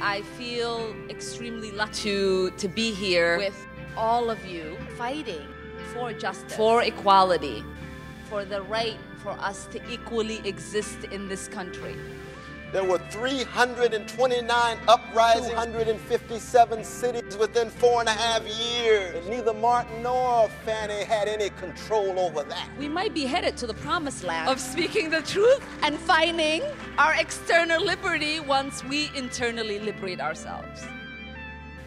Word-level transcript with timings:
I 0.00 0.22
feel 0.22 0.94
extremely 1.08 1.70
lucky 1.70 1.92
to, 2.02 2.50
to 2.50 2.68
be 2.68 2.92
here 2.92 3.38
with 3.38 3.66
all 3.96 4.30
of 4.30 4.44
you 4.46 4.76
fighting 4.96 5.46
for 5.92 6.12
justice, 6.12 6.56
for 6.56 6.82
equality, 6.82 7.64
for 8.28 8.44
the 8.44 8.62
right 8.62 8.96
for 9.18 9.30
us 9.30 9.66
to 9.72 9.80
equally 9.92 10.40
exist 10.46 11.04
in 11.10 11.28
this 11.28 11.48
country. 11.48 11.96
There 12.70 12.84
were 12.84 12.98
329 12.98 14.78
uprisings, 14.88 15.48
157 15.48 16.84
cities 16.84 17.36
within 17.38 17.70
four 17.70 18.00
and 18.00 18.08
a 18.10 18.12
half 18.12 18.42
years. 18.46 19.14
And 19.14 19.26
neither 19.30 19.54
Martin 19.54 20.02
nor 20.02 20.50
Fannie 20.66 21.04
had 21.04 21.28
any 21.28 21.48
control 21.50 22.20
over 22.20 22.42
that. 22.42 22.68
We 22.78 22.88
might 22.88 23.14
be 23.14 23.24
headed 23.24 23.56
to 23.58 23.66
the 23.66 23.72
promised 23.72 24.22
land 24.22 24.50
of 24.50 24.60
speaking 24.60 25.08
the 25.08 25.22
truth 25.22 25.64
and 25.82 25.98
finding 25.98 26.62
our 26.98 27.14
external 27.14 27.82
liberty 27.82 28.38
once 28.38 28.84
we 28.84 29.10
internally 29.14 29.78
liberate 29.78 30.20
ourselves. 30.20 30.86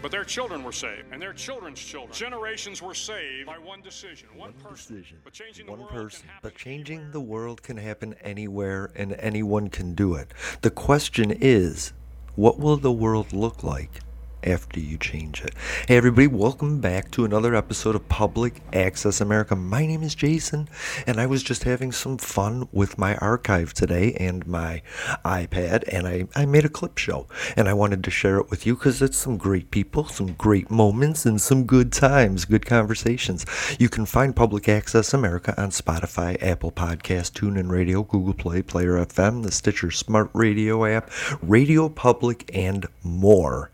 But 0.02 0.12
their 0.12 0.24
children 0.24 0.64
were 0.64 0.72
saved, 0.72 1.06
and 1.12 1.22
their 1.22 1.34
children's 1.34 1.80
children. 1.80 2.14
Generations 2.14 2.82
were 2.82 2.96
saved 2.96 3.46
by 3.46 3.60
one 3.60 3.82
decision, 3.82 4.30
one, 4.36 4.52
one 4.52 4.54
person. 4.54 4.96
decision, 4.96 5.18
But 5.24 5.34
changing 5.34 5.68
one 5.68 5.78
the 5.78 5.86
world 5.86 5.96
person. 5.96 6.30
But 6.42 6.56
changing 6.56 7.12
the 7.12 7.22
world 7.22 7.62
can 7.62 7.78
happen 7.78 8.16
anywhere, 8.22 8.92
and 8.96 9.14
anyone 9.14 9.70
can 9.70 9.94
do 9.94 10.16
it. 10.16 10.34
The 10.62 10.72
question 10.72 11.30
is, 11.30 11.94
what 12.36 12.58
will 12.58 12.78
the 12.78 12.92
world 12.92 13.32
look 13.32 13.64
like? 13.64 14.00
After 14.44 14.80
you 14.80 14.98
change 14.98 15.44
it. 15.44 15.54
Hey, 15.88 15.98
everybody, 15.98 16.26
welcome 16.26 16.80
back 16.80 17.12
to 17.12 17.26
another 17.26 17.54
episode 17.54 17.96
of 17.96 18.10
Public 18.10 18.62
Access 18.74 19.22
America. 19.22 19.56
My 19.56 19.86
name 19.86 20.02
is 20.02 20.16
Jason, 20.16 20.68
and 21.06 21.20
I 21.20 21.28
was 21.28 21.44
just 21.44 21.64
having 21.64 21.92
some 21.92 22.18
fun 22.18 22.68
with 22.72 22.98
my 22.98 23.16
archive 23.18 23.74
today 23.74 24.14
and 24.14 24.48
my 24.48 24.82
iPad, 25.24 25.84
and 25.92 26.08
I, 26.08 26.28
I 26.36 26.46
made 26.46 26.66
a 26.66 26.70
clip 26.70 26.98
show, 26.98 27.28
and 27.56 27.70
I 27.70 27.74
wanted 27.74 28.04
to 28.04 28.12
share 28.12 28.38
it 28.38 28.50
with 28.50 28.66
you 28.66 28.76
because 28.76 29.02
it's 29.02 29.18
some 29.18 29.38
great 29.38 29.70
people, 29.70 30.06
some 30.06 30.34
great 30.34 30.72
moments, 30.72 31.26
and 31.26 31.40
some 31.40 31.66
good 31.66 31.92
times, 31.92 32.46
good 32.46 32.66
conversations. 32.66 33.46
You 33.80 33.90
can 33.90 34.08
find 34.08 34.36
Public 34.36 34.68
Access 34.68 35.14
America 35.14 35.54
on 35.62 35.70
Spotify, 35.70 36.42
Apple 36.42 36.72
Podcast, 36.72 37.34
TuneIn 37.34 37.70
Radio, 37.70 38.02
Google 38.02 38.34
Play, 38.34 38.64
Player 38.64 38.94
FM, 39.06 39.44
the 39.44 39.52
Stitcher 39.52 39.92
Smart 39.92 40.32
Radio 40.34 40.86
app, 40.86 41.12
Radio 41.44 41.90
Public, 41.90 42.50
and 42.54 42.88
more. 43.04 43.71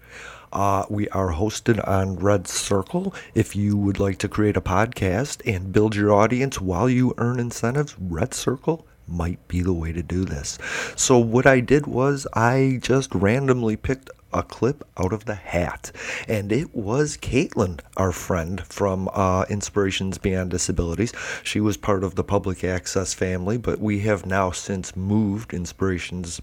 Uh, 0.57 0.83
we 0.89 1.07
are 1.09 1.33
hosted 1.33 1.87
on 1.87 2.15
Red 2.15 2.47
Circle. 2.47 3.13
If 3.35 3.55
you 3.55 3.77
would 3.77 3.99
like 3.99 4.17
to 4.17 4.27
create 4.27 4.57
a 4.57 4.61
podcast 4.61 5.39
and 5.45 5.71
build 5.71 5.95
your 5.95 6.11
audience 6.11 6.59
while 6.59 6.89
you 6.89 7.13
earn 7.19 7.39
incentives, 7.39 7.95
Red 7.99 8.33
Circle 8.33 8.83
might 9.07 9.47
be 9.47 9.61
the 9.61 9.71
way 9.71 9.91
to 9.91 10.01
do 10.01 10.25
this. 10.25 10.57
So, 10.95 11.19
what 11.19 11.45
I 11.45 11.59
did 11.59 11.85
was 11.85 12.25
I 12.33 12.79
just 12.81 13.13
randomly 13.13 13.75
picked 13.75 14.09
a 14.33 14.41
clip 14.41 14.83
out 14.97 15.13
of 15.13 15.25
the 15.25 15.35
hat, 15.35 15.91
and 16.27 16.51
it 16.51 16.75
was 16.75 17.17
Caitlin, 17.17 17.79
our 17.95 18.11
friend 18.11 18.65
from 18.65 19.09
uh, 19.13 19.45
Inspirations 19.51 20.17
Beyond 20.17 20.49
Disabilities. 20.49 21.13
She 21.43 21.59
was 21.59 21.77
part 21.77 22.03
of 22.03 22.15
the 22.15 22.23
public 22.23 22.63
access 22.63 23.13
family, 23.13 23.59
but 23.59 23.77
we 23.77 23.99
have 23.99 24.25
now 24.25 24.49
since 24.49 24.95
moved 24.95 25.53
Inspirations 25.53 26.41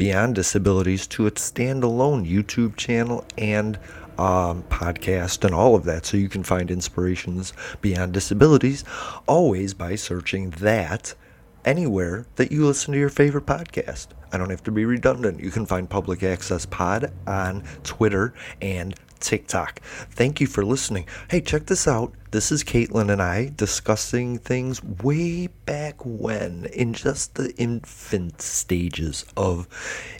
Beyond 0.00 0.34
Disabilities 0.34 1.06
to 1.08 1.26
its 1.26 1.50
standalone 1.50 2.26
YouTube 2.26 2.76
channel 2.76 3.22
and 3.36 3.78
um, 4.16 4.62
podcast 4.70 5.44
and 5.44 5.54
all 5.54 5.74
of 5.74 5.84
that. 5.84 6.06
So 6.06 6.16
you 6.16 6.30
can 6.30 6.42
find 6.42 6.70
Inspirations 6.70 7.52
Beyond 7.82 8.14
Disabilities 8.14 8.82
always 9.26 9.74
by 9.74 9.96
searching 9.96 10.52
that 10.52 11.14
anywhere 11.64 12.26
that 12.36 12.52
you 12.52 12.66
listen 12.66 12.92
to 12.92 12.98
your 12.98 13.08
favorite 13.08 13.46
podcast. 13.46 14.08
I 14.32 14.38
don't 14.38 14.50
have 14.50 14.62
to 14.64 14.72
be 14.72 14.84
redundant. 14.84 15.40
You 15.40 15.50
can 15.50 15.66
find 15.66 15.88
Public 15.88 16.22
Access 16.22 16.66
Pod 16.66 17.12
on 17.26 17.64
Twitter 17.82 18.34
and 18.60 18.94
TikTok. 19.20 19.80
Thank 20.10 20.40
you 20.40 20.46
for 20.46 20.64
listening. 20.64 21.06
Hey, 21.28 21.40
check 21.40 21.66
this 21.66 21.86
out. 21.86 22.12
This 22.30 22.50
is 22.50 22.64
Caitlin 22.64 23.10
and 23.10 23.20
I 23.20 23.52
discussing 23.54 24.38
things 24.38 24.82
way 24.82 25.48
back 25.66 25.96
when, 26.04 26.66
in 26.72 26.94
just 26.94 27.34
the 27.34 27.54
infant 27.56 28.40
stages 28.40 29.24
of 29.36 29.68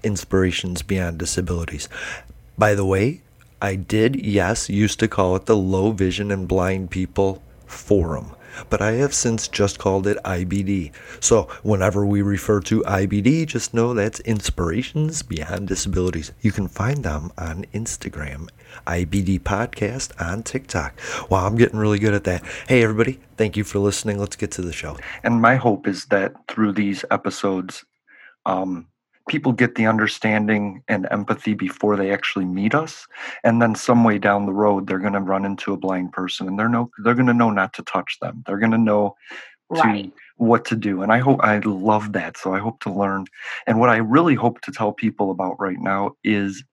Inspirations 0.02 0.82
Beyond 0.82 1.18
Disabilities. 1.18 1.88
By 2.58 2.74
the 2.74 2.84
way, 2.84 3.22
I 3.62 3.76
did, 3.76 4.16
yes, 4.24 4.68
used 4.68 4.98
to 5.00 5.08
call 5.08 5.36
it 5.36 5.46
the 5.46 5.56
Low 5.56 5.92
Vision 5.92 6.30
and 6.30 6.48
Blind 6.48 6.90
People 6.90 7.42
Forum, 7.66 8.34
but 8.68 8.82
I 8.82 8.92
have 8.92 9.14
since 9.14 9.48
just 9.48 9.78
called 9.78 10.06
it 10.06 10.18
IBD. 10.24 10.92
So 11.20 11.44
whenever 11.62 12.04
we 12.04 12.22
refer 12.22 12.60
to 12.60 12.82
IBD, 12.82 13.46
just 13.46 13.72
know 13.72 13.94
that's 13.94 14.20
Inspirations 14.20 15.22
Beyond 15.22 15.68
Disabilities. 15.68 16.32
You 16.40 16.52
can 16.52 16.68
find 16.68 17.02
them 17.04 17.32
on 17.38 17.64
Instagram, 17.72 18.48
IBD 18.86 19.40
Podcast 19.40 20.12
on 20.20 20.42
TikTok. 20.42 21.00
Wow, 21.30 21.46
I'm 21.46 21.56
getting 21.56 21.78
really 21.78 21.98
good 21.98 22.14
at 22.14 22.24
that. 22.24 22.44
Hey, 22.68 22.82
everybody, 22.82 23.20
thank 23.36 23.56
you 23.56 23.64
for 23.64 23.78
listening. 23.78 24.18
Let's 24.18 24.36
get 24.36 24.50
to 24.52 24.62
the 24.62 24.72
show. 24.72 24.96
And 25.22 25.40
my 25.40 25.56
hope 25.56 25.86
is 25.86 26.06
that 26.06 26.34
through 26.48 26.72
these 26.72 27.04
episodes, 27.10 27.84
um, 28.46 28.89
people 29.30 29.52
get 29.52 29.76
the 29.76 29.86
understanding 29.86 30.82
and 30.88 31.06
empathy 31.12 31.54
before 31.54 31.96
they 31.96 32.12
actually 32.12 32.44
meet 32.46 32.74
us 32.74 33.06
and 33.44 33.62
then 33.62 33.74
some 33.76 34.04
way 34.04 34.18
down 34.18 34.46
the 34.46 34.52
road 34.52 34.86
they're 34.88 34.98
going 34.98 35.14
to 35.14 35.20
run 35.20 35.46
into 35.46 35.72
a 35.72 35.78
blind 35.78 36.12
person 36.12 36.48
and 36.48 36.58
they're 36.58 36.68
no 36.68 36.90
they're 37.04 37.14
going 37.14 37.26
to 37.28 37.34
know 37.34 37.50
not 37.50 37.72
to 37.74 37.82
touch 37.84 38.18
them. 38.20 38.42
They're 38.46 38.58
going 38.58 38.72
to 38.72 38.78
know 38.78 39.16
to 39.76 39.88
Right. 39.88 40.12
what 40.36 40.64
to 40.66 40.76
do 40.76 41.02
and 41.02 41.12
i 41.12 41.18
hope 41.18 41.40
i 41.42 41.58
love 41.60 42.12
that 42.14 42.36
so 42.36 42.54
i 42.54 42.58
hope 42.58 42.80
to 42.80 42.92
learn. 42.92 43.26
And 43.66 43.80
what 43.80 43.90
i 43.90 43.98
really 43.98 44.34
hope 44.34 44.60
to 44.62 44.72
tell 44.72 44.92
people 44.92 45.30
about 45.30 45.60
right 45.60 45.78
now 45.80 46.12
is 46.24 46.64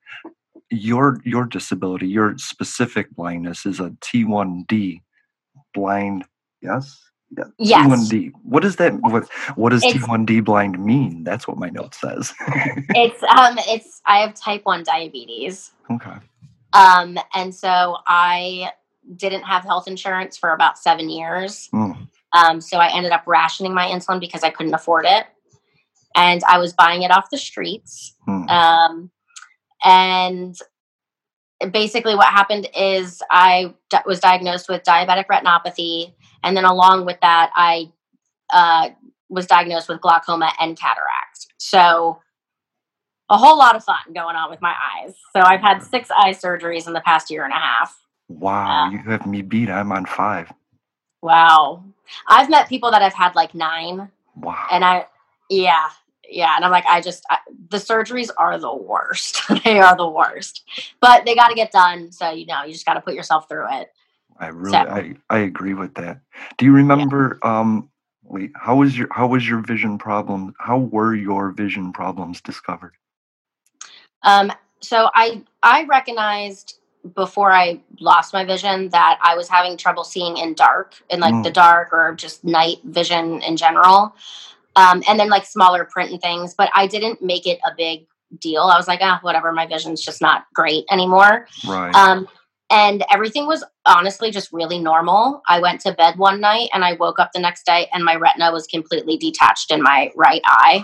your 0.72 1.22
your 1.26 1.46
disability 1.46 2.08
your 2.08 2.38
specific 2.38 3.12
blindness 3.16 3.66
is 3.66 3.80
a 3.80 3.92
t1d 4.02 5.02
blind 5.74 6.26
yes 6.62 7.07
Yes. 7.60 7.88
T1D. 8.10 8.32
What 8.44 8.64
does 8.64 8.78
that 8.78 8.94
what 9.02 9.28
what 9.56 9.70
does 9.70 9.84
It's- 9.84 10.02
T1D 10.02 10.44
blind 10.44 10.80
mean? 10.84 11.24
That's 11.24 11.48
what 11.48 11.58
my 11.58 11.70
note 11.70 11.94
says. 11.94 12.34
It's 12.96 13.22
um 13.24 13.58
it's 13.68 14.02
I 14.06 14.20
have 14.20 14.34
type 14.34 14.62
1 14.64 14.84
diabetes. 14.84 15.72
okay. 15.92 16.18
Um 16.74 17.18
and 17.34 17.54
so 17.54 17.98
I 18.08 18.72
didn't 19.16 19.44
have 19.44 19.64
health 19.64 19.88
insurance 19.88 20.38
for 20.38 20.52
about 20.52 20.78
7 20.78 21.10
years. 21.10 21.70
Mm. 21.74 22.08
Um 22.34 22.62
so 22.62 22.78
I 22.78 22.94
ended 22.96 23.12
up 23.12 23.24
rationing 23.28 23.74
my 23.74 23.88
insulin 23.88 24.20
because 24.20 24.44
I 24.44 24.50
couldn't 24.50 24.74
afford 24.74 25.06
it. 25.06 25.26
And 26.16 26.42
I 26.48 26.58
was 26.60 26.74
buying 26.74 27.04
it 27.04 27.12
off 27.12 27.30
the 27.30 27.38
streets. 27.38 28.16
Mm. 28.28 28.50
Um 28.50 29.12
and 29.84 30.58
basically 31.72 32.16
what 32.16 32.28
happened 32.28 32.70
is 32.76 33.22
I 33.30 33.74
was 34.06 34.20
diagnosed 34.20 34.70
with 34.70 34.84
diabetic 34.84 35.26
retinopathy 35.28 36.14
and 36.44 36.56
then 36.56 36.66
along 36.66 37.06
with 37.06 37.20
that 37.22 37.52
I 37.56 37.92
uh, 38.52 38.90
was 39.30 39.46
diagnosed 39.48 39.90
with 39.90 40.02
glaucoma 40.02 40.52
and 40.60 40.78
cataract. 40.80 41.48
So 41.58 42.20
a 43.30 43.38
whole 43.38 43.58
lot 43.58 43.76
of 43.76 43.84
fun 43.84 43.98
going 44.14 44.36
on 44.36 44.50
with 44.50 44.62
my 44.62 44.74
eyes. 44.74 45.14
So 45.34 45.42
I've 45.42 45.62
had 45.62 45.84
six 45.84 46.10
eye 46.12 46.32
surgeries 46.32 46.88
in 46.88 46.94
the 46.94 47.02
past 47.02 47.30
year 47.30 47.44
and 47.44 47.54
a 47.54 47.58
half. 47.58 48.00
Wow, 48.30 48.90
you 48.92 49.00
have 49.00 49.26
me 49.26 49.42
beat. 49.42 49.70
I'm 49.70 49.92
on 49.92 50.06
five. 50.06 50.52
Wow. 51.22 51.84
I've 52.28 52.50
met 52.50 52.70
people 52.70 52.92
that 52.92 53.02
have 53.02 53.14
had 53.14 53.36
like 53.36 53.54
nine 53.54 54.10
Wow. 54.36 54.68
and 54.72 54.86
I 54.86 55.08
yeah, 55.50 55.90
yeah, 56.30 56.56
and 56.56 56.64
I'm 56.66 56.72
like 56.72 56.86
I 56.86 57.02
just 57.02 57.24
I, 57.30 57.38
the 57.70 57.78
surgeries 57.78 58.30
are 58.38 58.60
the 58.60 58.74
worst. 58.74 59.42
they 59.64 59.80
are 59.80 59.96
the 59.96 60.08
worst. 60.08 60.64
But 61.00 61.26
they 61.26 61.36
got 61.36 61.48
to 61.50 61.56
get 61.56 61.72
done, 61.72 62.12
so 62.12 62.30
you 62.30 62.46
know, 62.46 62.64
you 62.64 62.74
just 62.74 62.86
got 62.86 62.94
to 62.96 63.02
put 63.02 63.14
yourself 63.14 63.48
through 63.50 63.66
it. 63.80 63.90
I 64.40 64.48
really 64.48 64.72
so- 64.72 64.78
I, 64.78 65.16
I 65.30 65.40
agree 65.40 65.74
with 65.74 65.96
that. 65.96 66.22
Do 66.58 66.66
you 66.66 66.74
remember 66.74 67.40
um 67.44 67.90
wait, 68.24 68.52
how 68.56 68.78
was 68.78 68.98
your 68.98 69.08
how 69.12 69.28
was 69.28 69.48
your 69.48 69.60
vision 69.60 69.98
problem? 69.98 70.54
How 70.60 70.78
were 70.78 71.16
your 71.16 71.52
vision 71.52 71.94
problems 71.94 72.42
discovered? 72.42 72.94
Um, 74.24 74.52
so 74.80 75.10
I 75.14 75.44
I 75.64 75.84
recognized 75.86 76.80
before 77.16 77.52
I 77.52 77.80
lost 78.00 78.34
my 78.34 78.44
vision 78.44 78.90
that 78.90 79.18
I 79.22 79.36
was 79.36 79.48
having 79.48 79.78
trouble 79.78 80.04
seeing 80.04 80.38
in 80.38 80.54
dark, 80.56 80.96
in 81.10 81.20
like 81.22 81.34
Mm. 81.34 81.44
the 81.44 81.52
dark 81.52 81.94
or 81.94 82.14
just 82.16 82.44
night 82.44 82.80
vision 82.84 83.42
in 83.44 83.56
general. 83.56 84.14
Um, 84.76 85.02
and 85.08 85.20
then 85.20 85.30
like 85.30 85.46
smaller 85.46 85.86
print 85.86 86.12
and 86.12 86.22
things, 86.22 86.54
but 86.54 86.70
I 86.76 86.86
didn't 86.86 87.22
make 87.22 87.48
it 87.48 87.60
a 87.66 87.72
big 87.76 88.06
deal. 88.40 88.64
I 88.64 88.78
was 88.78 88.88
like, 88.88 89.00
ah, 89.02 89.20
whatever, 89.22 89.52
my 89.52 89.66
vision's 89.66 90.02
just 90.02 90.22
not 90.22 90.46
great 90.54 90.86
anymore. 90.92 91.48
Right. 91.66 91.96
Um, 91.96 92.28
and 92.70 93.04
everything 93.12 93.48
was 93.48 93.64
honestly 93.86 94.32
just 94.32 94.52
really 94.52 94.80
normal. 94.80 95.42
I 95.48 95.60
went 95.60 95.82
to 95.82 95.94
bed 95.94 96.18
one 96.18 96.40
night 96.42 96.70
and 96.74 96.84
I 96.84 96.94
woke 96.94 97.20
up 97.20 97.32
the 97.34 97.40
next 97.40 97.66
day 97.66 97.88
and 97.94 98.04
my 98.04 98.16
retina 98.16 98.52
was 98.52 98.68
completely 98.68 99.18
detached 99.18 99.72
in 99.72 99.82
my 99.82 100.12
right 100.16 100.42
eye. 100.46 100.84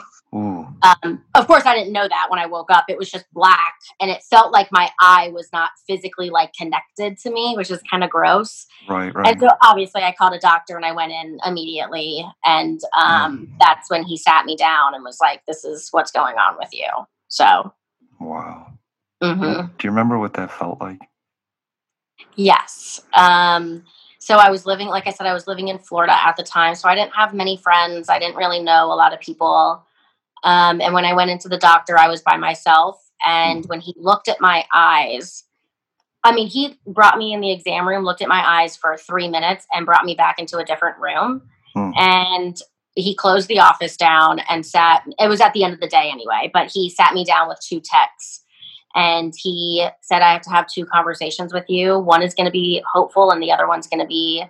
Um, 0.84 1.24
of 1.36 1.48
course, 1.48 1.66
I 1.66 1.76
didn't 1.76 1.94
know 1.94 2.08
that 2.08 2.28
when 2.30 2.40
I 2.40 2.46
woke 2.46 2.70
up. 2.72 2.86
It 2.90 2.98
was 2.98 3.10
just 3.10 3.26
black, 3.34 3.76
and 4.02 4.12
it 4.12 4.22
felt 4.30 4.52
like 4.52 4.68
my 4.72 4.90
eye 5.00 5.30
was 5.34 5.48
not 5.54 5.70
physically 5.88 6.30
like 6.30 6.52
connected 6.54 7.18
to 7.20 7.32
me, 7.32 7.54
which 7.56 7.72
is 7.72 7.80
kind 7.90 8.04
of 8.04 8.10
gross. 8.10 8.66
Right, 8.90 9.14
right. 9.16 9.28
And 9.28 9.40
so, 9.40 9.48
obviously, 9.62 10.02
I 10.02 10.12
called 10.12 10.34
a 10.34 10.40
doctor 10.40 10.76
and 10.76 10.84
I 10.86 10.92
went 10.92 11.12
in 11.14 11.38
immediately, 11.46 12.26
and 12.44 12.82
um, 13.00 13.48
Mm. 13.48 13.58
that's 13.60 13.90
when 13.90 14.04
he 14.04 14.18
sat 14.18 14.46
me 14.46 14.58
down 14.58 14.94
and 14.96 15.04
was 15.04 15.20
like, 15.22 15.42
"This 15.46 15.64
is 15.64 15.88
what's 15.92 16.12
going 16.12 16.36
on 16.38 16.58
with 16.58 16.70
you." 16.74 16.88
So, 17.30 17.72
wow. 18.20 18.68
hmm 19.22 19.40
Do 19.42 19.84
you 19.84 19.90
remember 19.92 20.18
what 20.20 20.34
that 20.34 20.52
felt 20.52 20.82
like? 20.82 21.00
Yes. 22.36 23.02
Um, 23.14 23.84
so 24.20 24.38
I 24.38 24.50
was 24.50 24.66
living, 24.66 24.88
like 24.88 25.06
I 25.06 25.12
said, 25.12 25.28
I 25.28 25.34
was 25.34 25.48
living 25.48 25.68
in 25.68 25.80
Florida 25.80 26.14
at 26.14 26.38
the 26.38 26.44
time. 26.44 26.76
So 26.76 26.88
I 26.88 26.96
didn't 26.96 27.14
have 27.14 27.34
many 27.34 27.58
friends. 27.58 28.10
I 28.10 28.20
didn't 28.20 28.38
really 28.38 28.62
know 28.62 28.86
a 28.86 28.96
lot 28.96 29.14
of 29.14 29.20
people. 29.20 29.84
Um, 30.44 30.82
and 30.82 30.94
when 30.94 31.06
I 31.06 31.14
went 31.14 31.30
into 31.30 31.50
the 31.50 31.58
doctor, 31.58 31.98
I 31.98 32.08
was 32.08 32.22
by 32.22 32.38
myself. 32.38 33.04
And 33.26 33.66
when 33.66 33.82
he 33.82 33.94
looked 33.98 34.28
at 34.28 34.40
my 34.40 34.66
eyes, 34.74 35.44
I 36.24 36.34
mean, 36.34 36.48
he 36.48 36.80
brought 36.88 37.18
me 37.18 37.34
in 37.34 37.42
the 37.42 37.52
exam 37.52 37.88
room, 37.88 38.06
looked 38.06 38.22
at 38.22 38.30
my 38.30 38.62
eyes 38.62 38.78
for 38.78 38.96
three 38.98 39.28
minutes, 39.28 39.66
and 39.74 39.86
brought 39.86 40.06
me 40.06 40.16
back 40.16 40.40
into 40.40 40.58
a 40.58 40.64
different 40.64 40.98
room. 41.00 41.42
Hmm. 41.74 41.92
And 41.98 42.58
he 42.96 43.16
closed 43.16 43.48
the 43.48 43.60
office 43.60 43.98
down 43.98 44.40
and 44.50 44.66
sat, 44.66 45.04
it 45.20 45.28
was 45.28 45.42
at 45.42 45.54
the 45.54 45.64
end 45.64 45.74
of 45.74 45.80
the 45.80 45.88
day 45.88 46.10
anyway, 46.12 46.50
but 46.54 46.72
he 46.72 46.90
sat 46.90 47.14
me 47.14 47.26
down 47.26 47.48
with 47.48 47.60
two 47.60 47.82
techs 47.82 48.43
and 48.96 49.34
he 49.38 49.88
said 50.02 50.22
i 50.22 50.32
have 50.32 50.42
to 50.42 50.50
have 50.50 50.68
two 50.68 50.86
conversations 50.86 51.54
with 51.54 51.66
you. 51.68 52.00
One 52.00 52.22
is 52.22 52.34
going 52.34 52.46
to 52.46 52.52
be 52.52 52.84
hopeful 52.92 53.32
and 53.32 53.42
the 53.42 53.52
other 53.52 53.68
one's 53.68 53.88
going 53.88 54.02
to 54.02 54.08
be 54.08 54.44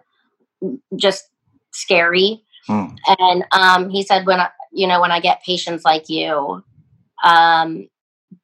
just 0.95 1.29
scary. 1.71 2.43
Hmm. 2.67 2.95
and 3.19 3.43
um, 3.51 3.89
he 3.89 4.03
said 4.03 4.25
when 4.25 4.39
I, 4.39 4.49
you 4.71 4.87
know 4.87 5.01
when 5.01 5.11
i 5.11 5.19
get 5.19 5.43
patients 5.43 5.83
like 5.83 6.07
you 6.07 6.63
um, 7.25 7.89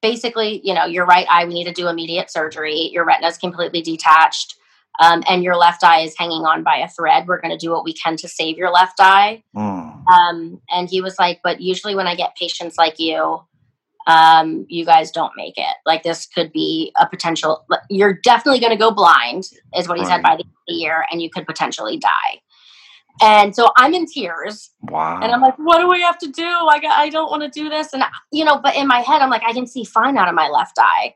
basically 0.02 0.60
you 0.62 0.74
know 0.74 0.86
your 0.86 1.06
right 1.06 1.26
eye 1.30 1.46
we 1.46 1.54
need 1.54 1.66
to 1.66 1.74
do 1.74 1.88
immediate 1.88 2.30
surgery. 2.30 2.90
Your 2.92 3.06
retina 3.06 3.28
is 3.28 3.38
completely 3.38 3.82
detached 3.82 4.56
um, 5.00 5.24
and 5.30 5.44
your 5.44 5.56
left 5.56 5.84
eye 5.84 6.02
is 6.02 6.16
hanging 6.18 6.44
on 6.44 6.64
by 6.64 6.78
a 6.78 6.90
thread. 6.90 7.28
We're 7.28 7.40
going 7.40 7.58
to 7.58 7.66
do 7.66 7.72
what 7.72 7.86
we 7.86 7.94
can 7.94 8.18
to 8.18 8.28
save 8.28 8.58
your 8.58 8.70
left 8.70 9.00
eye. 9.00 9.44
Mm. 9.56 10.04
um, 10.08 10.62
and 10.70 10.90
he 10.90 11.02
was 11.02 11.18
like, 11.18 11.40
but 11.44 11.62
usually 11.62 11.96
when 11.96 12.08
I 12.08 12.16
get 12.16 12.36
patients 12.36 12.78
like 12.78 13.00
you, 13.00 13.42
um, 14.10 14.66
you 14.70 14.86
guys 14.86 15.12
don't 15.12 15.32
make 15.38 15.54
it. 15.56 15.76
Like 15.86 16.02
this 16.02 16.26
could 16.26 16.52
be 16.52 16.92
a 17.00 17.08
potential. 17.08 17.64
You're 17.92 18.14
definitely 18.14 18.60
going 18.60 18.72
to 18.72 18.78
go 18.78 18.90
blind, 18.90 19.44
is 19.78 19.88
what 19.88 20.00
he 20.00 20.06
said 20.06 20.24
by 20.24 20.36
the 20.36 20.42
end 20.44 20.52
of 20.52 20.68
the 20.68 20.74
year, 20.74 21.06
and 21.12 21.22
you 21.22 21.30
could 21.30 21.46
potentially 21.46 21.98
die. 21.98 22.42
And 23.22 23.56
so 23.56 23.70
I'm 23.78 23.94
in 23.94 24.08
tears, 24.08 24.72
Wow. 24.84 25.20
and 25.22 25.32
I'm 25.32 25.42
like, 25.42 25.60
what 25.60 25.78
do 25.80 25.88
we 25.88 26.02
have 26.02 26.18
to 26.20 26.28
do? 26.32 26.44
I 26.44 26.80
I 26.90 27.10
don't 27.10 27.30
want 27.30 27.44
to 27.44 27.50
do 27.50 27.70
this, 27.70 27.94
and 27.94 28.04
you 28.32 28.46
know, 28.46 28.58
but 28.58 28.76
in 28.76 28.88
my 28.88 29.02
head, 29.02 29.22
I'm 29.22 29.30
like, 29.30 29.44
I 29.44 29.54
can 29.54 29.68
see 29.68 29.84
fine 29.84 30.18
out 30.18 30.28
of 30.28 30.34
my 30.34 30.48
left 30.48 30.80
eye. 30.80 31.14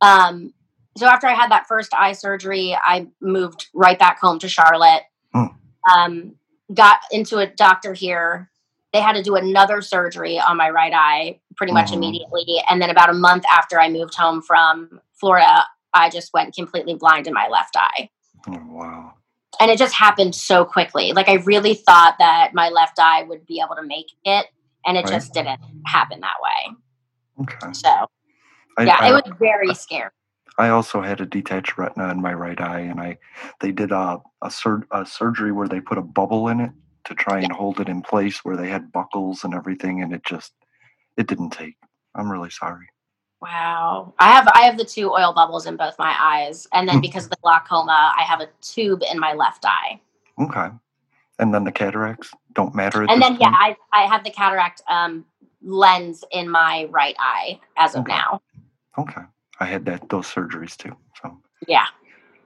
Um, 0.00 0.54
so 0.96 1.06
after 1.06 1.26
I 1.26 1.34
had 1.34 1.50
that 1.50 1.66
first 1.66 1.92
eye 1.92 2.12
surgery, 2.12 2.74
I 2.82 3.08
moved 3.20 3.66
right 3.74 3.98
back 3.98 4.18
home 4.18 4.38
to 4.38 4.48
Charlotte. 4.48 5.02
Hmm. 5.34 5.46
Um, 5.92 6.34
got 6.72 7.00
into 7.10 7.38
a 7.38 7.46
doctor 7.46 7.92
here. 7.92 8.48
They 8.92 9.00
had 9.00 9.16
to 9.16 9.22
do 9.22 9.34
another 9.34 9.82
surgery 9.82 10.38
on 10.38 10.56
my 10.56 10.70
right 10.70 10.92
eye 10.94 11.40
pretty 11.56 11.72
much 11.72 11.90
Mhm. 11.90 11.94
immediately. 11.94 12.62
And 12.68 12.80
then 12.80 12.90
about 12.90 13.10
a 13.10 13.14
month 13.14 13.44
after 13.50 13.80
I 13.80 13.88
moved 13.88 14.14
home 14.14 14.42
from 14.42 15.00
Florida, 15.14 15.66
I 15.92 16.10
just 16.10 16.32
went 16.32 16.54
completely 16.54 16.94
blind 16.94 17.26
in 17.26 17.34
my 17.34 17.48
left 17.48 17.76
eye. 17.76 18.10
Oh, 18.48 18.60
wow. 18.68 19.14
And 19.60 19.70
it 19.70 19.78
just 19.78 19.94
happened 19.94 20.34
so 20.34 20.64
quickly. 20.64 21.12
Like 21.12 21.28
I 21.28 21.34
really 21.34 21.74
thought 21.74 22.16
that 22.18 22.54
my 22.54 22.68
left 22.68 22.98
eye 22.98 23.22
would 23.22 23.46
be 23.46 23.60
able 23.64 23.76
to 23.76 23.82
make 23.82 24.10
it, 24.24 24.46
and 24.84 24.96
it 24.96 25.04
Right. 25.04 25.12
just 25.14 25.32
didn't 25.32 25.60
happen 25.86 26.20
that 26.20 26.36
way. 26.42 26.76
Okay. 27.42 27.72
So 27.72 28.06
I, 28.76 28.82
yeah, 28.84 28.96
I, 28.98 29.08
it 29.10 29.12
was 29.12 29.32
very 29.38 29.72
scary. 29.74 30.10
I 30.58 30.68
also 30.68 31.00
had 31.00 31.20
a 31.20 31.26
detached 31.26 31.78
retina 31.78 32.10
in 32.10 32.20
my 32.20 32.32
right 32.32 32.60
eye, 32.60 32.80
and 32.80 33.00
I 33.00 33.18
they 33.60 33.70
did 33.72 33.92
a 33.92 34.20
a, 34.42 34.50
sur- 34.50 34.86
a 34.90 35.06
surgery 35.06 35.52
where 35.52 35.68
they 35.68 35.80
put 35.80 35.98
a 35.98 36.02
bubble 36.02 36.48
in 36.48 36.60
it 36.60 36.70
to 37.04 37.14
try 37.14 37.38
and 37.40 37.52
hold 37.52 37.80
it 37.80 37.88
in 37.88 38.02
place, 38.02 38.44
where 38.44 38.56
they 38.56 38.68
had 38.68 38.90
buckles 38.92 39.44
and 39.44 39.54
everything, 39.54 40.02
and 40.02 40.12
it 40.12 40.24
just 40.24 40.52
it 41.16 41.26
didn't 41.26 41.50
take. 41.50 41.76
I'm 42.14 42.30
really 42.30 42.50
sorry. 42.50 42.86
Wow. 43.40 44.14
I 44.18 44.30
have 44.32 44.48
I 44.54 44.62
have 44.62 44.78
the 44.78 44.84
two 44.84 45.10
oil 45.12 45.32
bubbles 45.34 45.66
in 45.66 45.76
both 45.76 45.98
my 45.98 46.14
eyes. 46.18 46.66
And 46.72 46.88
then 46.88 46.96
Hmm. 46.96 47.00
because 47.02 47.24
of 47.24 47.30
the 47.30 47.36
glaucoma, 47.42 48.12
I 48.18 48.22
have 48.22 48.40
a 48.40 48.48
tube 48.62 49.02
in 49.10 49.18
my 49.18 49.32
left 49.34 49.64
eye. 49.66 50.00
Okay. 50.40 50.68
And 51.38 51.52
then 51.52 51.64
the 51.64 51.72
cataracts 51.72 52.30
don't 52.54 52.74
matter. 52.74 53.02
At 53.02 53.10
And 53.10 53.20
then 53.20 53.36
yeah. 53.40 53.52
I, 53.52 53.76
I 53.92 54.02
have 54.06 54.24
the 54.24 54.30
cataract 54.30 54.82
um, 54.88 55.24
lens 55.62 56.24
in 56.32 56.48
my 56.48 56.86
right 56.90 57.16
eye 57.18 57.60
as 57.76 57.94
of 57.94 58.02
Okay. 58.02 58.12
now. 58.12 58.40
Okay. 58.98 59.22
I 59.60 59.66
had 59.66 59.84
that 59.86 60.08
those 60.08 60.26
surgeries 60.26 60.76
too. 60.76 60.96
So 61.22 61.36
Yeah. 61.68 61.86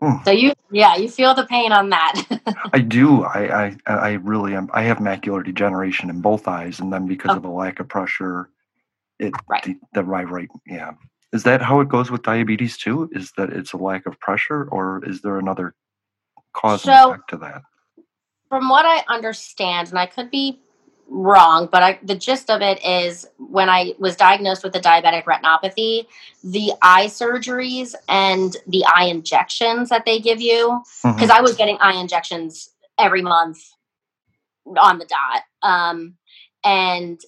Hmm. 0.01 0.23
So 0.25 0.31
you 0.31 0.53
yeah, 0.71 0.97
you 0.97 1.09
feel 1.09 1.35
the 1.35 1.47
pain 1.47 1.73
on 1.73 1.91
that. 1.91 2.23
I 2.73 2.81
do. 2.81 3.25
I, 3.25 3.69
I 3.69 3.77
I 3.87 4.11
really 4.15 4.55
am. 4.55 4.69
I 4.73 4.83
have 4.83 4.99
macular 4.99 5.45
degeneration 5.45 6.09
in 6.11 6.21
both 6.21 6.47
eyes, 6.49 6.79
and 6.81 6.93
then 6.93 7.07
because 7.07 7.31
Oh. 7.33 7.37
of 7.39 7.45
a 7.45 7.49
lack 7.51 7.81
of 7.81 7.89
pressure, 7.89 8.49
it 9.19 9.35
Right. 9.49 9.63
the, 9.63 9.77
the 9.95 10.05
right 10.05 10.29
right 10.29 10.49
yeah. 10.67 10.93
Is 11.33 11.43
that 11.43 11.61
how 11.61 11.81
it 11.81 11.89
goes 11.89 12.11
with 12.11 12.23
diabetes 12.23 12.79
too? 12.79 13.11
Is 13.13 13.33
that 13.37 13.51
it's 13.51 13.73
a 13.73 13.77
lack 13.77 14.07
of 14.07 14.19
pressure, 14.19 14.69
or 14.71 15.03
is 15.05 15.21
there 15.21 15.39
another 15.39 15.75
cause 16.55 16.87
and 16.87 16.95
effect 16.95 17.29
to 17.31 17.37
that? 17.39 17.63
From 18.49 18.69
what 18.71 18.87
I 18.87 19.05
understand, 19.13 19.89
and 19.89 19.99
I 19.99 20.07
could 20.07 20.31
be 20.31 20.61
wrong, 21.09 21.69
but 21.71 21.83
I, 21.83 21.99
the 22.03 22.15
gist 22.15 22.51
of 22.51 22.63
it 22.63 22.85
is 22.85 23.27
when 23.39 23.69
I 23.69 23.95
was 23.99 24.17
diagnosed 24.17 24.63
with 24.63 24.73
the 24.73 24.81
diabetic 24.81 25.25
retinopathy, 25.25 26.07
the 26.45 26.73
eye 26.81 27.07
surgeries 27.07 27.95
and 28.09 28.57
the 28.67 28.85
eye 28.87 29.05
injections 29.05 29.89
that 29.89 30.05
they 30.05 30.21
give 30.21 30.41
you 30.41 30.83
because 31.03 31.31
I 31.31 31.41
was 31.41 31.57
getting 31.57 31.79
eye 31.81 32.01
injections 32.01 32.71
every 32.99 33.23
month 33.23 33.59
on 34.77 34.99
the 34.99 35.07
dot. 35.07 35.43
Um, 35.63 36.17
and 36.65 37.21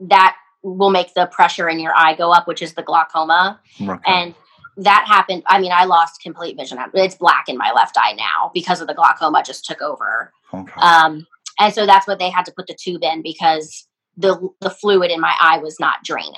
that 0.00 0.36
will 0.76 0.90
make 0.90 1.14
the 1.14 1.26
pressure 1.26 1.68
in 1.68 1.78
your 1.78 1.94
eye 1.94 2.14
go 2.14 2.32
up, 2.32 2.46
which 2.46 2.62
is 2.62 2.74
the 2.74 2.82
glaucoma. 2.82 3.60
Okay. 3.80 4.00
And 4.06 4.34
that 4.76 5.04
happened. 5.08 5.42
I 5.46 5.58
mean, 5.58 5.72
I 5.72 5.84
lost 5.84 6.20
complete 6.22 6.56
vision. 6.56 6.78
It's 6.94 7.14
black 7.14 7.48
in 7.48 7.56
my 7.56 7.72
left 7.72 7.96
eye 7.98 8.12
now 8.12 8.50
because 8.54 8.80
of 8.80 8.86
the 8.86 8.94
glaucoma 8.94 9.42
just 9.44 9.64
took 9.64 9.82
over. 9.82 10.32
okay. 10.54 10.72
Um, 10.80 11.26
and 11.60 11.74
so 11.74 11.86
that's 11.86 12.06
what 12.06 12.20
they 12.20 12.30
had 12.30 12.44
to 12.44 12.52
put 12.52 12.68
the 12.68 12.74
tube 12.74 13.02
in 13.02 13.22
because 13.22 13.88
the 14.16 14.48
the 14.60 14.70
fluid 14.70 15.10
in 15.10 15.20
my 15.20 15.34
eye 15.40 15.58
was 15.58 15.78
not 15.78 16.02
draining 16.04 16.32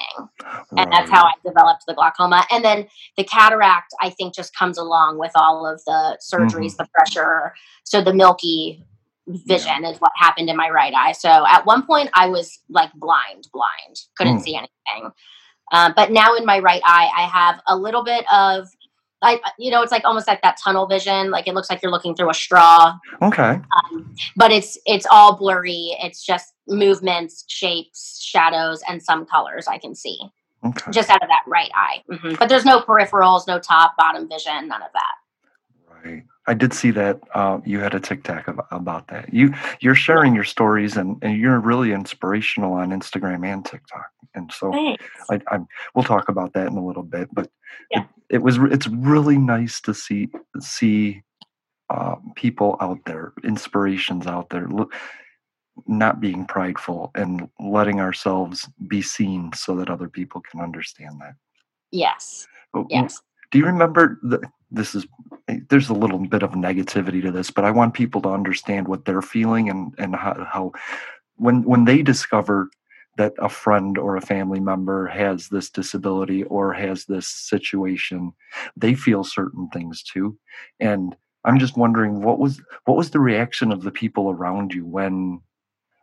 and 0.76 0.92
that's 0.92 1.10
how 1.10 1.24
I 1.24 1.32
developed 1.44 1.84
the 1.86 1.94
glaucoma. 1.94 2.44
And 2.50 2.64
then 2.64 2.86
the 3.16 3.24
cataract, 3.24 3.94
I 4.00 4.10
think, 4.10 4.34
just 4.34 4.54
comes 4.54 4.78
along 4.78 5.18
with 5.18 5.32
all 5.34 5.66
of 5.66 5.82
the 5.86 6.18
surgeries, 6.20 6.76
the 6.76 6.86
pressure. 6.94 7.54
So 7.84 8.02
the 8.02 8.14
milky 8.14 8.84
vision 9.28 9.84
is 9.84 9.98
what 9.98 10.12
happened 10.16 10.48
in 10.50 10.56
my 10.56 10.68
right 10.70 10.92
eye. 10.94 11.12
So 11.12 11.28
at 11.46 11.64
one 11.66 11.86
point, 11.86 12.10
I 12.14 12.26
was 12.26 12.58
like 12.68 12.92
blind, 12.94 13.48
blind, 13.52 14.00
couldn't 14.16 14.38
Hmm. 14.38 14.42
see 14.42 14.54
anything. 14.56 15.12
Um, 15.72 15.92
but 15.94 16.10
now 16.10 16.34
in 16.34 16.44
my 16.44 16.58
right 16.58 16.82
eye, 16.84 17.08
I 17.16 17.22
have 17.26 17.60
a 17.66 17.76
little 17.76 18.02
bit 18.04 18.24
of. 18.32 18.66
I, 19.22 19.38
you 19.58 19.70
know, 19.70 19.82
it's 19.82 19.92
like 19.92 20.06
almost 20.06 20.26
like 20.26 20.40
that 20.40 20.56
tunnel 20.64 20.86
vision. 20.86 21.30
Like 21.30 21.46
it 21.46 21.52
looks 21.52 21.68
like 21.68 21.82
you're 21.82 21.92
looking 21.92 22.14
through 22.14 22.30
a 22.30 22.34
straw, 22.34 22.94
Okay. 23.20 23.60
um, 23.92 24.14
but 24.34 24.50
it's 24.50 24.78
it's 24.86 25.06
all 25.10 25.36
blurry. 25.36 25.94
It's 26.02 26.24
just 26.24 26.54
movements, 26.66 27.44
shapes, 27.46 28.18
shadows, 28.22 28.82
and 28.88 29.02
some 29.02 29.26
colors 29.26 29.68
I 29.68 29.76
can 29.76 29.94
see 29.94 30.18
Okay. 30.64 30.90
just 30.90 31.10
out 31.10 31.22
of 31.22 31.28
that 31.28 31.42
right 31.46 31.70
eye. 31.74 32.02
Mhm. 32.10 32.38
But 32.38 32.48
there's 32.48 32.64
no 32.64 32.80
peripherals, 32.80 33.46
no 33.46 33.58
top, 33.58 33.94
bottom 33.98 34.26
vision, 34.26 34.68
none 34.68 34.80
of 34.80 34.88
that. 34.94 35.14
Right. 36.02 36.22
I 36.46 36.54
did 36.54 36.72
see 36.72 36.90
that 36.92 37.20
uh, 37.34 37.60
you 37.64 37.80
had 37.80 37.94
a 37.94 38.00
TikTok 38.00 38.48
ab- 38.48 38.64
about 38.70 39.08
that. 39.08 39.32
You 39.32 39.52
you're 39.80 39.94
sharing 39.94 40.34
your 40.34 40.44
stories 40.44 40.96
and, 40.96 41.16
and 41.22 41.36
you're 41.38 41.60
really 41.60 41.92
inspirational 41.92 42.72
on 42.72 42.90
Instagram 42.90 43.46
and 43.46 43.64
TikTok. 43.64 44.06
And 44.34 44.50
so 44.52 44.72
Thanks. 44.72 45.04
I, 45.30 45.40
I'm, 45.50 45.68
we'll 45.94 46.04
talk 46.04 46.28
about 46.28 46.52
that 46.54 46.68
in 46.68 46.76
a 46.76 46.84
little 46.84 47.02
bit. 47.02 47.28
But 47.32 47.50
Yeah. 47.90 48.02
it, 48.30 48.36
it 48.36 48.42
was 48.42 48.58
it's 48.70 48.86
really 48.88 49.38
nice 49.38 49.80
to 49.82 49.94
see 49.94 50.28
see 50.60 51.22
uh, 51.90 52.16
people 52.36 52.76
out 52.80 52.98
there, 53.04 53.32
inspirations 53.44 54.26
out 54.26 54.48
there, 54.50 54.66
look, 54.68 54.94
not 55.86 56.20
being 56.20 56.46
prideful 56.46 57.10
and 57.16 57.48
letting 57.58 58.00
ourselves 58.00 58.68
be 58.88 59.02
seen 59.02 59.50
so 59.54 59.76
that 59.76 59.90
other 59.90 60.08
people 60.08 60.40
can 60.40 60.60
understand 60.60 61.20
that. 61.20 61.34
Yes. 61.90 62.46
But 62.72 62.86
Yes. 62.88 63.20
do 63.50 63.58
you 63.58 63.66
remember 63.66 64.18
the, 64.22 64.40
this 64.70 64.94
is 64.94 65.06
there's 65.68 65.88
a 65.88 65.94
little 65.94 66.18
bit 66.18 66.42
of 66.42 66.52
negativity 66.52 67.20
to 67.22 67.30
this 67.30 67.50
but 67.50 67.64
i 67.64 67.70
want 67.70 67.94
people 67.94 68.22
to 68.22 68.28
understand 68.28 68.86
what 68.86 69.04
they're 69.04 69.22
feeling 69.22 69.68
and 69.68 69.94
and 69.98 70.14
how, 70.14 70.46
how 70.50 70.72
when 71.36 71.62
when 71.64 71.84
they 71.84 72.02
discover 72.02 72.70
that 73.16 73.32
a 73.38 73.48
friend 73.48 73.98
or 73.98 74.16
a 74.16 74.20
family 74.20 74.60
member 74.60 75.06
has 75.06 75.48
this 75.48 75.68
disability 75.68 76.44
or 76.44 76.72
has 76.72 77.04
this 77.04 77.28
situation 77.28 78.32
they 78.76 78.94
feel 78.94 79.24
certain 79.24 79.68
things 79.68 80.02
too. 80.02 80.38
And 80.78 81.16
i'm 81.44 81.58
just 81.58 81.76
wondering 81.76 82.22
what 82.22 82.38
was 82.38 82.62
what 82.84 82.96
was 82.96 83.10
the 83.10 83.20
reaction 83.20 83.72
of 83.72 83.82
the 83.82 83.90
people 83.90 84.30
around 84.30 84.72
you 84.72 84.86
when 84.86 85.40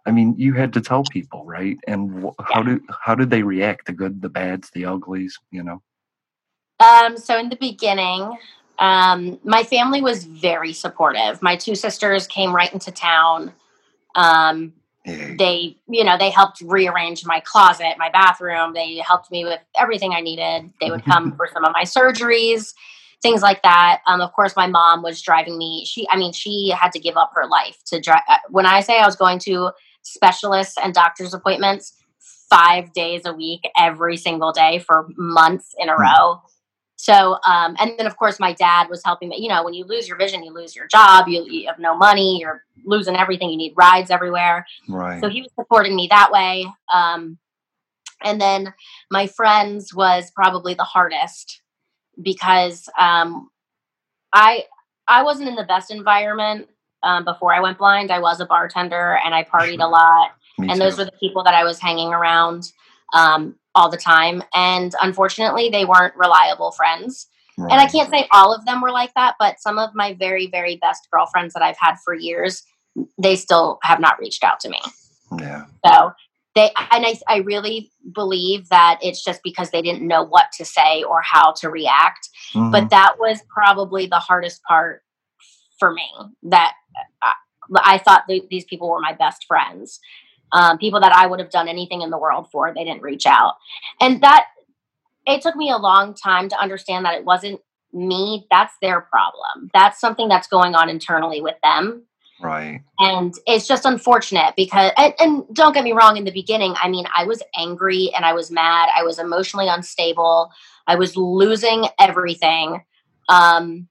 i 0.05 0.11
mean 0.11 0.35
you 0.37 0.53
had 0.53 0.73
to 0.73 0.81
tell 0.81 1.03
people 1.03 1.45
right? 1.45 1.77
And 1.87 2.23
wh- 2.23 2.43
how 2.43 2.63
do 2.63 2.81
how 3.05 3.15
did 3.15 3.29
they 3.29 3.43
react 3.43 3.85
the 3.85 3.93
good 3.93 4.21
the 4.21 4.29
bads 4.29 4.69
the 4.71 4.85
uglies 4.85 5.37
you 5.51 5.63
know 5.63 5.81
Um, 6.79 7.17
so 7.17 7.37
in 7.37 7.49
the 7.49 7.55
beginning, 7.55 8.37
um, 8.79 9.39
my 9.43 9.63
family 9.63 10.01
was 10.01 10.23
very 10.23 10.73
supportive. 10.73 11.41
My 11.41 11.55
two 11.55 11.75
sisters 11.75 12.27
came 12.27 12.55
right 12.55 12.71
into 12.71 12.91
town. 12.91 13.53
Um, 14.15 14.73
they 15.37 15.77
you 15.87 16.03
know 16.03 16.17
they 16.17 16.29
helped 16.29 16.61
rearrange 16.61 17.25
my 17.25 17.39
closet 17.41 17.95
my 17.97 18.09
bathroom 18.09 18.73
they 18.73 18.95
helped 18.97 19.31
me 19.31 19.43
with 19.43 19.59
everything 19.77 20.13
i 20.13 20.21
needed 20.21 20.71
they 20.79 20.89
would 20.89 21.05
come 21.05 21.33
for 21.37 21.47
some 21.53 21.63
of 21.65 21.71
my 21.73 21.83
surgeries 21.83 22.73
things 23.21 23.41
like 23.41 23.61
that 23.63 24.01
um, 24.07 24.21
of 24.21 24.31
course 24.33 24.55
my 24.55 24.67
mom 24.67 25.01
was 25.01 25.21
driving 25.21 25.57
me 25.57 25.85
she 25.85 26.07
i 26.09 26.17
mean 26.17 26.31
she 26.33 26.73
had 26.77 26.91
to 26.91 26.99
give 26.99 27.17
up 27.17 27.31
her 27.35 27.45
life 27.47 27.77
to 27.85 27.99
drive 27.99 28.21
when 28.49 28.65
i 28.65 28.79
say 28.79 28.99
i 28.99 29.05
was 29.05 29.15
going 29.15 29.39
to 29.39 29.71
specialists 30.01 30.75
and 30.81 30.93
doctor's 30.93 31.33
appointments 31.33 31.93
five 32.49 32.93
days 32.93 33.23
a 33.25 33.33
week 33.33 33.67
every 33.77 34.17
single 34.17 34.51
day 34.51 34.79
for 34.79 35.07
months 35.17 35.75
in 35.77 35.89
a 35.89 35.95
Hmm. 35.95 36.01
row 36.01 36.41
so 36.97 37.37
um, 37.45 37.75
and 37.79 37.93
then 37.97 38.05
of 38.05 38.17
course 38.17 38.39
my 38.39 38.53
dad 38.53 38.89
was 38.89 39.01
helping 39.05 39.29
me 39.29 39.37
you 39.39 39.47
know 39.47 39.63
when 39.63 39.73
you 39.73 39.85
lose 39.85 40.07
your 40.07 40.17
vision 40.17 40.43
you 40.43 40.51
lose 40.51 40.75
your 40.75 40.87
job 40.87 41.27
you, 41.27 41.45
you 41.49 41.67
have 41.67 41.79
no 41.79 41.95
money 41.95 42.39
you're 42.41 42.63
losing 42.85 43.15
everything 43.15 43.49
you 43.49 43.57
need 43.57 43.73
rides 43.77 44.11
everywhere 44.11 44.65
Right. 44.89 45.21
so 45.21 45.29
he 45.29 45.41
was 45.41 45.51
supporting 45.55 45.95
me 45.95 46.07
that 46.09 46.31
way. 46.31 46.65
Um, 46.93 47.37
and 48.23 48.41
then 48.41 48.73
my 49.11 49.27
friends 49.27 49.93
was 49.93 50.31
probably 50.31 50.73
the 50.73 50.83
hardest 50.83 51.61
because 52.21 52.89
um, 52.99 53.49
I 54.33 54.63
I 55.07 55.23
wasn't 55.23 55.49
in 55.49 55.55
the 55.55 55.63
best 55.63 55.91
environment 55.91 56.67
um, 57.03 57.25
before 57.25 57.53
I 57.53 57.59
went 57.59 57.77
blind. 57.77 58.11
I 58.11 58.19
was 58.19 58.39
a 58.39 58.45
bartender 58.45 59.19
and 59.23 59.35
I 59.35 59.43
partied 59.43 59.83
a 59.83 59.87
lot, 59.99 60.31
Me 60.57 60.69
and 60.69 60.81
those 60.81 60.97
were 60.97 61.05
the 61.05 61.11
people 61.19 61.43
that 61.43 61.53
I 61.53 61.63
was 61.63 61.79
hanging 61.79 62.09
around 62.09 62.71
um, 63.13 63.55
all 63.75 63.89
the 63.89 63.97
time. 63.97 64.43
And 64.53 64.93
unfortunately, 65.01 65.69
they 65.69 65.85
weren't 65.85 66.15
reliable 66.15 66.71
friends. 66.71 67.27
And 67.59 67.73
I 67.73 67.87
can't 67.87 68.09
say 68.11 68.27
all 68.31 68.53
of 68.53 68.65
them 68.65 68.81
were 68.81 68.91
like 68.91 69.11
that, 69.15 69.33
but 69.39 69.59
some 69.59 69.79
of 69.79 69.95
my 69.95 70.13
very, 70.13 70.45
very 70.45 70.75
best 70.75 71.07
girlfriends 71.11 71.55
that 71.55 71.63
I've 71.63 71.77
had 71.79 71.95
for 72.05 72.13
years, 72.13 72.61
they 73.17 73.35
still 73.35 73.79
have 73.81 73.99
not 73.99 74.19
reached 74.19 74.43
out 74.43 74.59
to 74.59 74.69
me. 74.69 74.79
Yeah. 75.39 75.65
So 75.83 76.11
they 76.53 76.71
and 76.91 77.05
I, 77.05 77.19
I 77.27 77.37
really 77.37 77.91
believe 78.13 78.69
that 78.69 78.99
it's 79.01 79.23
just 79.23 79.41
because 79.43 79.71
they 79.71 79.81
didn't 79.81 80.07
know 80.07 80.23
what 80.23 80.51
to 80.57 80.65
say 80.65 81.03
or 81.03 81.21
how 81.21 81.53
to 81.53 81.69
react. 81.69 82.29
Mhm. 82.53 82.71
But 82.71 82.89
that 82.91 83.15
was 83.19 83.41
probably 83.49 84.05
the 84.05 84.19
hardest 84.19 84.61
part 84.63 85.03
for 85.79 85.91
me. 85.91 86.07
That 86.43 86.73
I, 87.23 87.33
I 87.75 87.97
thought 87.97 88.23
th- 88.27 88.49
these 88.49 88.65
people 88.65 88.89
were 88.89 89.01
my 89.01 89.13
best 89.13 89.45
friends, 89.47 89.99
um, 90.51 90.77
people 90.77 90.99
that 90.99 91.11
I 91.11 91.27
would 91.27 91.39
have 91.39 91.49
done 91.49 91.67
anything 91.67 92.01
in 92.01 92.09
the 92.09 92.17
world 92.17 92.47
for. 92.51 92.73
They 92.73 92.83
didn't 92.83 93.01
reach 93.01 93.25
out, 93.25 93.55
and 94.01 94.21
that 94.21 94.45
it 95.25 95.41
took 95.41 95.55
me 95.55 95.69
a 95.69 95.77
long 95.77 96.13
time 96.13 96.49
to 96.49 96.59
understand 96.59 97.05
that 97.05 97.15
it 97.15 97.25
wasn't 97.25 97.61
me. 97.93 98.47
That's 98.49 98.73
their 98.81 99.01
problem. 99.01 99.69
That's 99.73 99.99
something 99.99 100.27
that's 100.27 100.47
going 100.47 100.75
on 100.75 100.89
internally 100.89 101.41
with 101.41 101.55
them 101.63 102.07
right. 102.41 102.81
and 102.99 103.33
it's 103.45 103.67
just 103.67 103.85
unfortunate 103.85 104.53
because 104.55 104.91
and, 104.97 105.13
and 105.19 105.43
don't 105.53 105.73
get 105.73 105.83
me 105.83 105.91
wrong 105.91 106.17
in 106.17 106.23
the 106.23 106.31
beginning 106.31 106.73
i 106.81 106.89
mean 106.89 107.05
i 107.15 107.23
was 107.23 107.41
angry 107.57 108.11
and 108.15 108.25
i 108.25 108.33
was 108.33 108.51
mad 108.51 108.89
i 108.95 109.03
was 109.03 109.19
emotionally 109.19 109.67
unstable 109.67 110.51
i 110.87 110.95
was 110.95 111.15
losing 111.15 111.85
everything 111.99 112.83
um 113.29 113.87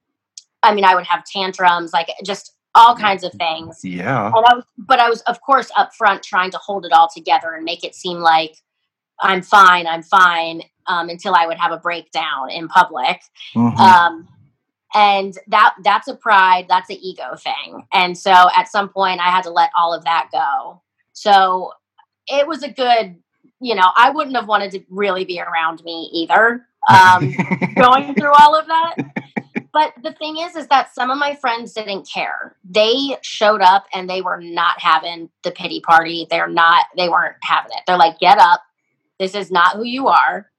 i 0.63 0.73
mean 0.73 0.83
i 0.83 0.95
would 0.95 1.05
have 1.05 1.23
tantrums 1.25 1.93
like 1.93 2.09
just 2.23 2.53
all 2.77 2.95
kinds 2.95 3.23
of 3.23 3.31
things. 3.33 3.79
Yeah. 3.83 4.27
and 4.27 4.45
I 4.45 4.53
was, 4.55 4.63
but 4.77 4.99
i 4.99 5.09
was 5.09 5.21
of 5.21 5.41
course 5.41 5.69
up 5.77 5.93
front 5.95 6.23
trying 6.23 6.51
to 6.51 6.57
hold 6.57 6.85
it 6.85 6.91
all 6.93 7.09
together 7.13 7.53
and 7.53 7.63
make 7.65 7.83
it 7.83 7.95
seem 7.95 8.19
like 8.19 8.55
i'm 9.21 9.41
fine 9.41 9.87
i'm 9.87 10.03
fine 10.03 10.61
um, 10.87 11.09
until 11.09 11.33
i 11.35 11.45
would 11.47 11.57
have 11.57 11.71
a 11.71 11.77
breakdown 11.77 12.49
in 12.51 12.67
public. 12.67 13.19
Mhm. 13.55 13.77
um, 13.77 14.27
and 14.93 15.37
that 15.47 15.75
that's 15.83 16.07
a 16.07 16.15
pride 16.15 16.65
that's 16.69 16.89
an 16.89 16.97
ego 17.01 17.35
thing. 17.35 17.85
And 17.93 18.17
so 18.17 18.31
at 18.55 18.67
some 18.69 18.89
point 18.89 19.19
i 19.19 19.29
had 19.29 19.43
to 19.43 19.49
let 19.51 19.69
all 19.77 19.93
of 19.93 20.03
that 20.05 20.29
go. 20.31 20.81
So 21.13 21.71
it 22.27 22.47
was 22.47 22.63
a 22.63 22.69
good 22.69 23.15
you 23.59 23.73
know 23.75 23.89
i 23.97 24.09
wouldn't 24.11 24.35
have 24.35 24.47
wanted 24.47 24.71
to 24.71 24.79
really 24.89 25.25
be 25.25 25.39
around 25.41 25.83
me 25.83 26.09
either 26.13 26.65
um, 26.89 27.33
going 27.75 28.13
through 28.15 28.31
all 28.39 28.55
of 28.55 28.67
that 28.67 28.95
but 29.77 29.93
the 30.01 30.11
thing 30.13 30.37
is 30.37 30.55
is 30.55 30.65
that 30.69 30.91
some 30.95 31.11
of 31.11 31.19
my 31.19 31.35
friends 31.35 31.71
didn't 31.71 32.09
care. 32.11 32.55
They 32.67 33.15
showed 33.21 33.61
up 33.61 33.85
and 33.93 34.09
they 34.09 34.21
were 34.23 34.41
not 34.41 34.81
having 34.81 35.29
the 35.43 35.51
pity 35.51 35.81
party. 35.81 36.25
They're 36.31 36.47
not 36.49 36.85
they 36.97 37.09
weren't 37.09 37.35
having 37.43 37.69
it. 37.77 37.83
They're 37.85 37.95
like 37.95 38.17
get 38.17 38.39
up. 38.39 38.61
This 39.19 39.35
is 39.35 39.51
not 39.51 39.75
who 39.75 39.83
you 39.83 40.07
are. 40.07 40.49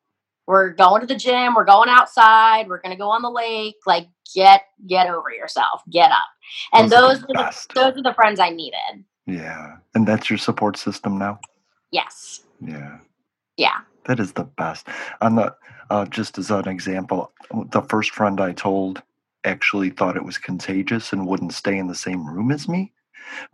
We're 0.47 0.71
going 0.71 1.01
to 1.01 1.07
the 1.09 1.17
gym. 1.17 1.55
We're 1.57 1.65
going 1.65 1.89
outside. 1.89 2.69
We're 2.69 2.81
going 2.81 2.95
to 2.95 2.99
go 2.99 3.09
on 3.09 3.23
the 3.23 3.31
lake. 3.31 3.75
Like 3.87 4.07
get 4.37 4.63
get 4.87 5.09
over 5.09 5.33
yourself. 5.33 5.83
Get 5.91 6.13
up. 6.13 6.29
And 6.73 6.89
Those 6.89 6.99
are 6.99 7.09
those 7.09 7.21
the 7.23 7.27
the, 7.27 7.35
best. 7.35 7.75
those 7.75 7.97
are 7.97 8.03
the 8.05 8.15
friends 8.15 8.39
i 8.39 8.51
needed. 8.51 9.05
Yeah. 9.27 9.79
And 9.97 10.07
that's 10.07 10.31
your 10.31 10.39
support 10.39 10.77
system 10.77 11.19
now? 11.19 11.41
yes. 11.91 12.45
Yeah. 12.61 12.99
yeah. 13.57 13.79
That 14.05 14.21
is 14.21 14.35
the 14.35 14.45
best. 14.45 14.87
On 15.21 15.35
the 15.35 15.57
uh, 15.91 16.05
just 16.07 16.39
as 16.39 16.51
an 16.53 16.69
example, 16.69 17.33
the 17.73 17.83
first 17.83 18.13
friend 18.13 18.41
I 18.41 18.53
told 18.53 19.03
actually 19.45 19.91
thought 19.91 20.17
it 20.17 20.25
was 20.25 20.39
contagious 20.39 21.13
and 21.13 21.27
wouldn't 21.27 21.53
stay 21.53 21.79
in 21.79 21.87
the 21.87 21.95
same 21.95 22.27
room 22.27 22.51
as 22.51 22.69
me. 22.69 22.93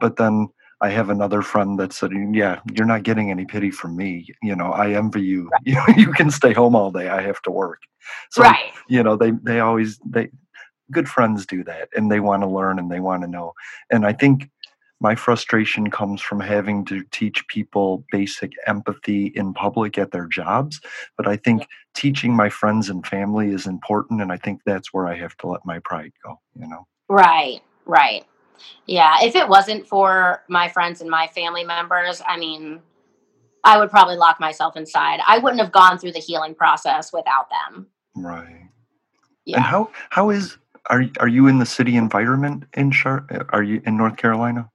But 0.00 0.16
then 0.16 0.48
I 0.80 0.90
have 0.90 1.10
another 1.10 1.42
friend 1.42 1.78
that 1.78 1.92
said, 1.92 2.10
"Yeah, 2.32 2.60
you're 2.74 2.86
not 2.86 3.04
getting 3.04 3.30
any 3.30 3.44
pity 3.44 3.70
from 3.70 3.96
me. 3.96 4.26
You 4.42 4.56
know, 4.56 4.72
I 4.72 4.92
envy 4.92 5.22
you. 5.22 5.50
You, 5.64 5.82
you 5.96 6.12
can 6.12 6.30
stay 6.30 6.52
home 6.52 6.76
all 6.76 6.90
day. 6.90 7.08
I 7.08 7.22
have 7.22 7.40
to 7.42 7.50
work." 7.50 7.80
So 8.30 8.42
right 8.42 8.72
you 8.88 9.02
know, 9.02 9.16
they 9.16 9.32
they 9.42 9.60
always 9.60 9.98
they 10.06 10.28
good 10.90 11.08
friends 11.08 11.46
do 11.46 11.64
that, 11.64 11.88
and 11.94 12.10
they 12.10 12.20
want 12.20 12.42
to 12.42 12.48
learn 12.48 12.78
and 12.78 12.90
they 12.90 13.00
want 13.00 13.22
to 13.22 13.28
know. 13.28 13.54
And 13.90 14.06
I 14.06 14.12
think 14.12 14.50
my 15.00 15.14
frustration 15.14 15.90
comes 15.90 16.20
from 16.20 16.40
having 16.40 16.84
to 16.86 17.02
teach 17.10 17.46
people 17.48 18.04
basic 18.10 18.52
empathy 18.66 19.26
in 19.34 19.52
public 19.52 19.98
at 19.98 20.12
their 20.12 20.26
jobs. 20.26 20.80
But 21.16 21.26
I 21.26 21.36
think 21.36 21.66
teaching 21.94 22.34
my 22.34 22.48
friends 22.48 22.88
and 22.88 23.06
family 23.06 23.50
is 23.50 23.66
important. 23.66 24.22
And 24.22 24.32
I 24.32 24.36
think 24.36 24.62
that's 24.64 24.92
where 24.92 25.06
I 25.06 25.16
have 25.16 25.36
to 25.38 25.48
let 25.48 25.60
my 25.64 25.78
pride 25.80 26.12
go, 26.24 26.40
you 26.58 26.68
know? 26.68 26.86
Right, 27.08 27.60
right. 27.86 28.24
Yeah, 28.86 29.16
if 29.22 29.34
it 29.34 29.48
wasn't 29.48 29.86
for 29.86 30.42
my 30.48 30.68
friends 30.68 31.00
and 31.00 31.10
my 31.10 31.26
family 31.26 31.64
members, 31.64 32.22
I 32.26 32.38
mean, 32.38 32.80
I 33.64 33.78
would 33.78 33.90
probably 33.90 34.16
lock 34.16 34.40
myself 34.40 34.76
inside. 34.76 35.20
I 35.26 35.38
wouldn't 35.38 35.60
have 35.60 35.72
gone 35.72 35.98
through 35.98 36.12
the 36.12 36.20
healing 36.20 36.54
process 36.54 37.12
without 37.12 37.48
them. 37.50 37.88
Right. 38.14 38.68
Yeah. 39.44 39.56
And 39.56 39.64
how, 39.64 39.90
how 40.10 40.30
is, 40.30 40.56
are, 40.88 41.04
are 41.18 41.28
you 41.28 41.46
in 41.48 41.58
the 41.58 41.66
city 41.66 41.96
environment 41.96 42.64
in 42.74 42.90
Char? 42.90 43.26
Uh, 43.30 43.44
are 43.50 43.62
you 43.62 43.82
in 43.84 43.96
North 43.96 44.16
Carolina? 44.16 44.70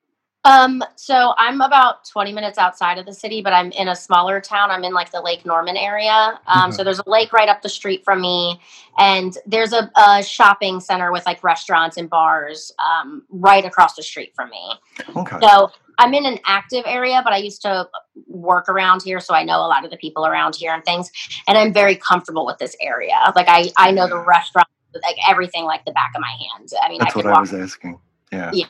Um, 0.45 0.81
so 0.95 1.33
I'm 1.37 1.59
about 1.59 2.05
20 2.05 2.31
minutes 2.31 2.57
outside 2.57 2.97
of 2.97 3.05
the 3.05 3.13
city, 3.13 3.41
but 3.41 3.51
I'm 3.51 3.71
in 3.73 3.89
a 3.89 3.95
smaller 3.95 4.39
town. 4.39 4.71
I'm 4.71 4.83
in 4.85 4.93
like 4.93 5.11
the 5.11 5.21
Lake 5.21 5.45
Norman 5.45 5.75
area. 5.75 6.39
Um, 6.47 6.69
Mhm. 6.71 6.73
so 6.75 6.83
there's 6.85 6.99
a 6.99 7.09
lake 7.09 7.33
right 7.33 7.49
up 7.49 7.61
the 7.61 7.67
street 7.69 8.05
from 8.05 8.21
me, 8.21 8.59
and 8.97 9.37
there's 9.45 9.73
a, 9.73 9.91
a 9.97 10.23
shopping 10.23 10.79
center 10.79 11.11
with 11.11 11.25
like 11.25 11.43
restaurants 11.43 11.97
and 11.97 12.09
bars 12.09 12.71
um, 12.79 13.23
right 13.29 13.65
across 13.65 13.95
the 13.95 14.03
street 14.03 14.31
from 14.33 14.49
me. 14.49 14.73
Okay. 15.15 15.37
So 15.41 15.71
I'm 15.97 16.13
in 16.13 16.25
an 16.25 16.39
active 16.45 16.83
area, 16.87 17.19
but 17.21 17.33
I 17.33 17.37
used 17.37 17.61
to 17.63 17.89
work 18.27 18.69
around 18.69 19.03
here, 19.03 19.19
so 19.19 19.33
I 19.33 19.43
know 19.43 19.57
a 19.59 19.67
lot 19.67 19.83
of 19.83 19.91
the 19.91 19.97
people 19.97 20.25
around 20.25 20.55
here 20.55 20.73
and 20.73 20.85
things. 20.85 21.11
And 21.49 21.57
I'm 21.57 21.73
very 21.73 21.95
comfortable 21.95 22.45
with 22.45 22.57
this 22.59 22.77
area. 22.81 23.19
Like 23.35 23.49
I, 23.49 23.71
I 23.77 23.91
know 23.91 24.07
the 24.07 24.17
restaurant, 24.17 24.69
like 25.03 25.17
everything, 25.27 25.65
like 25.65 25.83
the 25.83 25.91
back 25.91 26.11
of 26.15 26.21
my 26.21 26.29
hand. 26.55 26.69
I 26.81 26.87
mean, 26.87 26.99
That's 26.99 27.13
I 27.13 27.19
what 27.19 27.25
I 27.27 27.39
was 27.41 27.53
asking. 27.53 27.99
Yeah. 28.31 28.51
Yeah, 28.53 28.65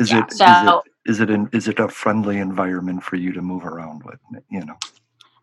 Is 0.00 0.10
yeah, 0.10 0.24
it 0.24 0.32
is 0.32 0.38
so- 0.38 0.82
it 0.84 0.90
is 1.06 1.20
it 1.20 1.30
an, 1.30 1.48
is 1.52 1.68
it 1.68 1.78
a 1.78 1.88
friendly 1.88 2.38
environment 2.38 3.02
for 3.02 3.16
you 3.16 3.32
to 3.32 3.42
move 3.42 3.64
around 3.64 4.02
with? 4.04 4.18
You 4.50 4.64
know, 4.64 4.76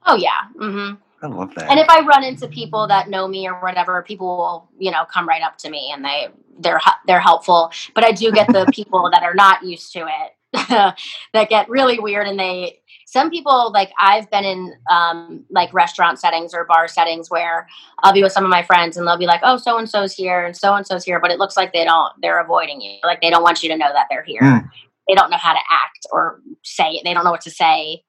oh 0.06 0.15
yeah. 0.15 0.41
Mm-hmm. 0.56 0.96
I 1.24 1.27
love 1.27 1.53
that. 1.56 1.70
And 1.70 1.80
if 1.80 1.88
I 1.88 2.03
run 2.06 2.24
into 2.24 2.48
people 2.48 2.88
that 2.88 3.10
know 3.10 3.27
me 3.27 3.48
or 3.48 3.62
whatever, 3.62 4.01
people 4.01 4.38
will, 4.38 4.70
you 4.80 4.89
know, 4.89 5.06
come 5.06 5.27
right 5.27 5.44
up 5.44 5.58
to 5.60 5.70
me 5.70 5.91
and 5.94 6.03
they 6.03 6.30
they're 6.60 6.80
they're 7.06 7.20
helpful. 7.20 7.72
But 7.94 8.03
I 8.03 8.12
do 8.12 8.32
get 8.32 8.48
the 8.48 8.65
people 8.74 9.10
that 9.12 9.24
are 9.24 9.36
not 9.36 9.63
used 9.63 9.94
to 9.94 10.00
it 10.08 10.36
that 11.34 11.50
get 11.50 11.70
really 11.70 11.98
weird 12.00 12.27
and 12.27 12.38
they 12.38 12.80
some 13.06 13.30
people 13.30 13.72
like 13.72 13.91
I've 14.00 14.30
been 14.32 14.44
in 14.44 14.74
um 14.89 15.46
like 15.50 15.74
restaurant 15.74 16.20
settings 16.20 16.53
or 16.53 16.65
bar 16.65 16.88
settings 16.88 17.30
where 17.30 17.68
I'll 18.00 18.13
be 18.13 18.24
with 18.24 18.32
some 18.32 18.44
of 18.44 18.50
my 18.50 18.63
friends 18.63 18.98
and 18.98 19.08
they'll 19.08 19.18
be 19.18 19.27
like, 19.27 19.41
"Oh, 19.44 19.58
so 19.58 19.77
and 19.77 19.89
so's 19.89 20.13
here 20.13 20.46
and 20.46 20.56
so 20.56 20.74
and 20.74 20.86
so's 20.86 21.03
here," 21.03 21.20
but 21.20 21.32
it 21.32 21.39
looks 21.39 21.56
like 21.56 21.72
they 21.72 21.84
don't 21.84 22.12
they're 22.22 22.39
avoiding 22.39 22.82
you. 22.82 22.98
Like 23.03 23.22
they 23.22 23.30
don't 23.30 23.44
want 23.44 23.63
you 23.63 23.70
to 23.70 23.77
know 23.77 23.91
that 23.94 24.08
they're 24.10 24.24
here. 24.24 24.41
Mm. 24.41 24.70
They 25.08 25.15
don't 25.15 25.29
know 25.29 25.38
how 25.38 25.53
to 25.53 25.60
act 25.70 26.05
or 26.12 26.41
say 26.63 26.91
it. 26.91 27.03
They 27.03 27.13
don't 27.13 27.24
know 27.24 27.31
what 27.31 27.41
to 27.41 27.51
say. 27.51 28.03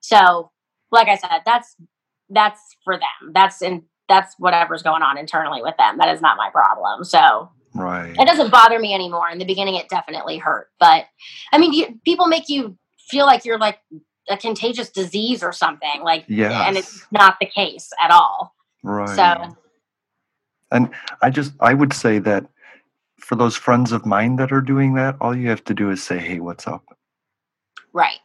So, 0.00 0.50
like 0.90 1.08
I 1.08 1.16
said, 1.16 1.42
that's 1.44 1.76
that's 2.30 2.60
for 2.84 2.96
them. 2.96 3.32
That's 3.32 3.62
in 3.62 3.84
that's 4.08 4.34
whatever's 4.38 4.82
going 4.82 5.02
on 5.02 5.16
internally 5.16 5.62
with 5.62 5.76
them. 5.78 5.98
That 5.98 6.12
is 6.12 6.20
not 6.20 6.36
my 6.36 6.50
problem. 6.50 7.04
So 7.04 7.50
right. 7.74 8.14
it 8.18 8.26
doesn't 8.26 8.50
bother 8.50 8.78
me 8.78 8.92
anymore. 8.92 9.30
In 9.30 9.38
the 9.38 9.44
beginning, 9.44 9.76
it 9.76 9.88
definitely 9.88 10.38
hurt, 10.38 10.68
but 10.80 11.06
I 11.52 11.58
mean, 11.58 11.72
you, 11.72 12.00
people 12.04 12.26
make 12.26 12.48
you 12.48 12.76
feel 13.08 13.24
like 13.24 13.44
you're 13.44 13.58
like 13.58 13.78
a 14.28 14.36
contagious 14.36 14.90
disease 14.90 15.42
or 15.42 15.52
something, 15.52 16.02
like, 16.02 16.24
yeah, 16.28 16.66
and 16.66 16.76
it's 16.76 17.06
not 17.10 17.36
the 17.40 17.46
case 17.46 17.90
at 18.02 18.10
all. 18.10 18.54
Right. 18.82 19.08
So 19.08 19.56
And 20.72 20.90
I 21.22 21.30
just 21.30 21.52
I 21.60 21.74
would 21.74 21.92
say 21.92 22.18
that 22.18 22.46
for 23.20 23.36
those 23.36 23.56
friends 23.56 23.92
of 23.92 24.06
mine 24.06 24.36
that 24.36 24.52
are 24.52 24.60
doing 24.60 24.94
that, 24.94 25.16
all 25.20 25.36
you 25.36 25.48
have 25.48 25.64
to 25.64 25.74
do 25.74 25.90
is 25.90 26.02
say, 26.02 26.18
"Hey, 26.18 26.40
what's 26.40 26.66
up?" 26.66 26.84
right, 27.92 28.18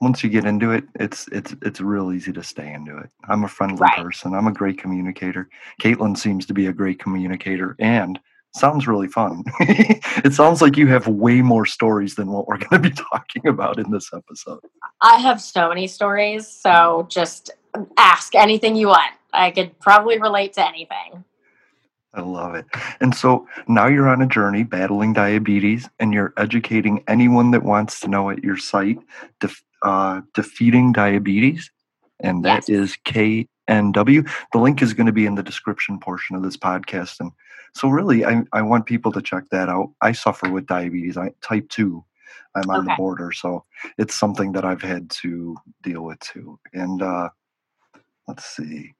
once 0.00 0.22
you 0.22 0.30
get 0.30 0.44
into 0.44 0.72
it, 0.72 0.84
it's 0.94 1.28
it's 1.32 1.54
it's 1.62 1.80
real 1.80 2.12
easy 2.12 2.32
to 2.32 2.42
stay 2.42 2.72
into 2.72 2.96
it. 2.98 3.10
I'm 3.28 3.44
a 3.44 3.48
friendly 3.48 3.78
Right. 3.80 3.96
person. 3.96 4.34
I'm 4.34 4.46
a 4.46 4.52
great 4.52 4.78
communicator. 4.78 5.48
Caitlin 5.82 6.16
seems 6.16 6.46
to 6.46 6.54
be 6.54 6.66
a 6.66 6.72
great 6.72 6.98
communicator 6.98 7.76
and 7.78 8.18
sounds 8.54 8.86
really 8.86 9.08
fun. 9.08 9.44
it 9.60 10.32
sounds 10.34 10.62
like 10.62 10.76
you 10.76 10.86
have 10.88 11.06
way 11.06 11.42
more 11.42 11.66
stories 11.66 12.14
than 12.14 12.28
what 12.30 12.46
we're 12.46 12.58
going 12.68 12.82
to 12.82 12.90
be 12.90 12.94
talking 12.94 13.46
about 13.46 13.78
in 13.78 13.90
this 13.90 14.10
episode. 14.12 14.60
I 15.00 15.18
have 15.18 15.40
so 15.40 15.68
many 15.68 15.86
stories, 15.86 16.46
so 16.46 17.06
just 17.10 17.50
ask 17.96 18.34
anything 18.34 18.76
you 18.76 18.88
want. 18.88 19.12
I 19.32 19.50
could 19.50 19.78
probably 19.78 20.18
relate 20.18 20.54
to 20.54 20.66
anything. 20.66 21.24
I 22.18 22.22
love 22.22 22.54
it. 22.54 22.66
And 23.00 23.14
so 23.14 23.46
now 23.68 23.86
you're 23.86 24.08
on 24.08 24.20
a 24.20 24.26
journey 24.26 24.64
battling 24.64 25.12
diabetes 25.12 25.88
and 25.98 26.12
you're 26.12 26.34
educating 26.36 27.04
anyone 27.08 27.52
that 27.52 27.62
wants 27.62 28.00
to 28.00 28.08
know 28.08 28.30
at 28.30 28.42
your 28.44 28.56
site, 28.56 28.98
def, 29.40 29.62
uh, 29.82 30.20
Defeating 30.34 30.92
Diabetes. 30.92 31.70
And 32.20 32.44
that 32.44 32.68
Yes. 32.68 32.68
is 32.68 32.96
KNW. 33.04 34.28
The 34.52 34.58
link 34.58 34.82
is 34.82 34.92
going 34.92 35.06
to 35.06 35.12
be 35.12 35.24
in 35.26 35.36
the 35.36 35.42
description 35.42 36.00
portion 36.00 36.34
of 36.34 36.42
this 36.42 36.56
podcast. 36.56 37.20
And 37.20 37.30
so, 37.74 37.88
really, 37.88 38.24
I, 38.24 38.42
I 38.52 38.62
want 38.62 38.86
people 38.86 39.12
to 39.12 39.22
check 39.22 39.44
that 39.52 39.68
out. 39.68 39.90
I 40.02 40.10
suffer 40.12 40.50
with 40.50 40.66
diabetes, 40.66 41.16
I, 41.16 41.30
type 41.42 41.68
2. 41.68 42.04
I'm 42.56 42.70
on 42.70 42.84
the 42.86 42.94
border. 42.96 43.30
So 43.30 43.64
it's 43.98 44.14
something 44.18 44.52
that 44.52 44.64
I've 44.64 44.82
had 44.82 45.10
to 45.22 45.56
deal 45.82 46.02
with 46.02 46.18
too. 46.20 46.58
And 46.72 47.02
uh, 47.02 47.28
let's 48.26 48.44
see. 48.44 48.94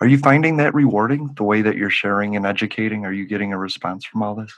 Are 0.00 0.06
you 0.06 0.18
finding 0.18 0.56
that 0.58 0.74
rewarding 0.74 1.32
the 1.36 1.44
way 1.44 1.62
that 1.62 1.76
you're 1.76 1.90
sharing 1.90 2.36
and 2.36 2.46
educating? 2.46 3.04
Are 3.04 3.12
you 3.12 3.26
getting 3.26 3.52
a 3.52 3.58
response 3.58 4.04
from 4.04 4.22
all 4.22 4.34
this? 4.34 4.52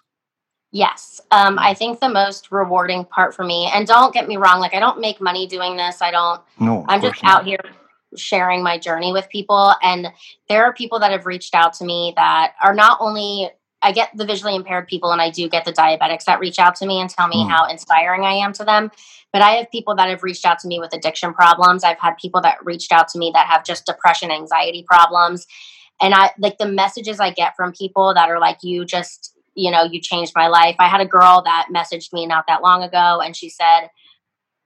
Yes. 0.72 1.20
Um, 1.30 1.58
I 1.58 1.74
think 1.74 1.98
the 2.00 2.08
most 2.08 2.52
rewarding 2.52 3.04
part 3.04 3.34
for 3.34 3.44
me, 3.44 3.70
and 3.74 3.86
don't 3.86 4.14
get 4.14 4.28
me 4.28 4.36
wrong, 4.36 4.60
like 4.60 4.74
I 4.74 4.80
don't 4.80 5.00
make 5.00 5.20
money 5.20 5.46
doing 5.46 5.76
this. 5.76 6.00
I 6.00 6.10
don't, 6.10 6.40
No, 6.60 6.84
I'm 6.88 7.00
just 7.00 7.22
not. 7.24 7.40
out 7.40 7.44
here 7.44 7.58
sharing 8.16 8.62
my 8.62 8.78
journey 8.78 9.12
with 9.12 9.28
people. 9.28 9.74
And 9.82 10.08
there 10.48 10.64
are 10.64 10.72
people 10.72 10.98
that 11.00 11.10
have 11.12 11.26
reached 11.26 11.54
out 11.54 11.72
to 11.74 11.84
me 11.84 12.12
that 12.16 12.54
are 12.62 12.74
not 12.74 12.98
only, 13.00 13.50
I 13.82 13.92
get 13.92 14.10
the 14.14 14.26
visually 14.26 14.56
impaired 14.56 14.88
people 14.88 15.10
and 15.12 15.22
I 15.22 15.30
do 15.30 15.48
get 15.48 15.64
the 15.64 15.72
diabetics 15.72 16.24
that 16.24 16.38
reach 16.38 16.58
out 16.58 16.74
to 16.76 16.86
me 16.86 17.00
and 17.00 17.08
tell 17.08 17.28
me 17.28 17.44
Mm. 17.44 17.50
how 17.50 17.66
inspiring 17.66 18.24
I 18.24 18.34
am 18.34 18.52
to 18.54 18.64
them. 18.64 18.90
But 19.32 19.42
I 19.42 19.52
have 19.52 19.70
people 19.70 19.94
that 19.96 20.08
have 20.10 20.22
reached 20.22 20.44
out 20.44 20.58
to 20.60 20.68
me 20.68 20.78
with 20.78 20.92
addiction 20.92 21.32
problems. 21.32 21.82
I've 21.84 21.98
had 21.98 22.16
people 22.18 22.40
that 22.42 22.64
reached 22.64 22.92
out 22.92 23.08
to 23.08 23.18
me 23.18 23.30
that 23.34 23.46
have 23.46 23.64
just 23.64 23.86
depression, 23.86 24.30
anxiety 24.30 24.84
problems. 24.86 25.46
And 26.00 26.14
I 26.14 26.30
like 26.38 26.58
the 26.58 26.66
messages 26.66 27.20
I 27.20 27.30
get 27.30 27.56
from 27.56 27.72
people 27.72 28.12
that 28.14 28.28
are 28.28 28.38
like, 28.40 28.58
you 28.62 28.84
just, 28.84 29.32
you 29.54 29.70
know, 29.70 29.84
you 29.84 30.00
changed 30.00 30.32
my 30.34 30.48
life. 30.48 30.76
I 30.78 30.88
had 30.88 31.00
a 31.00 31.06
girl 31.06 31.42
that 31.44 31.68
messaged 31.74 32.12
me 32.12 32.26
not 32.26 32.44
that 32.48 32.62
long 32.62 32.82
ago 32.82 33.20
and 33.24 33.36
she 33.36 33.48
said, 33.48 33.88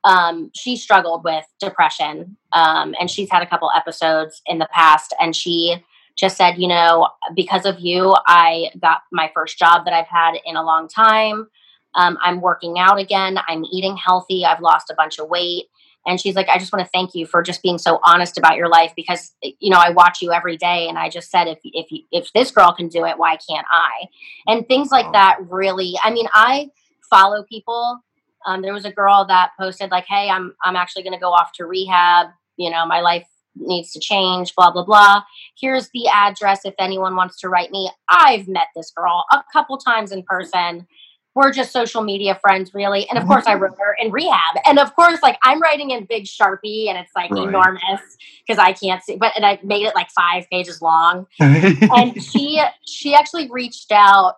um, 0.05 0.51
she 0.55 0.77
struggled 0.77 1.25
with 1.25 1.45
depression 1.61 2.37
um, 2.53 2.95
and 3.01 3.11
she's 3.11 3.31
had 3.31 3.43
a 3.43 3.47
couple 3.47 3.71
episodes 3.75 4.43
in 4.47 4.59
the 4.59 4.69
past 4.73 5.15
and 5.21 5.35
she 5.35 5.77
just 6.17 6.37
said 6.37 6.55
you 6.59 6.69
know 6.69 7.09
because 7.35 7.67
of 7.67 7.81
you 7.81 8.15
i 8.27 8.71
got 8.81 9.03
my 9.13 9.31
first 9.35 9.59
job 9.59 9.85
that 9.85 9.95
i've 9.95 10.07
had 10.07 10.35
in 10.45 10.57
a 10.57 10.65
long 10.65 10.89
time. 10.89 11.49
Um, 11.95 12.19
i'm 12.23 12.41
working 12.41 12.79
out 12.79 12.99
again. 12.99 13.39
I'm 13.49 13.65
eating 13.65 13.97
healthy. 13.97 14.45
I've 14.45 14.61
lost 14.61 14.91
a 14.91 14.95
bunch 14.95 15.19
of 15.19 15.29
weight. 15.29 15.67
And 16.07 16.21
she's 16.21 16.35
like 16.35 16.49
i 16.49 16.59
just 16.59 16.73
want 16.73 16.85
to 16.85 16.91
thank 16.93 17.15
you 17.15 17.27
for 17.27 17.43
just 17.43 17.63
being 17.63 17.79
so 17.79 17.99
honest 18.05 18.37
about 18.37 18.57
your 18.57 18.69
life 18.69 18.93
because 18.95 19.35
you 19.43 19.71
know 19.71 19.79
i 19.79 19.91
watch 19.91 20.21
you 20.21 20.33
every 20.33 20.57
day 20.57 20.87
and 20.89 20.99
i 20.99 21.09
just 21.09 21.31
said 21.31 21.49
if 21.49 21.59
if 21.65 21.91
you, 21.91 22.03
if 22.13 22.33
this 22.33 22.51
girl 22.51 22.75
can 22.75 22.89
do 22.89 23.05
it 23.07 23.19
why 23.19 23.37
can't 23.37 23.67
i? 23.71 24.07
And 24.47 24.67
things 24.69 24.91
like 24.91 25.11
that 25.13 25.39
really 25.49 25.95
i 26.03 26.11
mean 26.11 26.27
i 26.35 26.71
follow 27.11 27.45
people. 27.45 28.01
Um, 28.47 28.61
there 28.61 28.75
was 28.75 28.85
a 28.85 28.91
girl 28.91 29.25
that 29.27 29.53
posted 29.59 29.91
like 29.91 30.05
hey 30.07 30.29
i'm 30.29 30.55
i'm 30.63 30.77
actually 30.77 31.03
going 31.03 31.15
to 31.15 31.19
go 31.21 31.31
off 31.31 31.53
to 31.55 31.65
rehab. 31.65 32.29
You 32.57 32.71
know 32.71 32.85
my 32.87 33.01
life 33.01 33.27
needs 33.57 33.93
to 33.93 34.01
change 34.01 34.55
blah 34.55 34.71
blah 34.71 34.85
blah. 34.85 35.23
Here's 35.59 35.89
the 35.91 36.09
address 36.09 36.61
if 36.65 36.75
anyone 36.79 37.17
wants 37.17 37.39
to 37.41 37.49
write 37.49 37.71
me. 37.71 37.91
I've 38.09 38.49
met 38.49 38.69
this 38.75 38.91
girl 38.91 39.25
a 39.33 39.43
couple 39.53 39.79
times 39.79 40.13
in 40.13 40.23
person. 40.23 40.87
We're 41.35 41.53
just 41.53 41.73
social 41.73 42.03
media 42.03 42.39
friends 42.41 42.73
really. 42.75 43.09
And 43.09 43.19
of 43.19 43.25
mm-hmm. 43.25 43.33
course 43.33 43.47
i 43.47 43.55
wrote 43.55 43.77
her 43.79 43.97
in 44.01 44.13
rehab. 44.13 44.57
And 44.67 44.79
of 44.79 44.95
course 44.95 45.23
like 45.23 45.39
i'm 45.43 45.61
writing 45.61 45.91
in 45.91 46.05
big 46.05 46.25
sharpie 46.25 46.89
and 46.89 46.99
it's 46.99 47.13
like 47.15 47.31
Right. 47.31 47.49
enormous 47.49 48.01
because 48.47 48.59
i 48.59 48.73
can't 48.73 49.03
see 49.03 49.17
but 49.17 49.33
and 49.35 49.45
i 49.45 49.59
made 49.63 49.87
it 49.87 49.95
like 49.95 50.09
five 50.11 50.45
pages 50.51 50.81
long. 50.81 51.27
And 51.41 52.23
she 52.23 52.63
she 52.87 53.15
actually 53.15 53.51
reached 53.51 53.91
out 53.93 54.37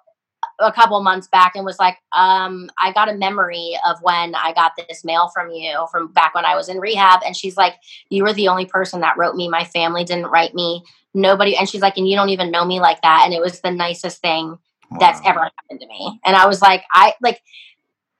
a 0.59 0.73
couple 0.73 1.03
months 1.03 1.29
back 1.29 1.55
and 1.55 1.65
was 1.65 1.79
like 1.79 1.97
um 2.17 2.71
i 2.81 2.93
got 2.93 3.11
a 3.11 3.15
memory 3.15 3.77
of 3.87 3.97
when 4.03 4.35
i 4.35 4.53
got 4.55 4.73
this 4.89 5.05
mail 5.05 5.29
from 5.29 5.51
you 5.51 5.87
from 5.91 6.13
back 6.13 6.35
when 6.35 6.45
i 6.45 6.55
was 6.55 6.69
in 6.69 6.79
rehab. 6.79 7.21
And 7.25 7.37
she's 7.37 7.57
like 7.57 7.75
you 8.09 8.23
were 8.23 8.33
the 8.33 8.49
only 8.49 8.67
person 8.67 9.01
that 9.01 9.17
wrote 9.17 9.37
me. 9.37 9.49
My 9.49 9.65
family 9.65 10.05
didn't 10.05 10.27
write 10.27 10.55
me. 10.55 10.83
Nobody 11.15 11.57
and 11.57 11.69
she's 11.69 11.83
like 11.83 11.97
and 11.97 12.09
you 12.09 12.17
don't 12.17 12.31
even 12.31 12.51
know 12.51 12.65
me 12.65 12.81
like 12.81 13.03
that. 13.03 13.23
And 13.25 13.35
it 13.35 13.41
was 13.41 13.61
the 13.61 13.71
nicest 13.71 14.21
thing 14.21 14.59
that's 15.01 15.21
ever 15.25 15.41
happened 15.41 15.81
to 15.81 15.87
me. 15.87 16.21
And 16.25 16.37
i 16.37 16.47
was 16.47 16.63
like 16.63 16.85
i 16.93 17.15
like 17.21 17.41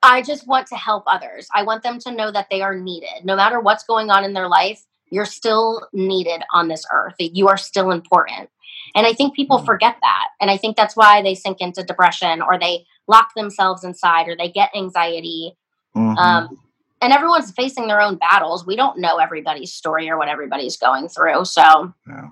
i 0.03 0.21
just 0.21 0.47
want 0.47 0.67
to 0.67 0.75
help 0.75 1.03
others. 1.07 1.47
I 1.53 1.63
want 1.63 1.83
them 1.83 1.99
to 1.99 2.11
know 2.11 2.31
that 2.31 2.47
they 2.51 2.61
are 2.61 2.75
needed. 2.75 3.23
No 3.23 3.35
matter 3.35 3.59
what's 3.59 3.83
going 3.83 4.09
on 4.09 4.23
in 4.23 4.33
their 4.33 4.47
life 4.47 4.83
you're 5.09 5.25
still 5.25 5.87
needed 5.93 6.41
on 6.53 6.67
this 6.67 6.85
earth. 6.91 7.15
You 7.17 7.47
are 7.47 7.57
still 7.57 7.91
important 7.91 8.49
and 8.95 9.05
i 9.05 9.13
think 9.13 9.35
people 9.35 9.59
Mhm. 9.59 9.65
forget 9.65 9.97
that 10.01 10.27
and 10.41 10.49
i 10.51 10.57
think 10.57 10.75
that's 10.77 10.95
why 10.95 11.21
they 11.21 11.35
sink 11.35 11.59
into 11.61 11.83
depression 11.83 12.41
or 12.41 12.57
they 12.59 12.85
lock 13.07 13.33
themselves 13.35 13.83
inside 13.83 14.27
or 14.27 14.35
they 14.35 14.49
get 14.49 14.69
anxiety 14.75 15.55
Mhm. 15.95 16.17
um, 16.17 16.57
and 17.01 17.13
everyone's 17.13 17.51
facing 17.51 17.87
their 17.87 18.01
own 18.01 18.15
battles 18.17 18.65
we 18.65 18.75
don't 18.75 18.97
know 18.99 19.17
everybody's 19.17 19.73
story 19.73 20.09
or 20.09 20.17
what 20.17 20.27
everybody's 20.29 20.77
going 20.77 21.07
through 21.07 21.45
so 21.45 21.93
yeah. 22.07 22.29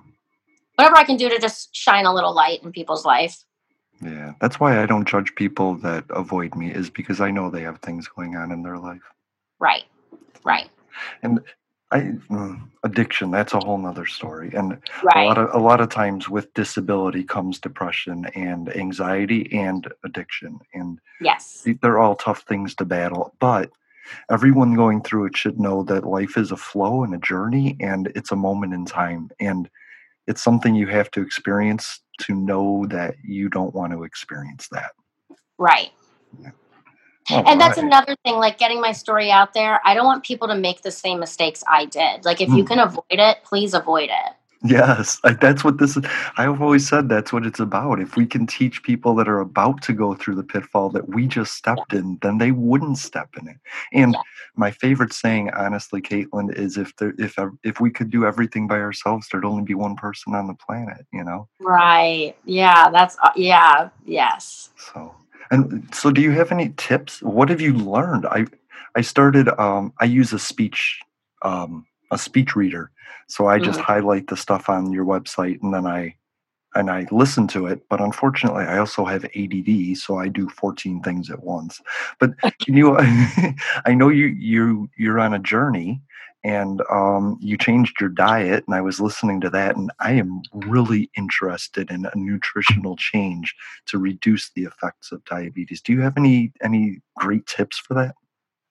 whatever 0.76 0.96
i 0.96 1.04
can 1.04 1.16
do 1.16 1.28
to 1.28 1.38
just 1.38 1.74
shine 1.74 2.06
a 2.06 2.12
little 2.14 2.34
light 2.34 2.62
in 2.62 2.72
people's 2.72 3.04
life 3.04 3.42
Yeah, 4.02 4.32
that's 4.42 4.60
why 4.60 4.82
I 4.82 4.84
don't 4.84 5.08
judge 5.08 5.34
people 5.36 5.74
that 5.76 6.04
avoid 6.10 6.54
me 6.54 6.70
is 6.70 6.90
because 6.90 7.18
I 7.26 7.30
know 7.30 7.48
they 7.48 7.62
have 7.62 7.78
things 7.80 8.06
going 8.08 8.36
on 8.36 8.52
in 8.52 8.62
their 8.62 8.76
life. 8.78 9.06
right 9.58 9.84
right 10.44 10.68
And 11.22 11.40
I 11.92 12.00
mm, 12.00 12.68
addiction, 12.82 13.30
that's 13.30 13.54
a 13.54 13.60
whole 13.60 13.78
nother 13.78 14.06
story. 14.06 14.52
And 14.54 14.78
a 15.14 15.24
lot 15.24 15.38
of 15.38 15.54
a 15.54 15.58
lot 15.58 15.80
of 15.80 15.88
times 15.88 16.28
with 16.28 16.52
disability 16.54 17.22
comes 17.22 17.60
depression 17.60 18.26
and 18.34 18.74
anxiety 18.74 19.52
and 19.56 19.86
addiction. 20.04 20.58
And 20.74 20.98
yes 21.20 21.66
they're 21.82 21.98
all 21.98 22.16
tough 22.16 22.42
things 22.42 22.74
to 22.76 22.84
battle, 22.84 23.34
but 23.38 23.70
everyone 24.30 24.74
going 24.74 25.02
through 25.02 25.26
it 25.26 25.36
should 25.36 25.58
know 25.58 25.82
that 25.84 26.06
life 26.06 26.36
is 26.36 26.52
a 26.52 26.56
flow 26.56 27.02
and 27.04 27.14
a 27.14 27.18
journey 27.18 27.76
and 27.80 28.12
it's 28.14 28.32
a 28.32 28.36
moment 28.36 28.72
in 28.72 28.84
time 28.84 29.30
and 29.40 29.68
it's 30.26 30.42
something 30.42 30.74
you 30.74 30.86
have 30.86 31.10
to 31.12 31.22
experience 31.22 32.00
to 32.20 32.34
know 32.34 32.86
that 32.88 33.14
you 33.24 33.48
don't 33.48 33.74
want 33.74 33.92
to 33.92 34.02
experience 34.02 34.68
that. 34.72 34.92
right 35.58 35.90
And 37.30 37.60
that's 37.60 37.78
right. 37.78 37.86
another 37.86 38.16
thing 38.24 38.36
like 38.36 38.58
getting 38.58 38.80
my 38.80 38.92
story 38.92 39.30
out 39.30 39.52
there 39.54 39.80
i 39.84 39.94
don't 39.94 40.06
want 40.06 40.24
people 40.24 40.48
to 40.48 40.54
make 40.54 40.82
the 40.82 40.90
same 40.90 41.18
mistakes 41.20 41.62
i 41.68 41.84
did 41.86 42.24
like 42.24 42.40
if 42.40 42.48
you 42.50 42.62
Hmm. 42.62 42.64
can 42.64 42.78
avoid 42.80 43.04
it 43.10 43.38
please 43.44 43.74
avoid 43.74 44.10
it 44.10 44.32
Yes, 44.64 45.20
like 45.22 45.40
that's 45.40 45.62
what 45.64 45.78
this 45.78 45.96
is. 45.96 46.04
I've 46.38 46.60
always 46.62 46.88
said 46.88 47.08
that's 47.08 47.32
what 47.32 47.46
it's 47.46 47.60
about. 47.60 48.00
If 48.00 48.16
we 48.16 48.26
can 48.26 48.46
teach 48.46 48.82
people 48.82 49.14
that 49.16 49.28
are 49.28 49.40
about 49.40 49.82
to 49.82 49.92
go 49.92 50.14
through 50.14 50.34
the 50.36 50.42
pitfall 50.42 50.90
that 50.90 51.08
we 51.08 51.26
just 51.26 51.54
stepped 51.54 51.92
in, 51.92 52.18
then 52.22 52.38
they 52.38 52.50
wouldn't 52.52 52.98
step 52.98 53.28
in 53.40 53.48
it. 53.48 53.56
And 53.92 54.14
Yeah. 54.14 54.22
my 54.56 54.70
favorite 54.72 55.12
saying, 55.12 55.50
honestly, 55.50 56.00
Caitlin, 56.00 56.52
is 56.58 56.78
if 56.78 56.96
there, 56.96 57.14
if 57.18 57.38
if 57.64 57.80
we 57.80 57.90
could 57.90 58.10
do 58.10 58.24
everything 58.24 58.66
by 58.66 58.80
ourselves, 58.80 59.28
there'd 59.30 59.44
only 59.44 59.62
be 59.62 59.74
one 59.74 59.94
person 59.94 60.34
on 60.34 60.46
the 60.48 60.54
planet. 60.54 61.06
You 61.12 61.22
know. 61.24 61.48
right 61.60 62.34
yeah 62.44 62.90
that's 62.90 63.16
uh, 63.22 63.30
yeah 63.36 63.90
yes 64.06 64.70
So, 64.76 65.14
and 65.50 65.88
so, 65.94 66.10
do 66.10 66.20
you 66.20 66.32
have 66.32 66.52
any 66.52 66.72
tips? 66.76 67.22
What 67.22 67.48
have 67.48 67.60
you 67.60 67.74
learned? 67.74 68.26
I 68.26 68.46
I 68.94 69.00
started. 69.00 69.48
Um, 69.60 69.92
I 70.00 70.04
use 70.04 70.32
a 70.32 70.38
speech 70.38 71.00
um, 71.42 71.86
a 72.10 72.18
speech 72.18 72.56
reader, 72.56 72.90
so 73.28 73.46
I 73.46 73.58
just 73.58 73.80
highlight 73.80 74.28
the 74.28 74.36
stuff 74.36 74.68
on 74.68 74.92
your 74.92 75.04
website, 75.04 75.62
and 75.62 75.72
then 75.72 75.86
I 75.86 76.14
and 76.74 76.90
I 76.90 77.06
listen 77.10 77.48
to 77.48 77.66
it. 77.66 77.88
But 77.88 78.00
unfortunately, 78.00 78.64
I 78.64 78.78
also 78.78 79.04
have 79.04 79.24
ADD, 79.24 79.96
so 79.96 80.18
I 80.18 80.28
do 80.28 80.48
fourteen 80.48 81.02
things 81.02 81.30
at 81.30 81.42
once. 81.42 81.80
But 82.18 82.32
can 82.60 82.74
you? 82.76 82.96
I 82.98 83.94
know 83.94 84.08
you 84.08 84.26
you 84.26 84.88
you're 84.96 85.20
on 85.20 85.34
a 85.34 85.38
journey. 85.38 86.00
And 86.46 86.80
um, 86.92 87.38
you 87.40 87.58
changed 87.58 88.00
your 88.00 88.08
diet, 88.08 88.62
and 88.68 88.76
I 88.76 88.80
was 88.80 89.00
listening 89.00 89.40
to 89.40 89.50
that, 89.50 89.74
and 89.74 89.90
I 89.98 90.12
am 90.12 90.42
really 90.52 91.10
interested 91.16 91.90
in 91.90 92.06
a 92.06 92.12
nutritional 92.14 92.94
change 92.94 93.52
to 93.86 93.98
reduce 93.98 94.50
the 94.50 94.62
effects 94.62 95.10
of 95.10 95.24
diabetes. 95.24 95.82
Do 95.82 95.92
you 95.92 96.02
have 96.02 96.16
any 96.16 96.52
any 96.62 97.00
great 97.16 97.46
tips 97.46 97.78
for 97.78 97.94
that? 97.94 98.14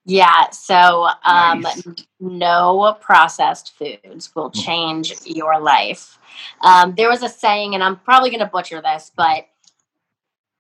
Yeah, 0.05 0.51
so 0.51 1.09
um, 1.25 1.63
Nice. 1.63 1.83
no 2.21 2.95
processed 3.01 3.73
foods 3.77 4.33
will 4.33 4.51
Mm. 4.51 4.63
change 4.63 5.13
your 5.25 5.59
life. 5.59 6.17
Um, 6.61 6.93
there 6.95 7.09
was 7.09 7.23
a 7.23 7.29
saying, 7.29 7.73
and 7.73 7.83
I'm 7.83 7.97
probably 7.97 8.29
going 8.29 8.39
to 8.39 8.45
butcher 8.45 8.81
this, 8.81 9.11
but 9.17 9.47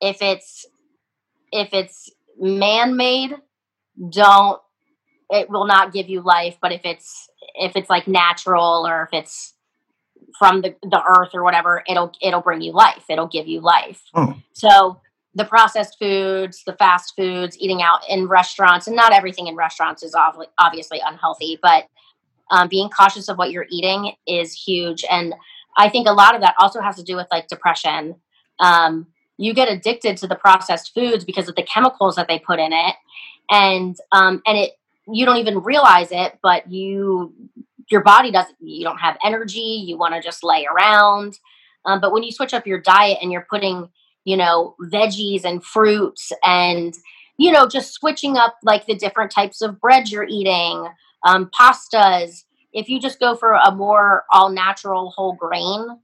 if 0.01 0.21
it's 0.21 0.65
if 1.53 1.69
it's 1.73 2.09
man-made, 2.37 3.37
don't 4.09 4.59
it 5.29 5.49
will 5.49 5.65
not 5.65 5.93
give 5.93 6.09
you 6.09 6.21
life. 6.21 6.57
But 6.61 6.71
if 6.71 6.81
it's 6.83 7.29
if 7.55 7.75
it's 7.75 7.89
like 7.89 8.07
natural 8.07 8.87
or 8.87 9.03
if 9.03 9.09
it's 9.11 9.53
from 10.37 10.61
the, 10.61 10.75
the 10.81 11.01
earth 11.17 11.29
or 11.33 11.43
whatever, 11.43 11.83
it'll 11.87 12.11
it'll 12.21 12.41
bring 12.41 12.61
you 12.61 12.73
life. 12.73 13.03
It'll 13.09 13.27
give 13.27 13.47
you 13.47 13.61
life. 13.61 14.01
Oh. 14.13 14.35
So 14.53 15.01
the 15.33 15.45
processed 15.45 15.97
foods, 15.99 16.63
the 16.65 16.73
fast 16.73 17.13
foods, 17.15 17.57
eating 17.59 17.81
out 17.81 17.99
in 18.09 18.27
restaurants, 18.27 18.87
and 18.87 18.95
not 18.95 19.13
everything 19.13 19.47
in 19.47 19.55
restaurants 19.55 20.01
is 20.01 20.15
obviously 20.57 21.01
unhealthy, 21.05 21.59
but 21.61 21.87
um, 22.51 22.69
being 22.69 22.89
cautious 22.89 23.27
of 23.27 23.37
what 23.37 23.51
you're 23.51 23.65
eating 23.69 24.13
is 24.25 24.53
huge. 24.53 25.03
And 25.09 25.35
I 25.77 25.89
think 25.89 26.07
a 26.07 26.13
lot 26.13 26.35
of 26.35 26.41
that 26.41 26.55
also 26.57 26.79
has 26.79 26.95
to 26.95 27.03
do 27.03 27.17
with 27.17 27.27
like 27.31 27.47
depression. 27.47 28.15
Um, 28.59 29.07
you 29.37 29.53
get 29.53 29.69
addicted 29.69 30.15
to 30.17 30.27
the 30.27 30.35
processed 30.35 30.93
foods 30.93 31.25
because 31.25 31.49
of 31.49 31.55
the 31.55 31.63
chemicals 31.63 32.15
that 32.15 32.29
they 32.29 32.39
put 32.39 32.59
in 32.59 32.71
it, 32.71 32.95
and 33.49 33.97
um, 34.13 34.41
and 34.45 34.57
it 34.57 34.71
you 35.11 35.25
don't 35.25 35.37
even 35.37 35.59
realize 35.59 36.09
it, 36.11 36.39
but 36.41 36.71
you 36.71 37.33
your 37.91 38.01
body 38.01 38.31
doesn't. 38.31 38.55
You 38.59 38.83
don't 38.83 38.97
have 38.97 39.17
energy. 39.23 39.83
You 39.85 39.97
want 39.97 40.15
to 40.15 40.21
just 40.21 40.43
lay 40.43 40.65
around. 40.65 41.39
Um, 41.85 42.01
but 42.01 42.11
when 42.11 42.23
you 42.23 42.31
switch 42.31 42.53
up 42.53 42.65
your 42.65 42.79
diet 42.79 43.19
and 43.21 43.31
you're 43.31 43.45
putting 43.47 43.89
you 44.25 44.35
know, 44.35 44.75
veggies 44.81 45.45
and 45.45 45.63
fruits 45.63 46.33
and, 46.43 46.95
you 47.37 47.51
know, 47.51 47.67
just 47.67 47.93
switching 47.93 48.35
up 48.35 48.57
like 48.63 48.85
the 48.87 48.95
different 48.95 49.31
types 49.31 49.61
of 49.61 49.79
bread 49.79 50.09
you're 50.09 50.25
eating, 50.27 50.87
um, 51.23 51.49
pastas. 51.57 52.43
If 52.73 52.89
you 52.89 52.99
just 52.99 53.19
go 53.19 53.35
for 53.35 53.53
a 53.53 53.71
more 53.71 54.25
all 54.33 54.49
natural 54.49 55.11
whole 55.11 55.33
grain, 55.33 55.99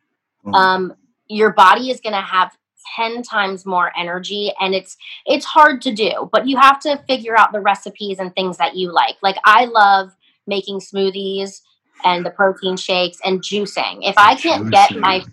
Mhm. 0.45 0.53
um, 0.55 0.93
your 1.27 1.51
body 1.51 1.89
is 1.89 1.99
going 1.99 2.13
to 2.13 2.21
have 2.21 2.55
10 2.95 3.23
times 3.23 3.65
more 3.65 3.91
energy 3.97 4.51
and 4.59 4.73
it's 4.75 4.97
it's 5.25 5.45
hard 5.45 5.81
to 5.81 5.93
do 5.93 6.29
but 6.31 6.47
you 6.47 6.57
have 6.57 6.79
to 6.79 6.97
figure 7.07 7.37
out 7.37 7.51
the 7.51 7.61
recipes 7.61 8.19
and 8.19 8.33
things 8.35 8.57
that 8.57 8.75
you 8.75 8.91
like 8.91 9.15
like 9.21 9.37
i 9.45 9.65
love 9.65 10.11
making 10.47 10.79
smoothies 10.79 11.61
and 12.03 12.25
the 12.25 12.31
protein 12.31 12.75
shakes 12.77 13.19
and 13.23 13.41
juicing 13.41 13.99
if 14.01 14.17
i 14.17 14.35
can't 14.35 14.71
get 14.71 14.95
my 14.95 15.23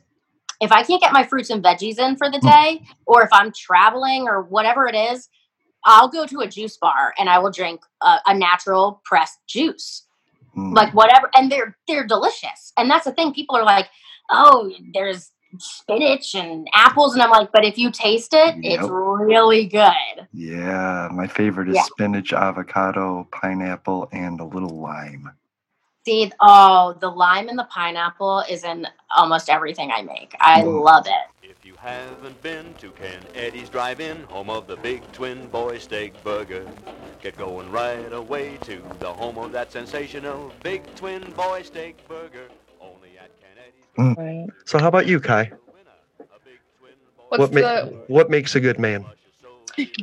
if 0.61 0.73
I 0.73 0.83
can't 0.83 1.01
get 1.01 1.13
my 1.13 1.25
fruits 1.25 1.51
and 1.51 1.63
veggies 1.63 1.99
in 1.99 2.17
for 2.17 2.31
the 2.31 2.39
Mm. 2.39 2.53
day, 2.53 2.83
or 3.07 3.23
if 3.23 3.29
I'm 3.33 3.53
traveling 3.53 4.27
or 4.29 4.43
whatever 4.43 4.89
it 4.89 4.95
is, 4.97 5.29
I'll 5.85 6.09
go 6.09 6.27
to 6.27 6.41
a 6.41 6.49
juice 6.49 6.77
bar 6.77 7.15
and 7.19 7.29
I 7.29 7.39
will 7.39 7.51
drink 7.53 7.81
a, 8.03 8.19
a 8.27 8.35
natural 8.35 9.01
pressed 9.05 9.39
juice, 9.47 10.07
Mm. 10.57 10.75
like 10.75 10.93
whatever, 10.95 11.31
and 11.37 11.51
they're 11.51 11.77
they're 11.87 12.07
delicious. 12.07 12.73
And 12.77 12.91
that's 12.91 13.05
the 13.05 13.13
thing. 13.13 13.33
People 13.33 13.57
are 13.57 13.65
like, 13.65 13.89
"Oh, 14.31 14.73
there's 14.93 15.31
spinach 15.59 16.35
and 16.35 16.69
apples," 16.75 17.15
and 17.15 17.23
I'm 17.23 17.31
like, 17.31 17.51
"But 17.53 17.65
if 17.65 17.79
you 17.79 17.91
taste 17.91 18.35
it, 18.35 18.57
it's 18.63 18.89
really 18.89 19.67
good." 19.67 20.29
Yeah, 20.33 21.09
my 21.13 21.27
favorite 21.27 21.69
is 21.69 21.77
Yeah. 21.77 21.83
spinach, 21.83 22.33
avocado, 22.33 23.27
pineapple, 23.33 24.09
and 24.13 24.41
a 24.41 24.45
little 24.45 24.79
lime. 24.81 25.31
See, 26.05 26.33
oh, 26.41 26.97
the 27.01 27.11
lime 27.11 27.49
and 27.49 27.59
the 27.59 27.65
pineapple 27.65 28.41
is 28.49 28.65
in 28.65 28.87
almost 29.15 29.51
everything 29.51 29.91
I 29.91 30.03
make. 30.03 30.35
I 30.41 30.63
Mm. 30.63 30.83
love 30.83 31.07
it. 31.07 31.13
If 31.43 31.65
you 31.67 31.75
haven't 31.77 32.41
been 32.43 32.75
to 32.75 32.91
Ken 32.93 33.21
Eddie's 33.35 33.69
Drive-In, 33.69 34.23
home 34.25 34.49
of 34.49 34.67
the 34.67 34.77
Big 34.77 35.11
Twin 35.13 35.49
Boy 35.49 35.79
Steak 35.79 36.13
Burger, 36.25 36.65
get 37.21 37.37
going 37.37 37.71
right 37.71 38.13
away 38.13 38.59
to 38.63 38.83
the 39.01 39.13
home 39.13 39.39
of 39.39 39.53
that 39.53 39.73
sensational 39.73 40.53
Big 40.63 40.83
Twin 40.95 41.23
Boy 41.33 41.63
Steak 41.63 42.07
Burger. 42.09 42.49
Mm. 43.99 44.17
Right. 44.17 44.47
So 44.65 44.79
how 44.79 44.89
about 44.89 45.07
you, 45.07 45.21
Kai? 45.21 45.51
What's 47.29 47.41
What, 47.41 47.53
ma- 47.53 47.61
the? 47.61 48.05
what 48.09 48.31
makes 48.31 48.55
a 48.55 48.61
good 48.61 48.79
man? 48.79 49.05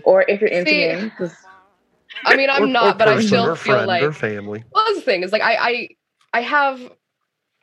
Or 0.04 0.24
if 0.28 0.42
you're 0.42 0.50
into 0.50 0.70
See, 0.70 0.86
men, 0.88 1.12
just 1.20 1.36
I 2.24 2.36
mean, 2.36 2.50
I'm 2.50 2.64
Or- 2.64 2.68
not, 2.68 2.96
or 2.96 2.98
but 2.98 3.08
I 3.08 3.22
still 3.22 3.50
or 3.50 3.56
feel 3.56 3.74
friend, 3.76 3.88
like. 3.88 4.04
or 4.04 4.12
family. 4.14 4.64
Well, 4.72 4.86
that's 4.86 4.98
the 4.98 5.02
thing 5.02 5.24
is 5.24 5.32
like 5.32 5.42
I, 5.42 5.56
I, 5.56 5.90
I 6.34 6.42
have 6.42 6.80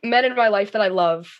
men 0.02 0.24
in 0.24 0.34
my 0.34 0.48
life 0.48 0.72
that 0.72 0.82
I 0.82 0.88
love, 0.88 1.32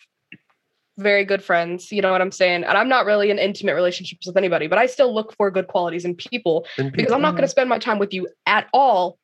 very 0.98 1.24
good 1.24 1.42
friends. 1.42 1.90
You 1.90 2.00
know 2.00 2.12
what 2.12 2.20
I'm 2.22 2.30
saying? 2.30 2.64
And 2.64 2.78
I'm 2.78 2.88
not 2.88 3.06
really 3.06 3.30
in 3.30 3.38
intimate 3.38 3.74
relationships 3.74 4.26
with 4.26 4.36
anybody, 4.36 4.66
but 4.68 4.78
I 4.78 4.86
still 4.86 5.12
look 5.14 5.34
for 5.36 5.50
good 5.50 5.66
qualities 5.66 6.04
in 6.04 6.14
people 6.14 6.64
And 6.78 6.92
because 6.92 7.12
I'm 7.12 7.22
not 7.22 7.32
going 7.32 7.42
to 7.42 7.48
spend 7.48 7.68
my 7.68 7.78
time 7.78 7.98
with 7.98 8.12
you 8.14 8.28
at 8.46 8.66
all 8.72 9.18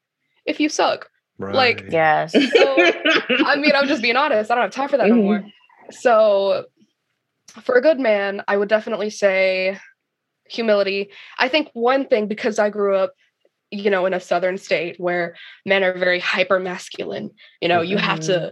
if 0.45 0.59
you 0.61 0.69
suck. 0.69 1.09
like- 1.39 1.83
right. 1.83 1.93
yes. 1.93 2.33
So, 2.33 2.41
I 3.47 3.57
mean, 3.57 3.73
I'm 3.77 3.87
just 3.87 4.03
being 4.03 4.17
honest. 4.17 4.51
I 4.51 4.55
don't 4.57 4.63
have 4.65 4.73
time 4.73 4.89
for 4.89 4.97
that 4.97 5.09
no 5.09 5.15
Mhm. 5.15 5.53
So, 5.91 6.67
for 7.63 7.77
a 7.77 7.83
good 7.83 7.99
man, 7.99 8.43
I 8.47 8.57
would 8.57 8.69
definitely 8.69 9.11
say 9.11 9.79
humility. 10.49 11.11
I 11.39 11.49
think 11.49 11.71
one 11.73 12.07
thing 12.07 12.27
because 12.27 12.59
I 12.59 12.71
grew 12.71 12.97
up, 12.97 13.15
you 13.71 13.91
know, 13.91 14.07
in 14.07 14.15
a 14.15 14.21
southern 14.21 14.59
state 14.59 14.99
where 14.99 15.35
men 15.67 15.85
are 15.85 15.97
very 15.97 16.21
hyper 16.21 16.59
masculine. 16.59 17.31
You 17.61 17.69
know, 17.69 17.81
you 17.81 17.97
have 17.97 18.21
to 18.21 18.33
mm-hmm. 18.33 18.49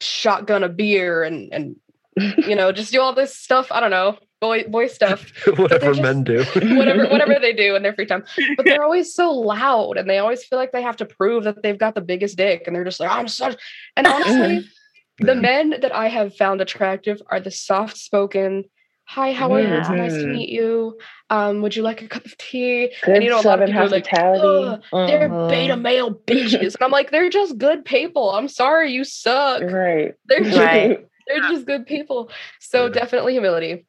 shotgun 0.00 0.64
a 0.64 0.68
beer 0.68 1.22
and 1.22 1.52
and 1.52 1.76
you 2.46 2.54
know 2.54 2.72
just 2.72 2.92
do 2.92 3.00
all 3.00 3.14
this 3.14 3.34
stuff. 3.34 3.68
I 3.70 3.80
don't 3.80 3.90
know, 3.90 4.18
boy 4.42 4.64
boy 4.64 4.88
stuff 4.88 5.30
Whatever 5.56 5.94
just- 5.94 6.02
men 6.02 6.24
do. 6.24 6.44
whatever 6.76 7.06
whatever 7.06 7.36
they 7.40 7.54
do 7.54 7.74
in 7.74 7.82
their 7.82 7.94
free 7.94 8.06
time. 8.06 8.24
But 8.56 8.66
they're 8.66 8.82
always 8.82 9.14
so 9.14 9.32
loud 9.32 9.96
and 9.96 10.10
they 10.10 10.18
always 10.18 10.44
feel 10.44 10.58
like 10.58 10.72
they 10.72 10.82
have 10.82 10.96
to 10.96 11.06
prove 11.06 11.44
that 11.44 11.62
they've 11.62 11.78
got 11.78 11.94
the 11.94 12.00
biggest 12.02 12.36
dick 12.36 12.64
and 12.66 12.76
they're 12.76 12.84
just 12.84 13.00
like, 13.00 13.10
I'm 13.10 13.28
such 13.28 13.56
and 13.96 14.06
honestly, 14.06 14.68
the 15.22 15.34
men 15.34 15.70
that 15.80 15.94
I 15.94 16.08
have 16.08 16.36
found 16.36 16.60
attractive 16.60 17.20
are 17.28 17.40
the 17.40 17.50
soft 17.50 17.96
spoken, 17.96 18.64
hi, 19.04 19.32
how 19.32 19.52
are 19.52 19.60
you? 19.60 19.66
It's 19.66 19.88
nice 19.88 20.12
to 20.14 20.26
meet 20.26 20.48
you. 20.48 20.98
Um, 21.30 21.62
would 21.62 21.74
you 21.76 21.82
like 21.82 22.02
a 22.02 22.08
cup 22.08 22.24
of 22.24 22.36
tea? 22.38 22.92
Good 23.04 23.14
and 23.16 23.24
you 23.24 23.30
know, 23.30 23.40
a 23.40 23.42
lot 23.42 23.60
of 23.62 23.66
people 23.66 23.82
are 23.82 23.88
like, 23.88 24.06
hospitality. 24.06 24.82
"Ugh, 24.92 25.08
they're 25.08 25.28
beta 25.48 25.76
male 25.76 26.14
bitches. 26.14 26.74
And 26.74 26.82
I'm 26.82 26.90
like, 26.90 27.10
they're 27.10 27.30
just 27.30 27.58
good 27.58 27.84
people. 27.84 28.30
I'm 28.30 28.48
sorry 28.48 28.92
you 28.92 29.04
suck. 29.04 29.62
Right. 29.62 30.14
They're 30.26 30.40
just, 30.44 30.56
Right. 30.58 31.06
they're 31.26 31.40
just 31.40 31.66
good 31.66 31.86
people. 31.86 32.30
So 32.60 32.88
definitely 32.88 33.32
humility. 33.32 33.86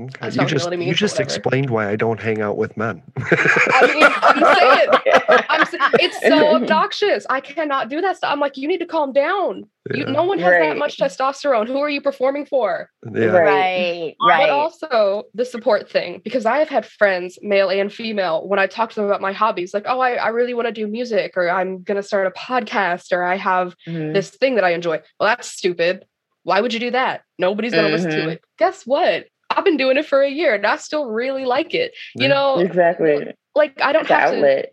Okay. 0.00 0.26
You 0.26 0.30
just 0.46 0.50
humility 0.50 0.84
you 0.84 0.94
just 0.94 1.20
explained 1.20 1.70
why 1.70 1.88
I 1.90 1.96
don't 1.96 2.20
hang 2.20 2.40
out 2.40 2.56
with 2.56 2.76
men. 2.76 3.02
I 3.16 3.86
mean, 3.94 4.04
I'm 4.22 4.54
saying 4.56 5.42
I'm, 5.48 5.60
s- 5.62 5.74
it's 6.00 6.20
so 6.20 6.54
obnoxious. 6.56 7.26
I 7.28 7.40
cannot 7.40 7.88
do 7.90 8.00
that 8.00 8.16
stuff. 8.16 8.32
I'm 8.32 8.40
like, 8.40 8.56
you 8.56 8.66
need 8.68 8.78
to 8.78 8.86
calm 8.86 9.12
down. 9.12 9.64
You, 9.94 10.04
Yeah. 10.04 10.12
no 10.12 10.24
one 10.24 10.38
has 10.38 10.50
that 10.52 10.76
much 10.76 10.98
testosterone. 10.98 11.66
Who 11.66 11.78
are 11.78 11.88
you 11.90 12.00
performing 12.00 12.46
for? 12.46 12.88
yeah. 13.12 13.26
Right. 13.26 14.14
Right. 14.26 14.40
But 14.46 14.50
also 14.50 15.24
the 15.34 15.44
support 15.44 15.90
thing, 15.90 16.20
because 16.22 16.46
I 16.46 16.58
have 16.58 16.68
had 16.68 16.86
friends, 16.86 17.38
male 17.42 17.70
and 17.70 17.92
female, 17.92 18.46
when 18.46 18.58
I 18.58 18.66
talk 18.66 18.90
to 18.90 18.96
them 18.96 19.04
about 19.06 19.20
my 19.20 19.32
hobbies, 19.32 19.72
like, 19.74 19.84
oh, 19.86 20.00
I, 20.00 20.12
I 20.14 20.28
really 20.28 20.54
want 20.54 20.66
to 20.68 20.72
do 20.72 20.86
music, 20.86 21.32
or 21.36 21.48
I'm 21.50 21.82
going 21.82 21.96
to 21.96 22.02
start 22.02 22.26
a 22.26 22.30
podcast, 22.30 23.12
or 23.12 23.22
I 23.24 23.36
have 23.36 23.74
Mhm. 23.88 24.12
this 24.14 24.30
thing 24.30 24.54
that 24.56 24.64
I 24.64 24.70
enjoy. 24.70 25.00
Well, 25.18 25.28
that's 25.28 25.48
stupid. 25.48 26.04
Why 26.42 26.60
would 26.60 26.72
you 26.72 26.80
do 26.80 26.90
that? 26.92 27.22
Nobody's 27.38 27.72
going 27.72 27.86
to 27.86 27.92
listen 27.92 28.10
to 28.12 28.28
it. 28.30 28.42
Guess 28.58 28.84
what? 28.86 29.26
I've 29.60 29.64
been 29.66 29.76
doing 29.76 29.98
it 29.98 30.06
for 30.06 30.22
a 30.22 30.30
year 30.30 30.54
and 30.54 30.66
I 30.66 30.76
still 30.76 31.04
really 31.10 31.44
like 31.44 31.74
it. 31.74 31.92
You 32.14 32.28
know, 32.28 32.56
Exactly. 32.60 33.26
like 33.54 33.78
I 33.82 33.92
don't 33.92 34.08
The 34.08 34.14
have 34.14 34.30
to. 34.30 34.68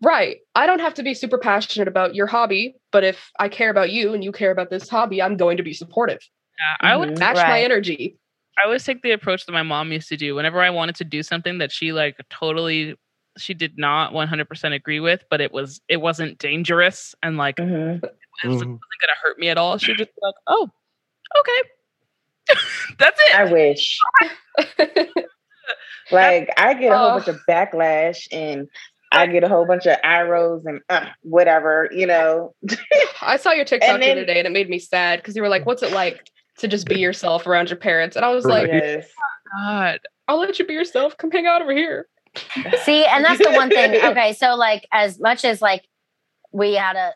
Right. 0.00 0.36
I 0.54 0.68
don't 0.68 0.78
have 0.78 0.94
to 0.94 1.02
be 1.02 1.12
super 1.12 1.38
passionate 1.38 1.88
about 1.88 2.14
your 2.14 2.28
hobby, 2.28 2.76
but 2.92 3.02
if 3.02 3.32
I 3.40 3.48
care 3.48 3.68
about 3.68 3.90
you 3.90 4.14
and 4.14 4.22
you 4.22 4.30
care 4.30 4.52
about 4.52 4.70
this 4.70 4.88
hobby, 4.88 5.20
I'm 5.20 5.36
going 5.36 5.56
to 5.56 5.64
be 5.64 5.72
supportive. 5.72 6.20
Yeah, 6.60 6.88
I 6.88 6.96
would 6.96 7.08
Mhm. 7.08 7.18
Match 7.18 7.34
my 7.34 7.60
energy. 7.60 8.16
I 8.62 8.66
always 8.66 8.84
take 8.84 9.02
the 9.02 9.10
approach 9.10 9.44
that 9.46 9.52
my 9.52 9.64
mom 9.64 9.90
used 9.90 10.08
to 10.10 10.16
do 10.16 10.36
whenever 10.36 10.60
I 10.60 10.70
wanted 10.70 10.94
to 10.96 11.04
do 11.04 11.24
something 11.24 11.58
that 11.58 11.72
she 11.72 11.92
like 11.92 12.16
totally 12.30 12.94
she 13.38 13.54
did 13.54 13.76
not 13.76 14.12
100% 14.12 14.72
agree 14.72 15.00
with, 15.00 15.24
but 15.30 15.40
it 15.40 15.50
was 15.52 15.80
it 15.88 15.96
wasn't 15.96 16.38
dangerous 16.38 17.16
and 17.24 17.36
like 17.36 17.56
Mhm. 17.56 17.96
it 18.04 18.14
wasn't, 18.44 18.70
wasn't 18.70 18.80
gonna 19.00 19.18
hurt 19.20 19.38
me 19.40 19.48
at 19.48 19.58
all. 19.58 19.78
She'd 19.78 19.98
just 19.98 20.14
be 20.14 20.20
like, 20.22 20.34
"Oh, 20.46 20.70
okay, 21.40 21.68
that's 22.98 23.20
it." 23.20 23.34
I 23.38 23.44
wish. 23.52 23.98
Like 26.10 26.48
I 26.56 26.72
get 26.74 26.90
a 26.92 26.96
whole 26.96 27.08
Oh. 27.08 27.14
bunch 27.16 27.28
of 27.28 27.38
backlash 27.48 28.26
and 28.32 28.66
I 29.12 29.26
get 29.26 29.44
a 29.44 29.48
whole 29.48 29.66
bunch 29.66 29.86
of 29.86 29.98
arrows 30.02 30.64
and 30.64 30.80
uh, 30.88 31.06
whatever, 31.22 31.90
you 31.92 32.06
know. 32.06 32.54
I 33.22 33.36
saw 33.36 33.52
your 33.52 33.64
TikTok 33.66 33.90
And 33.90 34.02
the 34.02 34.10
other 34.12 34.24
day 34.24 34.38
and 34.38 34.46
it 34.46 34.50
made 34.52 34.70
me 34.70 34.78
sad 34.78 35.18
because 35.20 35.36
you 35.36 35.42
were 35.42 35.48
like, 35.50 35.66
What's 35.66 35.82
it 35.82 35.92
like 35.92 36.30
to 36.58 36.68
just 36.68 36.86
be 36.88 36.98
yourself 36.98 37.46
around 37.46 37.68
your 37.68 37.76
parents? 37.78 38.16
And 38.16 38.24
I 38.24 38.30
was 38.30 38.46
like, 38.46 38.68
yes. 38.68 39.06
God, 39.58 40.00
I'll 40.28 40.38
let 40.40 40.58
you 40.58 40.66
be 40.66 40.72
yourself. 40.74 41.16
Come 41.18 41.30
hang 41.30 41.46
out 41.46 41.60
over 41.60 41.72
here. 41.72 42.08
See, 42.84 43.04
and 43.04 43.22
that's 43.24 43.42
the 43.44 43.52
one 43.52 43.68
thing. 43.68 44.02
Okay, 44.02 44.32
so 44.32 44.54
like 44.54 44.86
as 44.92 45.18
much 45.20 45.44
as 45.44 45.60
like 45.60 45.84
we 46.52 46.74
had 46.74 46.96
a 46.96 47.12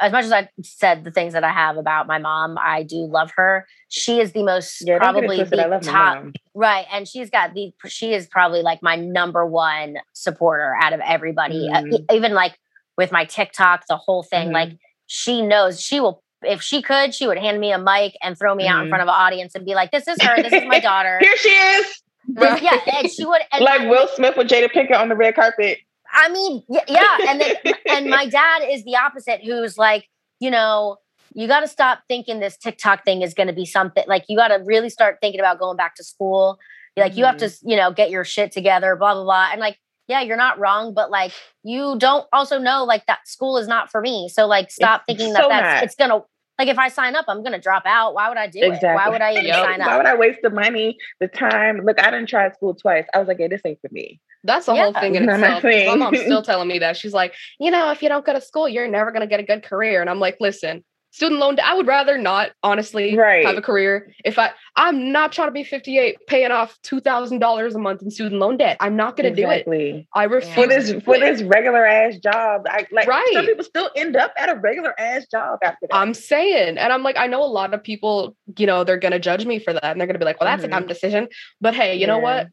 as 0.00 0.12
much 0.12 0.24
as 0.24 0.32
I 0.32 0.48
said 0.62 1.04
the 1.04 1.10
things 1.10 1.32
that 1.32 1.42
I 1.44 1.50
have 1.50 1.76
about 1.76 2.06
my 2.06 2.18
mom, 2.18 2.56
I 2.60 2.82
do 2.84 2.96
love 3.06 3.32
her. 3.36 3.66
She 3.88 4.20
is 4.20 4.32
the 4.32 4.42
most 4.44 4.82
Yeah, 4.86 4.98
don't 4.98 5.14
get 5.14 5.24
it 5.24 5.26
probably 5.26 5.44
the 5.44 5.80
top 5.80 6.24
right, 6.54 6.86
and 6.92 7.08
she's 7.08 7.30
got 7.30 7.54
the 7.54 7.72
she 7.86 8.12
is 8.14 8.26
probably 8.26 8.62
like 8.62 8.82
my 8.82 8.96
number 8.96 9.44
one 9.46 9.96
supporter 10.12 10.74
out 10.80 10.92
of 10.92 11.00
everybody. 11.00 11.68
Uh, 11.72 11.80
Mhm. 11.82 11.92
e- 11.94 12.04
even 12.12 12.34
like 12.34 12.58
with 12.96 13.10
my 13.12 13.24
TikTok, 13.24 13.86
the 13.88 13.96
whole 13.96 14.22
thing. 14.22 14.48
Mhm. 14.50 14.52
Like 14.54 14.72
she 15.06 15.42
knows 15.42 15.80
she 15.80 16.00
will. 16.00 16.22
If 16.42 16.62
she 16.62 16.82
could, 16.82 17.14
she 17.14 17.26
would 17.26 17.38
hand 17.38 17.58
me 17.58 17.72
a 17.72 17.78
mic 17.78 18.16
and 18.22 18.38
throw 18.38 18.54
me 18.54 18.68
out 18.68 18.84
in 18.84 18.88
front 18.90 19.02
of 19.02 19.08
an 19.08 19.14
audience 19.14 19.56
and 19.56 19.64
be 19.66 19.74
like, 19.74 19.90
"This 19.90 20.06
is 20.06 20.22
her. 20.22 20.40
This 20.40 20.52
is 20.52 20.64
my 20.68 20.78
daughter." 20.90 21.18
Here 21.20 21.36
she 21.36 21.48
is. 21.48 22.02
This- 22.28 22.62
yeah, 22.62 22.78
and 22.94 23.10
she 23.16 23.24
would. 23.24 23.42
And 23.50 23.64
like 23.64 23.88
Will 23.90 24.06
Smith 24.14 24.36
with 24.36 24.46
Jada 24.48 24.70
Pinkett 24.70 24.96
on 24.96 25.08
the 25.08 25.16
red 25.16 25.34
carpet. 25.34 25.78
I 26.12 26.28
mean, 26.30 26.62
yeah, 26.68 27.18
and 27.28 27.40
then, 27.40 27.56
and 27.88 28.06
my 28.08 28.26
dad 28.30 28.62
is 28.68 28.84
the 28.84 28.96
opposite, 28.96 29.44
who's 29.44 29.78
like, 29.78 30.06
you 30.40 30.50
know, 30.50 30.96
you 31.34 31.46
got 31.46 31.60
to 31.60 31.68
stop 31.68 32.00
thinking 32.08 32.40
this 32.40 32.56
TikTok 32.56 33.04
thing 33.04 33.22
is 33.22 33.34
going 33.34 33.46
to 33.48 33.52
be 33.52 33.66
something. 33.66 34.04
Like, 34.06 34.24
you 34.28 34.36
got 34.36 34.48
to 34.48 34.62
really 34.64 34.90
start 34.90 35.18
thinking 35.20 35.40
about 35.40 35.58
going 35.58 35.76
back 35.76 35.94
to 35.96 36.04
school. 36.04 36.58
Like, 36.96 37.16
you 37.16 37.24
have 37.26 37.36
to, 37.38 37.46
mm-hmm. 37.46 37.70
you 37.70 37.76
know, 37.76 37.92
get 37.92 38.10
your 38.10 38.24
shit 38.24 38.50
together, 38.50 38.96
blah 38.96 39.14
blah 39.14 39.24
blah. 39.24 39.48
And 39.52 39.60
like, 39.60 39.78
yeah, 40.08 40.22
you're 40.22 40.36
not 40.38 40.58
wrong, 40.58 40.94
but 40.94 41.10
like, 41.10 41.32
you 41.62 41.96
don't 41.98 42.26
also 42.32 42.58
know 42.58 42.84
like 42.84 43.06
that 43.06 43.28
school 43.28 43.58
is 43.58 43.68
not 43.68 43.90
for 43.90 44.00
me. 44.00 44.28
So 44.32 44.46
like, 44.46 44.70
stop 44.70 45.04
thinking 45.06 45.32
that 45.34 45.42
so 45.42 45.48
that's 45.48 45.74
not. 45.80 45.84
it's 45.84 45.94
gonna. 45.94 46.24
Like 46.58 46.66
if 46.66 46.78
I 46.78 46.88
sign 46.88 47.14
up, 47.14 47.26
I'm 47.28 47.44
gonna 47.44 47.60
drop 47.60 47.84
out. 47.86 48.14
Why 48.14 48.28
would 48.28 48.38
I 48.38 48.48
do 48.48 48.58
it? 48.60 48.82
Why 48.82 49.08
would 49.08 49.20
I 49.20 49.32
even 49.34 49.52
sign 49.52 49.80
up? 49.80 49.86
Why 49.86 49.96
would 49.96 50.06
I 50.06 50.16
waste 50.16 50.40
the 50.42 50.50
money, 50.50 50.98
the 51.20 51.28
time? 51.28 51.82
Look, 51.84 52.02
I 52.02 52.10
didn't 52.10 52.28
try 52.28 52.50
school 52.50 52.74
twice. 52.74 53.04
I 53.14 53.18
was 53.18 53.28
like, 53.28 53.38
yeah, 53.38 53.46
this 53.48 53.60
ain't 53.64 53.80
for 53.80 53.90
me. 53.92 54.20
That's 54.44 54.66
the 54.66 54.74
whole 54.74 54.92
thing 54.94 55.14
in 55.16 55.24
itself. 55.24 55.40
know 55.40 55.48
what 55.48 55.64
I'm 55.64 55.70
itself. 55.70 55.84
'cause 55.86 55.98
My 55.98 56.04
mom's 56.04 56.20
still 56.20 56.42
telling 56.50 56.68
me 56.68 56.78
that. 56.78 56.96
She's 56.96 57.12
like, 57.14 57.34
you 57.58 57.70
know, 57.70 57.90
if 57.90 58.02
you 58.02 58.08
don't 58.08 58.24
go 58.24 58.32
to 58.32 58.40
school, 58.40 58.68
you're 58.68 58.88
never 58.88 59.10
going 59.10 59.20
to 59.22 59.26
get 59.26 59.40
a 59.40 59.42
good 59.42 59.62
career. 59.62 60.00
And 60.00 60.08
I'm 60.08 60.20
like, 60.20 60.36
listen, 60.40 60.84
student 61.10 61.40
loan, 61.40 61.56
debt, 61.56 61.64
I 61.66 61.74
would 61.74 61.86
rather 61.86 62.16
not 62.18 62.50
honestly 62.62 63.16
Right. 63.16 63.44
have 63.46 63.56
a 63.56 63.62
career. 63.62 64.12
If 64.24 64.38
I, 64.38 64.50
I'm 64.76 65.10
not 65.10 65.32
trying 65.32 65.48
to 65.48 65.52
be 65.52 65.64
58 65.64 66.18
paying 66.28 66.50
off 66.52 66.78
$2,000 66.82 67.74
a 67.74 67.78
month 67.78 68.02
in 68.02 68.10
student 68.10 68.40
loan 68.40 68.56
debt. 68.58 68.76
I'm 68.80 68.94
not 68.96 69.16
going 69.16 69.34
to 69.34 69.42
do 69.42 69.50
it. 69.50 69.66
I 70.14 70.24
refuse 70.24 70.54
For 70.54 70.66
this 70.66 70.92
for 71.04 71.18
this 71.18 71.42
regular 71.42 71.84
ass 71.84 72.16
job, 72.18 72.62
I 72.68 72.86
like 72.92 73.06
Right. 73.08 73.30
some 73.34 73.44
people 73.46 73.64
still 73.64 73.90
end 73.96 74.16
up 74.16 74.32
at 74.36 74.48
a 74.48 74.54
regular 74.54 74.98
ass 74.98 75.26
job 75.30 75.58
after 75.62 75.86
that. 75.88 75.94
I'm 75.96 76.14
saying, 76.14 76.78
and 76.78 76.92
I'm 76.92 77.02
like, 77.02 77.16
I 77.18 77.26
know 77.26 77.42
a 77.42 77.46
lot 77.46 77.74
of 77.74 77.82
people, 77.82 78.36
you 78.56 78.66
know, 78.66 78.84
they're 78.84 78.96
gonna 78.98 79.18
judge 79.18 79.44
me 79.44 79.58
for 79.58 79.72
that, 79.72 79.84
and 79.84 80.00
they're 80.00 80.06
gonna 80.06 80.18
be 80.18 80.24
like, 80.24 80.40
"Well, 80.40 80.48
that's 80.48 80.64
a 80.64 80.68
Mhm. 80.68 80.70
dumb 80.72 80.86
decision." 80.86 81.28
But 81.60 81.74
hey, 81.74 81.96
you 81.96 82.06
know 82.06 82.18
what? 82.18 82.46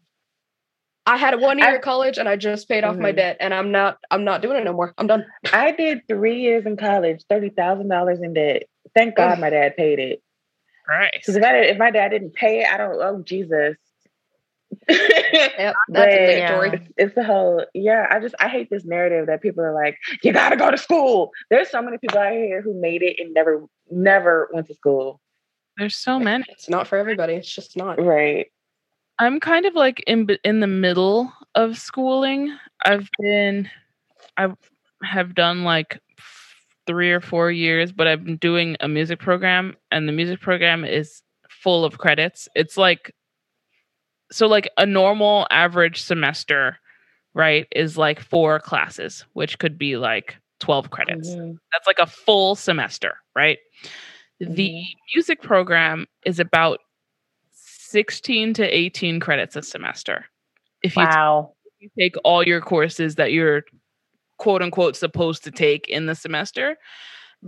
I 1.07 1.17
had 1.17 1.39
one 1.39 1.59
year 1.59 1.67
I- 1.67 1.75
at 1.75 1.81
college, 1.81 2.17
and 2.17 2.27
I 2.27 2.35
just 2.35 2.67
paid 2.67 2.83
off 2.83 2.97
my 2.97 3.11
Mhm. 3.11 3.15
debt, 3.17 3.37
and 3.39 3.53
I'm 3.53 3.71
not, 3.71 3.99
I'm 4.09 4.23
not 4.23 4.41
doing 4.41 4.57
it 4.57 4.63
no 4.63 4.73
more. 4.73 4.93
I'm 4.97 5.07
done. 5.07 5.25
I 5.53 5.71
did 5.71 6.01
three 6.07 6.39
years 6.41 6.65
in 6.65 6.77
college, 6.77 7.23
thirty 7.29 7.49
thousand 7.49 7.89
dollars 7.89 8.21
in 8.21 8.33
debt. 8.33 8.63
Thank 8.95 9.15
God 9.15 9.39
my 9.39 9.49
dad 9.49 9.75
paid 9.77 9.99
it. 9.99 10.21
Christ. 10.85 11.11
Because 11.15 11.35
if 11.35 11.43
I 11.43 11.57
if 11.59 11.77
my 11.77 11.91
dad 11.91 12.09
didn't 12.09 12.33
pay 12.33 12.61
it, 12.61 12.67
I 12.71 12.77
don't. 12.77 12.95
Oh 13.01 13.21
Jesus. 13.23 13.77
Yep, 14.89 14.97
But 15.57 15.75
that's 15.89 16.15
a 16.15 16.25
victory. 16.25 16.69
it's, 16.73 16.93
it's 16.97 17.15
the 17.15 17.23
whole 17.23 17.65
yeah. 17.73 18.07
I 18.09 18.19
just 18.19 18.35
I 18.39 18.47
hate 18.49 18.69
this 18.69 18.85
narrative 18.85 19.27
that 19.27 19.41
people 19.41 19.63
are 19.63 19.73
like, 19.73 19.97
you 20.23 20.31
gotta 20.33 20.55
go 20.55 20.69
to 20.71 20.77
school. 20.77 21.31
There's 21.49 21.69
so 21.69 21.81
many 21.81 21.97
people 21.97 22.19
out 22.19 22.33
here 22.33 22.61
who 22.61 22.79
made 22.79 23.01
it 23.03 23.17
and 23.19 23.33
never 23.33 23.63
never 23.89 24.49
went 24.53 24.67
to 24.67 24.73
school. 24.75 25.21
There's 25.77 25.95
so 25.95 26.19
many. 26.19 26.45
It's 26.49 26.69
not 26.69 26.87
for 26.87 26.97
everybody. 26.97 27.33
It's 27.33 27.53
just 27.53 27.75
not. 27.77 28.01
Right. 28.03 28.47
I'm 29.19 29.39
kind 29.39 29.65
of 29.65 29.75
like 29.75 30.03
in 30.07 30.27
in 30.43 30.59
the 30.59 30.67
middle 30.67 31.31
of 31.55 31.77
schooling. 31.77 32.55
I've 32.83 33.09
been 33.19 33.69
I 34.37 34.49
have 35.03 35.35
done 35.35 35.63
like 35.63 35.99
3 36.87 37.11
or 37.11 37.21
4 37.21 37.51
years, 37.51 37.91
but 37.91 38.07
I've 38.07 38.25
been 38.25 38.37
doing 38.37 38.75
a 38.81 38.87
music 38.87 39.19
program 39.19 39.75
and 39.91 40.07
the 40.07 40.13
music 40.13 40.41
program 40.41 40.83
is 40.85 41.21
full 41.49 41.85
of 41.85 41.97
credits. 41.97 42.49
It's 42.55 42.77
like 42.77 43.13
so 44.31 44.47
like 44.47 44.69
a 44.77 44.85
normal 44.85 45.47
average 45.51 46.01
semester, 46.01 46.77
right, 47.33 47.67
is 47.75 47.97
like 47.97 48.19
4 48.19 48.59
classes, 48.59 49.25
which 49.33 49.59
could 49.59 49.77
be 49.77 49.97
like 49.97 50.37
12 50.59 50.89
credits. 50.89 51.29
Mhm. 51.29 51.57
That's 51.73 51.87
like 51.87 51.99
a 51.99 52.07
full 52.07 52.55
semester, 52.55 53.17
right? 53.35 53.59
The 54.39 54.85
music 55.15 55.41
program 55.41 56.07
is 56.25 56.39
about 56.39 56.79
16 57.89 58.53
to 58.55 58.63
18 58.63 59.19
credits 59.19 59.55
a 59.55 59.61
semester. 59.61 60.25
If 60.81 60.95
you, 60.97 61.03
Wow. 61.03 61.53
if 61.65 61.73
you 61.79 61.89
take 61.97 62.15
all 62.23 62.43
your 62.43 62.61
courses 62.61 63.15
that 63.15 63.31
you're 63.31 63.63
quote 64.37 64.61
unquote 64.61 64.95
supposed 64.95 65.43
to 65.43 65.51
take 65.51 65.87
in 65.87 66.07
the 66.07 66.15
semester, 66.15 66.77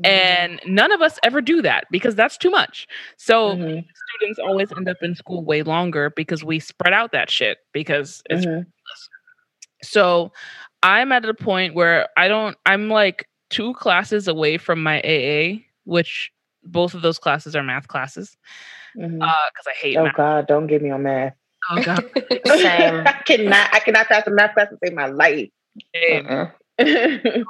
and 0.03 0.59
none 0.65 0.91
of 0.91 1.01
us 1.01 1.17
ever 1.23 1.41
do 1.41 1.61
that 1.63 1.85
because 1.91 2.13
that's 2.15 2.37
too 2.37 2.51
much. 2.51 2.87
So 3.17 3.55
Mhm. 3.55 3.85
students 4.19 4.39
always 4.39 4.71
end 4.77 4.87
up 4.87 4.97
in 5.01 5.15
school 5.15 5.43
way 5.43 5.63
longer 5.63 6.11
because 6.11 6.43
we 6.43 6.59
spread 6.59 6.93
out 6.93 7.11
that 7.13 7.31
shit 7.31 7.57
because 7.73 8.21
it's 8.29 8.45
Mhm. 8.45 8.67
so 9.81 10.31
I'm 10.83 11.11
at 11.11 11.25
a 11.25 11.33
point 11.33 11.73
where 11.73 12.07
I 12.15 12.27
don't, 12.27 12.55
I'm 12.65 12.89
like 12.89 13.27
two 13.49 13.73
classes 13.73 14.27
away 14.27 14.57
from 14.57 14.83
my 14.83 15.01
AA, 15.03 15.65
which 15.85 16.31
both 16.63 16.93
of 16.93 17.01
those 17.01 17.17
classes 17.17 17.55
are 17.55 17.63
math 17.63 17.87
classes 17.87 18.37
Because 18.97 19.67
I 19.67 19.73
hate 19.79 19.97
Oh 19.97 20.05
math. 20.05 20.15
God, 20.15 20.47
don't 20.47 20.67
get 20.67 20.81
me 20.81 20.89
on 20.89 21.03
math. 21.03 21.33
Oh, 21.69 21.83
God. 21.83 22.03
Same. 22.47 23.05
I 23.05 23.21
cannot. 23.25 23.69
I 23.73 23.79
cannot 23.79 24.07
pass 24.07 24.25
a 24.27 24.31
math 24.31 24.53
class 24.53 24.69
to 24.69 24.77
save 24.83 24.93
my 24.93 25.07
life. 25.07 25.49
Same. 25.95 26.27
Uh-uh. 26.27 26.51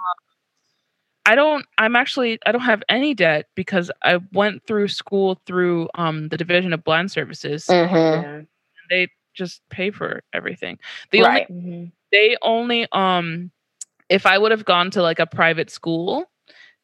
I 1.26 1.36
don't, 1.36 1.66
I'm 1.78 1.98
actually, 1.98 2.40
I 2.46 2.54
don't 2.54 2.62
have 2.62 2.84
any 2.88 3.14
debt 3.14 3.48
because 3.54 3.92
I 4.02 4.20
went 4.32 4.66
through 4.66 4.88
school 4.88 5.42
through 5.46 5.90
um, 5.96 6.30
the 6.30 6.38
Division 6.38 6.72
of 6.72 6.86
Blind 6.86 7.12
Services. 7.12 7.66
Mhm. 7.68 8.48
They 8.90 9.10
just 9.34 9.62
pay 9.70 9.92
for 9.92 10.24
everything. 10.34 10.80
The 11.12 11.20
only 11.24 11.30
Right. 11.30 11.50
Mhm. 11.52 11.92
they 12.14 12.38
only 12.42 12.88
um 12.94 13.52
if 14.10 14.26
I 14.26 14.38
would 14.38 14.52
have 14.52 14.64
gone 14.64 14.90
to 14.92 15.02
like 15.02 15.20
a 15.20 15.26
private 15.28 15.70
school, 15.70 16.32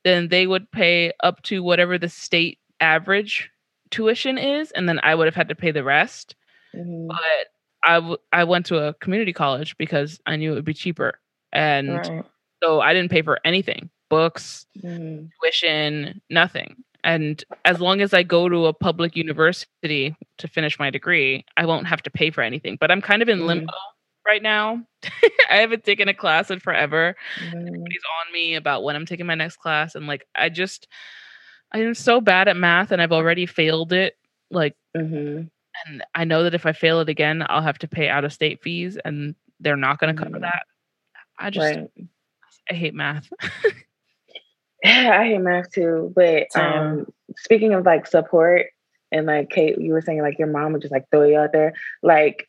then 0.04 0.28
they 0.28 0.46
would 0.46 0.70
pay 0.72 1.14
up 1.22 1.42
to 1.44 1.64
whatever 1.64 1.98
the 1.98 2.10
state 2.10 2.60
average 2.82 3.50
tuition 3.94 4.38
is, 4.38 4.72
and 4.72 4.88
then 4.90 5.00
I 5.04 5.16
would 5.16 5.28
have 5.28 5.36
had 5.36 5.50
to 5.50 5.56
pay 5.56 5.72
the 5.72 5.84
rest. 5.84 6.36
Mhm. 6.76 7.08
But 7.08 7.48
I 7.86 7.96
w- 7.96 8.18
I 8.32 8.44
went 8.44 8.66
to 8.68 8.78
a 8.88 8.94
community 8.96 9.34
college 9.34 9.78
because 9.78 10.20
I 10.26 10.36
knew 10.38 10.52
it 10.52 10.56
would 10.56 10.66
be 10.66 10.74
cheaper, 10.74 11.20
and 11.52 11.90
Right. 11.98 12.24
so 12.64 12.82
I 12.82 12.94
didn't 12.94 13.12
pay 13.12 13.22
for 13.22 13.40
anything, 13.46 13.90
books, 14.10 14.66
Mhm. 14.84 15.30
tuition, 15.42 16.22
nothing. 16.30 16.84
And 17.06 17.44
as 17.66 17.82
long 17.82 18.00
as 18.02 18.14
I 18.14 18.24
go 18.24 18.48
to 18.48 18.68
a 18.68 18.74
public 18.74 19.16
university 19.18 20.16
to 20.38 20.48
finish 20.48 20.80
my 20.80 20.90
degree, 20.90 21.44
I 21.58 21.66
won't 21.66 21.88
have 21.88 22.02
to 22.04 22.10
pay 22.12 22.32
for 22.32 22.42
anything. 22.42 22.78
But 22.80 22.92
I'm 22.92 23.02
kind 23.02 23.22
of 23.22 23.28
in 23.30 23.40
Mhm. 23.40 23.48
limbo 23.48 23.74
right 24.26 24.42
now. 24.42 24.82
I 25.52 25.58
haven't 25.58 25.84
taken 25.84 26.08
a 26.08 26.14
class 26.14 26.50
in 26.50 26.60
forever. 26.62 27.16
Mhm. 27.40 27.68
Everybody's 27.68 28.04
on 28.26 28.32
me 28.34 28.56
about 28.56 28.84
when 28.84 28.96
I'm 28.96 29.06
taking 29.06 29.26
my 29.26 29.36
next 29.36 29.58
class. 29.58 29.96
And 29.96 30.08
like, 30.08 30.26
I 30.34 30.48
just, 30.48 30.88
I'm 31.74 31.94
so 31.96 32.22
bad 32.22 32.48
at 32.48 32.58
math 32.58 32.92
and 32.92 33.02
I've 33.02 33.12
already 33.12 33.46
failed 33.46 33.94
it. 33.94 34.18
Like, 34.52 34.76
Mhm. 34.96 35.50
and 35.86 36.04
I 36.14 36.24
know 36.26 36.44
that 36.44 36.54
if 36.54 36.66
I 36.66 36.72
fail 36.74 37.00
it 37.00 37.10
again, 37.10 37.44
I'll 37.50 37.62
have 37.64 37.80
to 37.80 37.88
pay 37.88 38.10
out 38.10 38.24
of 38.26 38.34
state 38.34 38.62
fees 38.62 38.98
and 39.04 39.36
they're 39.60 39.76
not 39.76 40.00
going 40.00 40.16
to 40.16 40.22
cover 40.24 40.38
Mhm. 40.38 40.42
that. 40.42 40.64
I 41.40 41.50
just, 41.50 41.76
Right. 41.76 41.90
I 42.70 42.74
hate 42.74 42.94
math. 42.94 43.30
Yeah, 43.42 43.50
I 45.20 45.26
hate 45.26 45.40
math 45.42 45.72
too. 45.72 46.14
But 46.16 46.48
um 46.56 47.08
speaking 47.38 47.74
of 47.74 47.86
like 47.86 48.06
support 48.08 48.68
and 49.12 49.26
like 49.26 49.50
Kate, 49.50 49.78
you 49.80 49.94
were 49.94 50.02
saying 50.02 50.22
like 50.22 50.38
your 50.40 50.48
mom 50.48 50.74
would 50.74 50.82
just 50.82 50.92
like 50.92 51.06
throw 51.12 51.24
you 51.24 51.38
out 51.40 51.52
there. 51.54 51.74
Like 52.02 52.48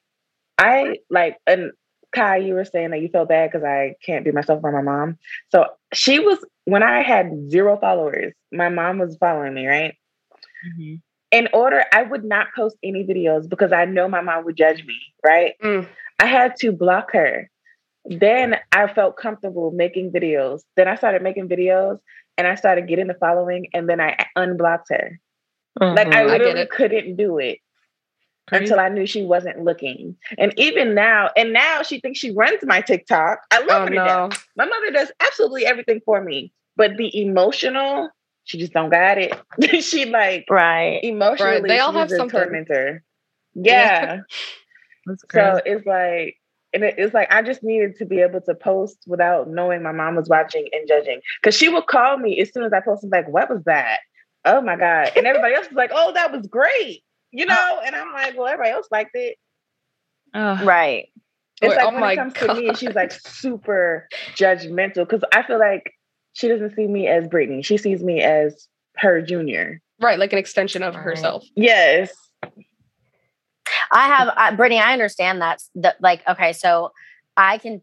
I 0.58 0.98
like 1.10 1.38
and 1.46 1.72
Kai, 2.12 2.37
you 2.38 2.54
were 2.54 2.64
saying 2.64 2.90
that 2.90 3.00
you 3.00 3.08
feel 3.08 3.24
bad 3.24 3.50
because 3.50 3.64
I 3.64 3.96
can't 4.04 4.24
be 4.24 4.30
myself 4.30 4.62
by 4.62 4.70
my 4.70 4.82
mom. 4.82 5.18
So 5.50 5.66
she 5.94 6.18
was 6.18 6.38
when 6.66 6.83
I 6.83 7.02
had 7.02 7.50
zero 7.50 7.78
followers, 7.78 8.33
my 8.52 8.68
mom 8.68 8.98
was 8.98 9.16
following 9.18 9.54
me, 9.54 9.66
right? 9.66 9.94
Mhm. 10.78 11.00
In 11.30 11.48
order, 11.52 11.85
I 11.92 12.02
would 12.02 12.24
not 12.24 12.48
post 12.54 12.76
any 12.83 13.04
videos 13.04 13.48
because 13.48 13.72
I 13.72 13.85
know 13.87 14.09
my 14.09 14.20
mom 14.20 14.44
would 14.44 14.57
judge 14.57 14.85
me, 14.85 14.96
right? 15.24 15.54
Mm. 15.62 15.87
I 16.20 16.26
had 16.26 16.57
to 16.61 16.72
block 16.72 17.12
her. 17.12 17.50
Then 18.04 18.57
I 18.72 18.87
felt 18.87 19.16
comfortable 19.16 19.70
making 19.72 20.12
videos. 20.12 20.61
Then 20.76 20.88
I 20.88 20.94
started 20.94 21.22
making 21.22 21.48
videos 21.48 21.98
and 22.38 22.46
I 22.46 22.54
started 22.54 22.87
getting 22.87 23.09
the 23.09 23.14
following 23.14 23.66
and 23.74 23.88
then 23.88 24.00
I 24.00 24.16
unblocked 24.37 24.88
her. 24.90 25.18
Like 25.80 26.07
I 26.09 26.11
Mhm. 26.11 26.14
I 26.14 26.24
literally 26.26 26.61
it. 26.61 26.70
couldn't 26.70 27.16
do 27.16 27.38
it 27.38 27.59
Crazy. 28.48 28.64
until 28.64 28.80
I 28.80 28.88
knew 28.90 29.07
she 29.07 29.22
wasn't 29.24 29.64
looking. 29.64 30.16
And 30.38 30.52
even 30.59 30.94
now, 30.94 31.30
and 31.37 31.52
now 31.52 31.83
she 31.83 32.00
thinks 32.00 32.18
she 32.18 32.30
runs 32.30 32.59
my 32.62 32.80
TikTok. 32.83 33.40
I 33.50 33.61
love 33.61 33.83
Oh 33.83 33.85
her 33.87 33.90
no. 33.90 34.28
My 34.57 34.66
mother 34.66 34.90
does 34.90 35.11
absolutely 35.20 35.64
everything 35.66 36.00
for 36.04 36.20
me, 36.22 36.52
but 36.76 36.96
the 36.98 37.22
emotional, 37.22 38.11
she 38.44 38.59
just 38.59 38.72
don't 38.74 38.90
got 38.90 39.16
it. 39.18 39.33
she 39.83 40.04
like 40.07 40.44
Right. 40.50 41.00
emotionally, 41.02 41.68
They 41.68 41.78
all 41.78 41.92
have 41.92 42.11
some 42.11 42.28
tormentor. 42.28 43.02
Yeah. 43.54 44.16
Yeah. 44.16 44.20
So 45.33 45.61
it's 45.66 45.87
like, 45.87 46.37
and 46.72 46.83
it- 46.85 46.94
it's 46.98 47.12
like 47.14 47.33
I 47.33 47.42
just 47.42 47.62
needed 47.62 47.96
to 47.96 48.04
be 48.07 48.20
able 48.20 48.40
to 48.42 48.54
post 48.54 49.04
without 49.07 49.48
knowing 49.48 49.83
my 49.83 49.92
mom 49.92 50.16
was 50.16 50.28
watching 50.28 50.66
and 50.72 50.88
judging. 50.88 51.20
Because 51.40 51.54
she 51.57 51.68
would 51.68 51.87
call 51.87 52.16
me 52.18 52.40
as 52.40 52.52
soon 52.52 52.64
as 52.64 52.72
I 52.72 52.80
posted, 52.80 53.11
like, 53.12 53.28
"What 53.28 53.50
was 53.50 53.62
that? 53.64 53.98
Oh 54.46 54.61
my 54.61 54.76
god!" 54.76 55.12
And 55.16 55.26
everybody 55.26 55.54
else 55.54 55.66
was 55.68 55.76
like, 55.76 55.90
"Oh, 55.94 56.12
that 56.14 56.33
was 56.33 56.46
great," 56.46 57.02
you 57.34 57.44
uh, 57.44 57.54
know. 57.54 57.80
And 57.84 57.94
I'm 57.94 58.12
like, 58.12 58.36
"Well, 58.36 58.46
everybody 58.46 58.70
else 58.72 58.88
liked 58.90 59.14
it." 59.14 59.36
Ugh. 60.32 60.66
Right. 60.66 61.08
It's 61.62 61.70
Wait, 61.70 61.76
like 61.76 61.92
oh 61.92 62.00
when 62.00 62.10
it 62.10 62.16
comes 62.16 62.32
to 62.34 62.54
me, 62.54 62.66
God. 62.68 62.78
she's 62.78 62.94
like 62.94 63.12
super 63.12 64.08
judgmental 64.34 65.06
because 65.08 65.22
I 65.32 65.42
feel 65.42 65.58
like 65.58 65.92
she 66.32 66.48
doesn't 66.48 66.74
see 66.74 66.86
me 66.86 67.06
as 67.06 67.28
Brittany. 67.28 67.62
She 67.62 67.76
sees 67.76 68.02
me 68.02 68.22
as 68.22 68.68
her 68.96 69.22
junior. 69.22 69.80
Right, 70.00 70.18
like 70.18 70.32
an 70.32 70.38
extension 70.38 70.82
of 70.82 70.94
Right. 70.94 71.04
herself. 71.04 71.44
Yes. 71.54 72.12
I 73.92 74.08
have, 74.08 74.32
I, 74.36 74.54
Brittany, 74.54 74.80
I 74.80 74.92
understand 74.92 75.40
that. 75.40 75.62
That 75.76 76.00
like, 76.00 76.22
okay, 76.28 76.52
so 76.52 76.90
I 77.36 77.58
can. 77.58 77.80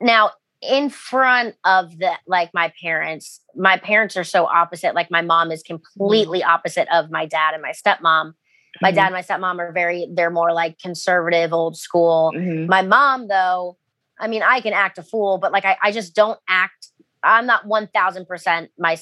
now 0.00 0.32
in 0.62 0.88
front 0.90 1.56
of 1.64 1.98
the 1.98 2.12
like 2.26 2.50
my 2.54 2.72
parents 2.80 3.40
my 3.56 3.76
parents 3.76 4.16
are 4.16 4.24
so 4.24 4.46
opposite 4.46 4.94
like 4.94 5.10
my 5.10 5.20
mom 5.22 5.50
is 5.50 5.62
completely 5.62 6.42
opposite 6.42 6.86
of 6.92 7.10
my 7.10 7.26
dad 7.26 7.52
and 7.54 7.62
my 7.62 7.72
stepmom 7.72 8.32
my 8.80 8.90
Mhm. 8.90 8.94
dad 8.94 9.06
and 9.06 9.14
my 9.14 9.22
stepmom 9.22 9.58
are 9.58 9.72
very 9.72 10.08
they're 10.14 10.30
more 10.30 10.52
like 10.52 10.78
conservative 10.78 11.52
old 11.52 11.76
school 11.76 12.32
Mhm. 12.34 12.68
my 12.68 12.80
mom 12.82 13.26
though 13.28 13.76
i 14.20 14.28
mean 14.28 14.42
i 14.42 14.60
can 14.60 14.72
act 14.72 14.98
a 14.98 15.02
fool 15.02 15.38
but 15.38 15.50
like 15.52 15.64
i, 15.64 15.76
I 15.82 15.90
just 15.90 16.14
don't 16.14 16.38
act 16.48 16.88
i'm 17.24 17.44
not 17.46 17.66
1000% 17.66 18.68
my 18.78 18.96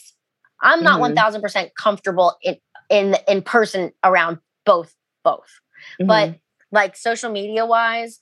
i'm 0.62 0.83
not 0.83 0.99
Mhm. 1.01 1.14
1000% 1.14 1.75
comfortable 1.77 2.37
in 2.42 2.57
in 2.88 3.16
in 3.29 3.42
person 3.42 3.92
around 4.03 4.38
both 4.64 4.94
both 5.25 5.51
but 6.07 6.35
like 6.73 6.96
social 6.96 7.31
media 7.31 7.66
wise 7.66 8.20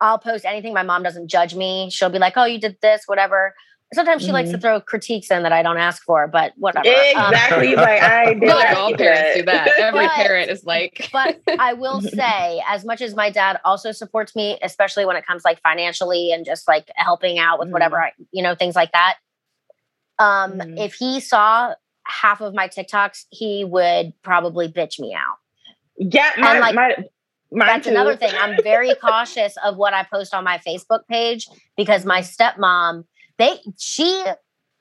i'll 0.00 0.18
post 0.18 0.44
anything 0.44 0.72
my 0.74 0.82
mom 0.82 1.02
doesn't 1.02 1.28
judge 1.28 1.54
me 1.54 1.88
she'll 1.90 2.10
be 2.10 2.18
like 2.18 2.34
oh 2.36 2.44
you 2.44 2.58
did 2.58 2.76
this 2.82 3.02
whatever 3.06 3.54
sometimes 3.92 4.24
she 4.24 4.32
likes 4.32 4.50
to 4.50 4.56
Mhm. 4.58 4.60
throw 4.62 4.80
critiques 4.80 5.30
in 5.30 5.42
that 5.44 5.52
i 5.52 5.62
don't 5.62 5.76
ask 5.78 6.02
for 6.02 6.26
but 6.26 6.52
whatever 6.56 6.88
Um, 6.88 7.32
Exactly. 7.32 7.76
like 7.76 8.02
I 8.02 8.34
did 8.40 8.48
like 8.48 8.76
all 8.76 8.94
parents 8.96 9.36
do 9.36 9.42
that. 9.44 9.68
Every 9.78 10.06
But- 10.06 10.10
parent 10.12 10.50
is 10.50 10.64
like, 10.64 11.08
but 11.12 11.38
I 11.60 11.74
will 11.74 12.00
say, 12.20 12.60
as 12.68 12.84
much 12.84 13.00
as 13.00 13.14
my 13.14 13.30
dad 13.30 13.60
also 13.64 13.92
supports 13.92 14.34
me, 14.34 14.58
especially 14.62 15.04
when 15.06 15.14
it 15.16 15.24
comes 15.24 15.44
like 15.44 15.60
financially 15.62 16.32
and 16.32 16.44
just 16.44 16.66
like 16.66 16.90
helping 16.96 17.38
out 17.38 17.60
with 17.60 17.68
whatever 17.70 18.00
I, 18.02 18.10
you 18.32 18.42
know, 18.42 18.54
things 18.56 18.74
like 18.74 18.90
that. 18.92 19.18
Um, 20.18 20.52
Mhm. 20.54 20.78
if 20.84 20.94
he 20.94 21.20
saw 21.20 21.74
half 22.04 22.40
of 22.40 22.52
my 22.54 22.66
TikToks, 22.68 23.26
he 23.30 23.64
would 23.64 24.12
probably 24.22 24.66
bitch 24.68 24.98
me 24.98 25.14
out. 25.14 25.36
Yeah, 25.96 26.32
my, 26.38 26.50
And, 26.52 26.60
like, 26.60 26.74
my 26.74 26.96
mine 27.54 27.68
That's 27.68 27.86
another 27.86 28.16
thing. 28.16 28.32
I'm 28.38 28.62
very 28.62 28.94
cautious 28.96 29.56
of 29.64 29.76
what 29.76 29.94
I 29.94 30.02
post 30.04 30.34
on 30.34 30.44
my 30.44 30.58
Facebook 30.58 31.00
page 31.08 31.46
because 31.76 32.04
my 32.04 32.20
stepmom, 32.20 33.04
they 33.38 33.58
she 33.78 34.24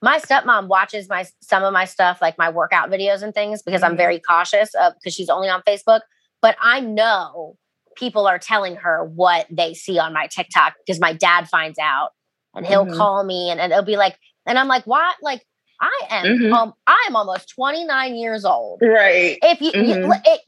my 0.02 0.20
stepmom 0.20 0.68
watches 0.68 1.08
my 1.08 1.26
some 1.42 1.64
of 1.64 1.72
my 1.72 1.86
stuff 1.86 2.22
like 2.22 2.38
my 2.38 2.50
workout 2.50 2.90
videos 2.90 3.22
and 3.22 3.34
things 3.34 3.62
because 3.62 3.84
I'm 3.84 3.94
Mhm. 3.94 3.98
very 3.98 4.20
cautious 4.20 4.74
of 4.76 4.94
because 4.96 5.14
she's 5.14 5.30
only 5.30 5.50
on 5.50 5.62
Facebook, 5.68 6.02
but 6.42 6.58
I 6.62 6.80
know 6.82 7.58
people 7.96 8.26
are 8.28 8.40
telling 8.40 8.76
her 8.78 9.04
what 9.04 9.46
they 9.52 9.74
see 9.74 10.00
on 10.00 10.14
my 10.14 10.28
TikTok 10.28 10.74
because 10.86 11.00
my 11.00 11.14
dad 11.14 11.48
finds 11.48 11.78
out 11.80 12.10
and 12.56 12.66
he'll 12.66 12.86
Mhm. 12.88 12.98
call 12.98 13.24
me 13.24 13.50
and, 13.52 13.62
and 13.62 13.72
it'll 13.72 13.86
be 13.86 13.98
like 13.98 14.18
and 14.46 14.60
I'm 14.60 14.68
like, 14.68 14.86
"What? 14.86 15.16
Like 15.22 15.46
I 15.80 16.00
am 16.10 16.26
Mhm. 16.26 16.54
um 16.54 16.74
I 16.88 17.06
am 17.08 17.16
almost 17.16 17.50
29 17.50 18.16
years 18.16 18.44
old. 18.46 18.82
Right. 18.82 19.38
If 19.42 19.62
you, 19.62 19.72
you 19.82 19.96
Mhm. 19.96 20.22
it, 20.26 20.42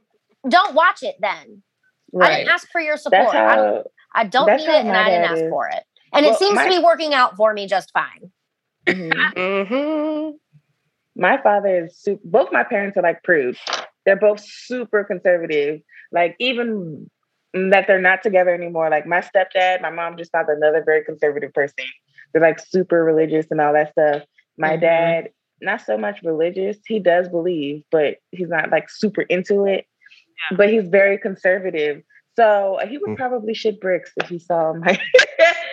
don't 0.49 0.73
watch 0.73 1.01
it 1.03 1.15
then. 1.19 1.63
I 2.23 2.37
didn't 2.37 2.49
ask 2.49 2.69
for 2.71 2.81
your 2.81 2.97
support. 2.97 3.31
That's 3.31 3.35
I 3.35 3.55
don't, 3.55 3.87
I 4.13 4.23
don't 4.25 4.47
need 4.47 4.63
it, 4.63 4.69
and 4.85 4.91
I 4.91 5.09
didn't 5.09 5.31
ask 5.31 5.41
is. 5.43 5.49
for 5.49 5.67
it. 5.67 5.83
And 6.13 6.25
Well, 6.25 6.33
it 6.35 6.39
seems 6.39 6.55
my- 6.55 6.65
to 6.69 6.77
be 6.77 6.83
working 6.83 7.13
out 7.13 7.35
for 7.35 7.53
me 7.53 7.67
just 7.67 7.91
fine. 7.91 8.31
Mhm. 8.87 9.11
mm-hmm. 9.35 10.35
my 11.15 11.41
father 11.41 11.85
is 11.85 11.97
super, 11.97 12.21
both 12.23 12.51
my 12.51 12.63
parents 12.63 12.97
are 12.97 13.01
like 13.03 13.23
prudes. 13.23 13.59
They're 14.05 14.15
both 14.15 14.39
super 14.39 15.03
conservative. 15.03 15.81
Like 16.11 16.35
even 16.39 17.09
that 17.53 17.85
they're 17.87 18.01
not 18.01 18.21
together 18.21 18.53
anymore. 18.53 18.89
Like 18.89 19.05
my 19.07 19.21
stepdad, 19.21 19.81
my 19.81 19.89
mom 19.89 20.17
just 20.17 20.31
found 20.31 20.49
another 20.49 20.83
very 20.85 21.03
conservative 21.03 21.53
person. 21.53 21.85
They're 22.33 22.41
like 22.41 22.59
super 22.59 23.03
religious 23.03 23.47
and 23.49 23.59
all 23.61 23.73
that 23.73 23.91
stuff. 23.91 24.23
My 24.57 24.77
Mhm. 24.77 24.81
dad, 24.81 25.29
not 25.61 25.81
so 25.81 25.97
much 25.97 26.21
religious. 26.21 26.77
He 26.85 26.99
does 26.99 27.29
believe, 27.29 27.83
but 27.91 28.17
he's 28.31 28.49
not 28.49 28.69
like 28.71 28.89
super 28.89 29.21
into 29.21 29.65
it. 29.65 29.85
But 30.55 30.69
he's 30.69 30.87
very 30.87 31.17
conservative. 31.17 32.01
So 32.37 32.79
he 32.87 32.97
would 32.97 33.11
Mm. 33.11 33.17
probably 33.17 33.53
shit 33.53 33.79
bricks 33.79 34.11
if 34.17 34.27
he 34.27 34.39
saw 34.39 34.73
my. 34.73 34.87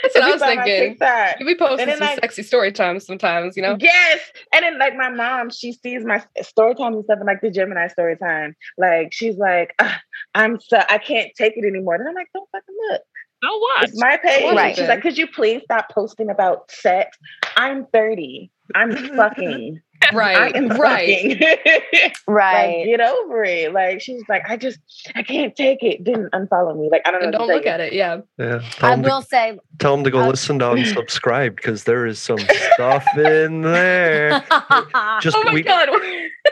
That's 0.02 0.14
what 0.14 0.22
I 0.24 0.32
was 0.32 0.40
thinking. 0.42 0.90
TikTok. 0.90 1.40
You 1.40 1.46
be 1.46 1.56
posting 1.56 1.86
then, 1.86 1.98
some 1.98 2.06
like- 2.06 2.20
sexy 2.20 2.42
story 2.44 2.70
times 2.72 3.04
sometimes, 3.06 3.56
you 3.56 3.62
know? 3.62 3.76
Yes. 3.80 4.20
And 4.52 4.64
then 4.64 4.78
like 4.78 4.94
my 4.96 5.08
mom, 5.08 5.50
she 5.50 5.72
sees 5.72 6.04
my 6.04 6.22
story 6.42 6.74
times 6.76 6.96
and 6.96 7.04
stuff 7.04 7.18
and 7.18 7.26
like 7.26 7.40
the 7.40 7.50
Gemini 7.50 7.88
story 7.88 8.16
time. 8.16 8.54
Like 8.78 9.12
she's 9.12 9.36
like, 9.38 9.74
"Ah, 9.80 10.00
I'm 10.36 10.60
so 10.60 10.78
I 10.88 10.98
can't 10.98 11.30
take 11.36 11.56
it 11.56 11.64
anymore. 11.64 11.94
And 11.96 12.08
I'm 12.08 12.14
like, 12.14 12.28
don't 12.32 12.48
fucking 12.52 12.74
look. 12.90 13.02
Don't 13.42 13.60
watch. 13.60 13.88
It's 13.88 14.00
my 14.00 14.16
page. 14.22 14.54
Right. 14.54 14.76
She's 14.76 14.86
like, 14.86 15.02
could 15.02 15.18
you 15.18 15.26
please 15.26 15.62
stop 15.64 15.90
posting 15.90 16.30
about 16.30 16.70
sex? 16.70 17.18
I'm 17.56 17.86
30. 17.86 18.52
I'm 18.76 18.92
fucking. 19.16 19.80
I 20.10 20.14
Right, 20.16 20.56
am 20.56 20.68
right. 20.68 21.42
Right. 22.26 22.76
Like, 22.78 22.86
get 22.86 23.00
over 23.00 23.44
it. 23.44 23.72
Like 23.72 24.00
she's 24.00 24.22
like, 24.28 24.48
I 24.48 24.56
just 24.56 24.78
I 25.14 25.22
can't 25.22 25.54
take 25.54 25.82
it. 25.82 26.02
Didn't 26.04 26.30
unfollow 26.32 26.78
me. 26.78 26.88
Like 26.90 27.02
I 27.06 27.10
don't 27.10 27.20
know. 27.20 27.26
And 27.28 27.32
don't 27.36 27.48
look 27.48 27.64
tell 27.64 27.74
at 27.74 27.80
it. 27.80 27.92
Yeah. 27.92 28.20
Yeah. 28.38 28.60
Tell 28.72 28.90
I 28.90 28.92
'em 28.94 29.02
to- 29.02 29.08
will 29.08 29.22
say, 29.22 29.58
Tell 29.78 29.94
them 29.96 30.04
to 30.04 30.10
go 30.10 30.20
Uh, 30.20 30.28
listen 30.28 30.58
to 30.60 30.64
unsubscribe 30.74 31.56
because 31.56 31.84
there 31.84 32.06
is 32.06 32.18
some 32.18 32.38
stuff 32.74 33.06
in 33.16 33.62
there. 33.62 34.40
Just 35.20 35.36
oh 35.36 35.42
my 35.44 35.52
we, 35.54 35.62
god. 35.62 35.88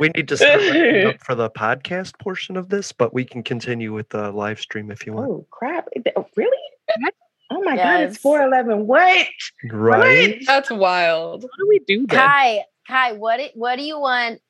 we 0.00 0.08
need 0.16 0.28
to 0.28 0.36
start 0.36 0.60
up 1.06 1.22
for 1.24 1.34
the 1.34 1.50
podcast 1.50 2.18
portion 2.18 2.56
of 2.56 2.68
this, 2.68 2.92
but 2.92 3.12
we 3.14 3.24
can 3.24 3.42
continue 3.42 3.92
with 3.92 4.08
the 4.10 4.30
live 4.32 4.60
stream 4.60 4.90
if 4.90 5.06
you 5.06 5.12
want. 5.12 5.30
Oh 5.30 5.46
crap! 5.50 5.88
Really? 6.36 6.56
Oh 7.52 7.62
my 7.62 7.76
god! 7.76 8.00
It's 8.02 8.16
four 8.18 8.40
eleven. 8.42 8.86
What? 8.86 9.26
right? 9.70 10.40
That's 10.46 10.70
wild. 10.70 11.42
How 11.42 11.48
do 11.64 11.68
we 11.68 11.80
do 11.80 12.06
this? 12.06 12.16
Kai, 12.16 12.64
Kai, 12.90 13.12
what 13.12 13.40
what 13.54 13.76
do 13.76 13.82
you 13.82 13.98
want? 13.98 14.40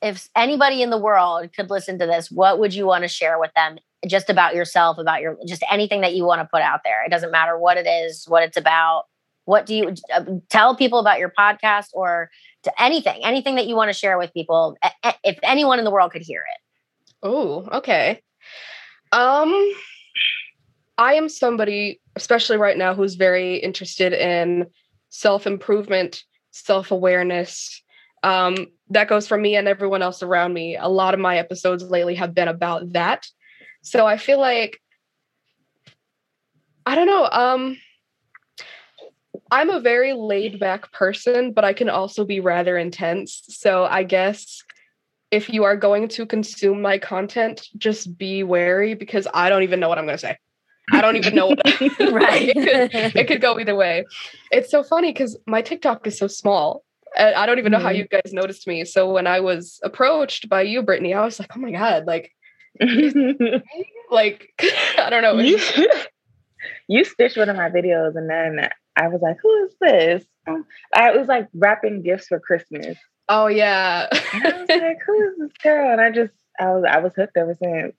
If 0.00 0.28
anybody 0.34 0.82
in 0.82 0.90
the 0.90 0.98
world 0.98 1.52
could 1.54 1.68
listen 1.68 1.98
to 1.98 2.06
this, 2.06 2.30
what 2.30 2.58
would 2.58 2.74
you 2.74 2.86
want 2.86 3.02
to 3.02 3.08
share 3.08 3.38
with 3.38 3.52
them? 3.54 3.78
Just 4.06 4.30
about 4.30 4.54
yourself, 4.54 4.98
about 4.98 5.20
your, 5.20 5.36
just 5.46 5.62
anything 5.70 6.00
that 6.00 6.14
you 6.14 6.24
want 6.24 6.40
to 6.40 6.48
put 6.52 6.62
out 6.62 6.80
there. 6.84 7.04
It 7.04 7.10
doesn't 7.10 7.30
matter 7.30 7.56
what 7.56 7.76
it 7.76 7.86
is, 7.86 8.24
what 8.26 8.42
it's 8.42 8.56
about. 8.56 9.04
What 9.44 9.66
do 9.66 9.74
you 9.74 9.94
uh, 10.12 10.24
tell 10.48 10.76
people 10.76 10.98
about 10.98 11.18
your 11.18 11.32
podcast 11.36 11.88
or 11.92 12.30
to 12.64 12.82
anything, 12.82 13.24
anything 13.24 13.56
that 13.56 13.66
you 13.66 13.76
want 13.76 13.90
to 13.90 13.92
share 13.92 14.18
with 14.18 14.32
people? 14.32 14.76
If 15.24 15.38
anyone 15.42 15.78
in 15.78 15.84
the 15.84 15.90
world 15.90 16.12
could 16.12 16.22
hear 16.22 16.40
it. 16.40 16.60
Oh, 17.22 17.68
okay. 17.72 18.22
Um 19.12 19.72
I 20.98 21.14
am 21.14 21.28
somebody, 21.28 22.00
especially 22.16 22.56
right 22.56 22.76
now, 22.76 22.94
who's 22.94 23.14
very 23.14 23.56
interested 23.56 24.12
in 24.12 24.66
self-improvement, 25.08 26.22
self-awareness. 26.52 27.82
Um, 28.22 28.68
that 28.90 29.08
goes 29.08 29.26
for 29.26 29.36
me 29.36 29.56
and 29.56 29.66
everyone 29.66 30.02
else 30.02 30.22
around 30.22 30.52
me. 30.52 30.76
A 30.76 30.88
lot 30.88 31.14
of 31.14 31.20
my 31.20 31.38
episodes 31.38 31.82
lately 31.82 32.14
have 32.14 32.34
been 32.34 32.48
about 32.48 32.92
that. 32.92 33.26
So 33.82 34.06
I 34.06 34.16
feel 34.16 34.38
like 34.40 34.80
I 36.86 36.94
don't 36.94 37.06
know. 37.06 37.28
Um 37.30 37.76
I'm 39.50 39.70
a 39.70 39.80
very 39.80 40.12
laid 40.14 40.58
back 40.58 40.92
person, 40.92 41.52
but 41.52 41.64
I 41.64 41.72
can 41.72 41.90
also 41.90 42.24
be 42.24 42.40
rather 42.40 42.78
intense. 42.78 43.42
So 43.48 43.84
I 43.84 44.02
guess 44.02 44.62
if 45.30 45.48
you 45.50 45.64
are 45.64 45.76
going 45.76 46.08
to 46.08 46.26
consume 46.26 46.80
my 46.80 46.98
content, 46.98 47.68
just 47.76 48.16
be 48.16 48.42
wary 48.42 48.94
because 48.94 49.26
I 49.32 49.48
don't 49.48 49.62
even 49.62 49.80
know 49.80 49.88
what 49.88 49.98
I'm 49.98 50.06
going 50.06 50.16
to 50.16 50.20
say. 50.20 50.38
I 50.90 51.00
don't 51.00 51.16
even 51.16 51.34
know 51.34 51.46
what 51.48 51.60
Right. 52.00 52.48
it, 52.56 52.90
could, 52.92 53.16
it 53.16 53.26
could 53.28 53.40
go 53.40 53.58
either 53.58 53.74
way. 53.74 54.04
It's 54.50 54.70
so 54.70 54.82
funny 54.82 55.12
because 55.12 55.38
my 55.46 55.62
TikTok 55.62 56.06
is 56.06 56.18
so 56.18 56.26
small. 56.26 56.84
And 57.16 57.34
I 57.34 57.44
don't 57.46 57.58
even 57.58 57.72
know 57.72 57.78
how 57.78 57.90
Mhm. 57.90 57.96
you 57.98 58.08
guys 58.08 58.32
noticed 58.32 58.66
me. 58.66 58.84
So 58.86 59.10
when 59.12 59.26
I 59.26 59.40
was 59.40 59.78
approached 59.84 60.48
by 60.48 60.62
you, 60.62 60.82
Brittany, 60.82 61.12
I 61.14 61.24
was 61.24 61.38
like, 61.38 61.54
oh 61.56 61.60
my 61.60 61.70
God, 61.70 62.06
like, 62.06 62.32
like 64.10 64.48
I 64.98 65.08
don't 65.10 65.22
know. 65.22 65.38
you, 65.38 65.58
you 66.88 67.04
stitched 67.04 67.36
one 67.36 67.48
of 67.50 67.56
my 67.56 67.68
videos, 67.70 68.16
and 68.16 68.28
then 68.30 68.68
I 68.96 69.08
was 69.08 69.20
like, 69.20 69.36
"Who 69.42 69.64
is 69.66 69.74
this?" 69.80 70.24
Um, 70.46 70.64
I 70.94 71.10
was 71.12 71.28
like 71.28 71.48
wrapping 71.54 72.02
gifts 72.02 72.28
for 72.28 72.40
Christmas, 72.40 72.96
Oh 73.28 73.46
yeah. 73.46 74.08
I 74.10 74.52
was 74.60 74.68
like, 74.68 74.98
"Who 75.06 75.28
is 75.28 75.34
this 75.38 75.52
girl?" 75.62 75.92
And 75.92 76.00
I 76.00 76.10
just, 76.10 76.32
I 76.58 76.66
was, 76.72 76.84
I 76.88 76.98
was 77.00 77.12
hooked 77.14 77.36
ever 77.36 77.54
since. 77.62 77.94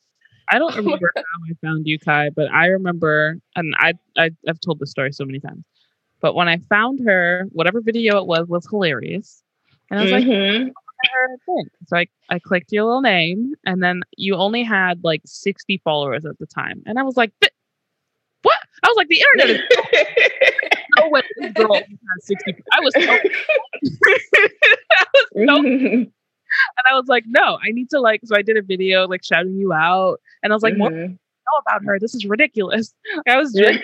I 0.50 0.60
don't 0.60 0.76
remember 0.76 1.12
how 1.16 1.22
I 1.50 1.54
found 1.66 1.88
you, 1.88 2.00
Kai, 2.00 2.30
but 2.30 2.52
I 2.52 2.68
remember, 2.68 3.38
and 3.56 3.74
I, 3.80 3.94
I 4.18 4.30
I've 4.48 4.60
told 4.60 4.80
this 4.80 4.92
story 4.92 5.12
so 5.12 5.26
many 5.26 5.40
times. 5.40 5.64
But 6.22 6.36
when 6.36 6.48
I 6.48 6.58
found 6.70 7.00
her, 7.06 7.48
whatever 7.52 7.82
video 7.82 8.18
it 8.18 8.28
was 8.28 8.48
was 8.48 8.68
hilarious, 8.70 9.44
and 9.90 10.00
I 10.00 10.04
was 10.04 10.12
like, 10.12 10.24
Mhm. 10.26 10.70
her 10.70 11.38
thing. 11.46 11.70
So 11.88 11.98
I, 11.98 12.08
I 12.30 12.40
clicked 12.40 12.72
your 12.72 12.86
little 12.86 13.02
name, 13.02 13.56
and 13.66 13.84
then 13.84 14.02
you 14.18 14.36
only 14.36 14.64
had 14.64 15.04
like 15.04 15.22
60 15.26 15.82
followers 15.84 16.26
at 16.26 16.38
the 16.40 16.46
time. 16.46 16.82
And 16.86 16.98
I 16.98 17.04
was 17.04 17.18
like, 17.18 17.34
what? 18.44 18.58
I 18.84 18.88
was 18.88 18.96
like, 18.98 19.08
the 19.10 19.22
internet 19.36 19.56
is 19.58 19.62
no 21.00 21.10
way 21.10 21.22
this 21.38 21.52
girl 21.54 21.76
has 21.76 22.26
60. 22.26 22.56
I 22.72 22.80
was 22.82 22.94
so, 22.94 23.02
I 23.12 25.06
was 25.14 25.26
so 25.34 25.64
Mhm. 25.64 26.12
and 26.78 26.94
I 26.94 26.98
was 26.98 27.08
like, 27.08 27.24
no, 27.28 27.58
I 27.64 27.72
need 27.72 27.90
to 27.92 28.00
like. 28.00 28.22
So 28.26 28.36
I 28.36 28.42
did 28.42 28.58
a 28.58 28.62
video 28.62 29.08
like 29.08 29.24
shouting 29.24 29.56
you 29.58 29.74
out, 29.74 30.20
and 30.42 30.52
I 30.54 30.56
was 30.56 30.64
like, 30.64 30.78
more 30.78 30.90
Mhm. 30.90 31.10
know 31.10 31.62
about 31.68 31.84
her. 31.86 32.00
This 32.00 32.16
is 32.16 32.26
ridiculous. 32.26 32.94
I 33.28 33.38
was 33.38 33.54
just 33.54 33.80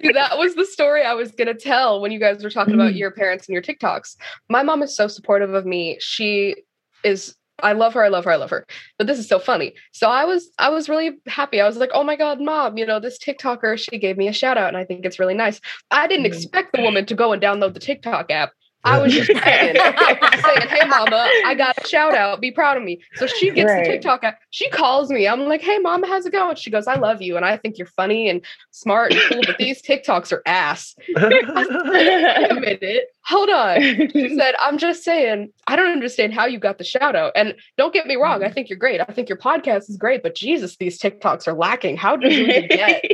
See, 0.00 0.12
that 0.12 0.38
was 0.38 0.54
the 0.54 0.64
story 0.66 1.02
I 1.02 1.14
was 1.14 1.32
gonna 1.32 1.54
tell 1.54 2.00
when 2.00 2.12
you 2.12 2.18
guys 2.18 2.42
were 2.42 2.50
talking 2.50 2.74
about 2.74 2.92
Mhm. 2.92 2.98
your 2.98 3.10
parents 3.10 3.46
and 3.48 3.54
your 3.54 3.62
TikToks. 3.62 4.16
My 4.48 4.62
mom 4.62 4.82
is 4.82 4.94
so 4.94 5.06
supportive 5.08 5.54
of 5.54 5.64
me. 5.66 5.96
She 6.00 6.56
is 7.04 7.34
I 7.62 7.72
love 7.74 7.94
her, 7.94 8.02
I 8.02 8.08
love 8.08 8.24
her, 8.24 8.32
I 8.32 8.36
love 8.36 8.50
her. 8.50 8.66
But 8.98 9.06
this 9.06 9.18
is 9.20 9.28
so 9.28 9.38
funny. 9.38 9.74
So 9.92 10.08
I 10.08 10.24
was 10.24 10.50
I 10.58 10.68
was 10.70 10.88
really 10.88 11.12
happy. 11.26 11.60
I 11.60 11.66
was 11.66 11.76
like, 11.76 11.90
oh 11.94 12.02
my 12.02 12.16
God, 12.16 12.40
mom, 12.40 12.76
you 12.76 12.84
know, 12.86 12.98
this 13.00 13.18
TikToker, 13.18 13.78
she 13.78 13.98
gave 13.98 14.16
me 14.16 14.26
a 14.28 14.32
shout 14.32 14.58
out 14.58 14.68
and 14.68 14.76
I 14.76 14.84
think 14.84 15.04
it's 15.04 15.18
really 15.20 15.34
nice. 15.34 15.60
I 15.90 16.06
didn't 16.06 16.24
Mm-hmm. 16.26 16.32
expect 16.34 16.72
the 16.74 16.82
woman 16.82 17.06
to 17.06 17.14
go 17.14 17.32
and 17.32 17.40
download 17.42 17.74
the 17.74 17.80
TikTok 17.80 18.30
app. 18.30 18.50
I 18.84 18.98
was 19.00 19.12
just 19.12 19.26
saying, 19.44 19.76
saying, 19.76 20.68
hey 20.68 20.86
mama, 20.88 21.28
I 21.46 21.54
got 21.56 21.76
a 21.82 21.88
shout 21.88 22.14
out. 22.14 22.40
Be 22.40 22.50
proud 22.50 22.76
of 22.76 22.82
me. 22.82 23.00
So 23.14 23.26
she 23.26 23.50
gets 23.50 23.70
Right. 23.70 23.84
the 23.84 23.92
TikTok 23.92 24.24
app. 24.24 24.40
She 24.50 24.68
calls 24.70 25.10
me. 25.10 25.28
I'm 25.28 25.42
like, 25.42 25.62
hey 25.62 25.78
mama, 25.78 26.06
how's 26.06 26.26
it 26.26 26.32
going? 26.32 26.56
She 26.56 26.70
goes, 26.70 26.86
I 26.86 26.96
love 26.96 27.22
you. 27.22 27.36
And 27.36 27.44
I 27.44 27.56
think 27.56 27.78
you're 27.78 27.86
funny 27.86 28.28
and 28.28 28.42
smart 28.70 29.12
and 29.12 29.20
cool, 29.28 29.42
but 29.46 29.58
these 29.58 29.82
TikToks 29.82 30.32
are 30.32 30.42
ass. 30.46 30.96
Wait 31.16 32.50
a 32.50 32.54
minute. 32.54 33.04
Hold 33.24 33.50
on. 33.50 33.80
She 34.10 34.36
said, 34.36 34.54
I'm 34.60 34.78
just 34.78 35.04
saying, 35.04 35.52
I 35.68 35.76
don't 35.76 35.92
understand 35.92 36.34
how 36.34 36.46
you 36.46 36.58
got 36.58 36.78
the 36.78 36.84
shout 36.84 37.14
out. 37.14 37.32
And 37.36 37.54
don't 37.78 37.94
get 37.94 38.06
me 38.06 38.16
wrong, 38.16 38.42
I 38.42 38.48
mm. 38.48 38.54
think 38.54 38.68
you're 38.68 38.78
great. 38.78 39.00
I 39.00 39.04
think 39.04 39.28
your 39.28 39.38
podcast 39.38 39.88
is 39.88 39.96
great, 39.96 40.24
but 40.24 40.34
Jesus, 40.34 40.76
these 40.76 40.98
TikToks 41.00 41.46
are 41.46 41.54
lacking. 41.54 41.96
How 41.96 42.16
did 42.16 42.32
you 42.32 42.46
get 42.46 43.04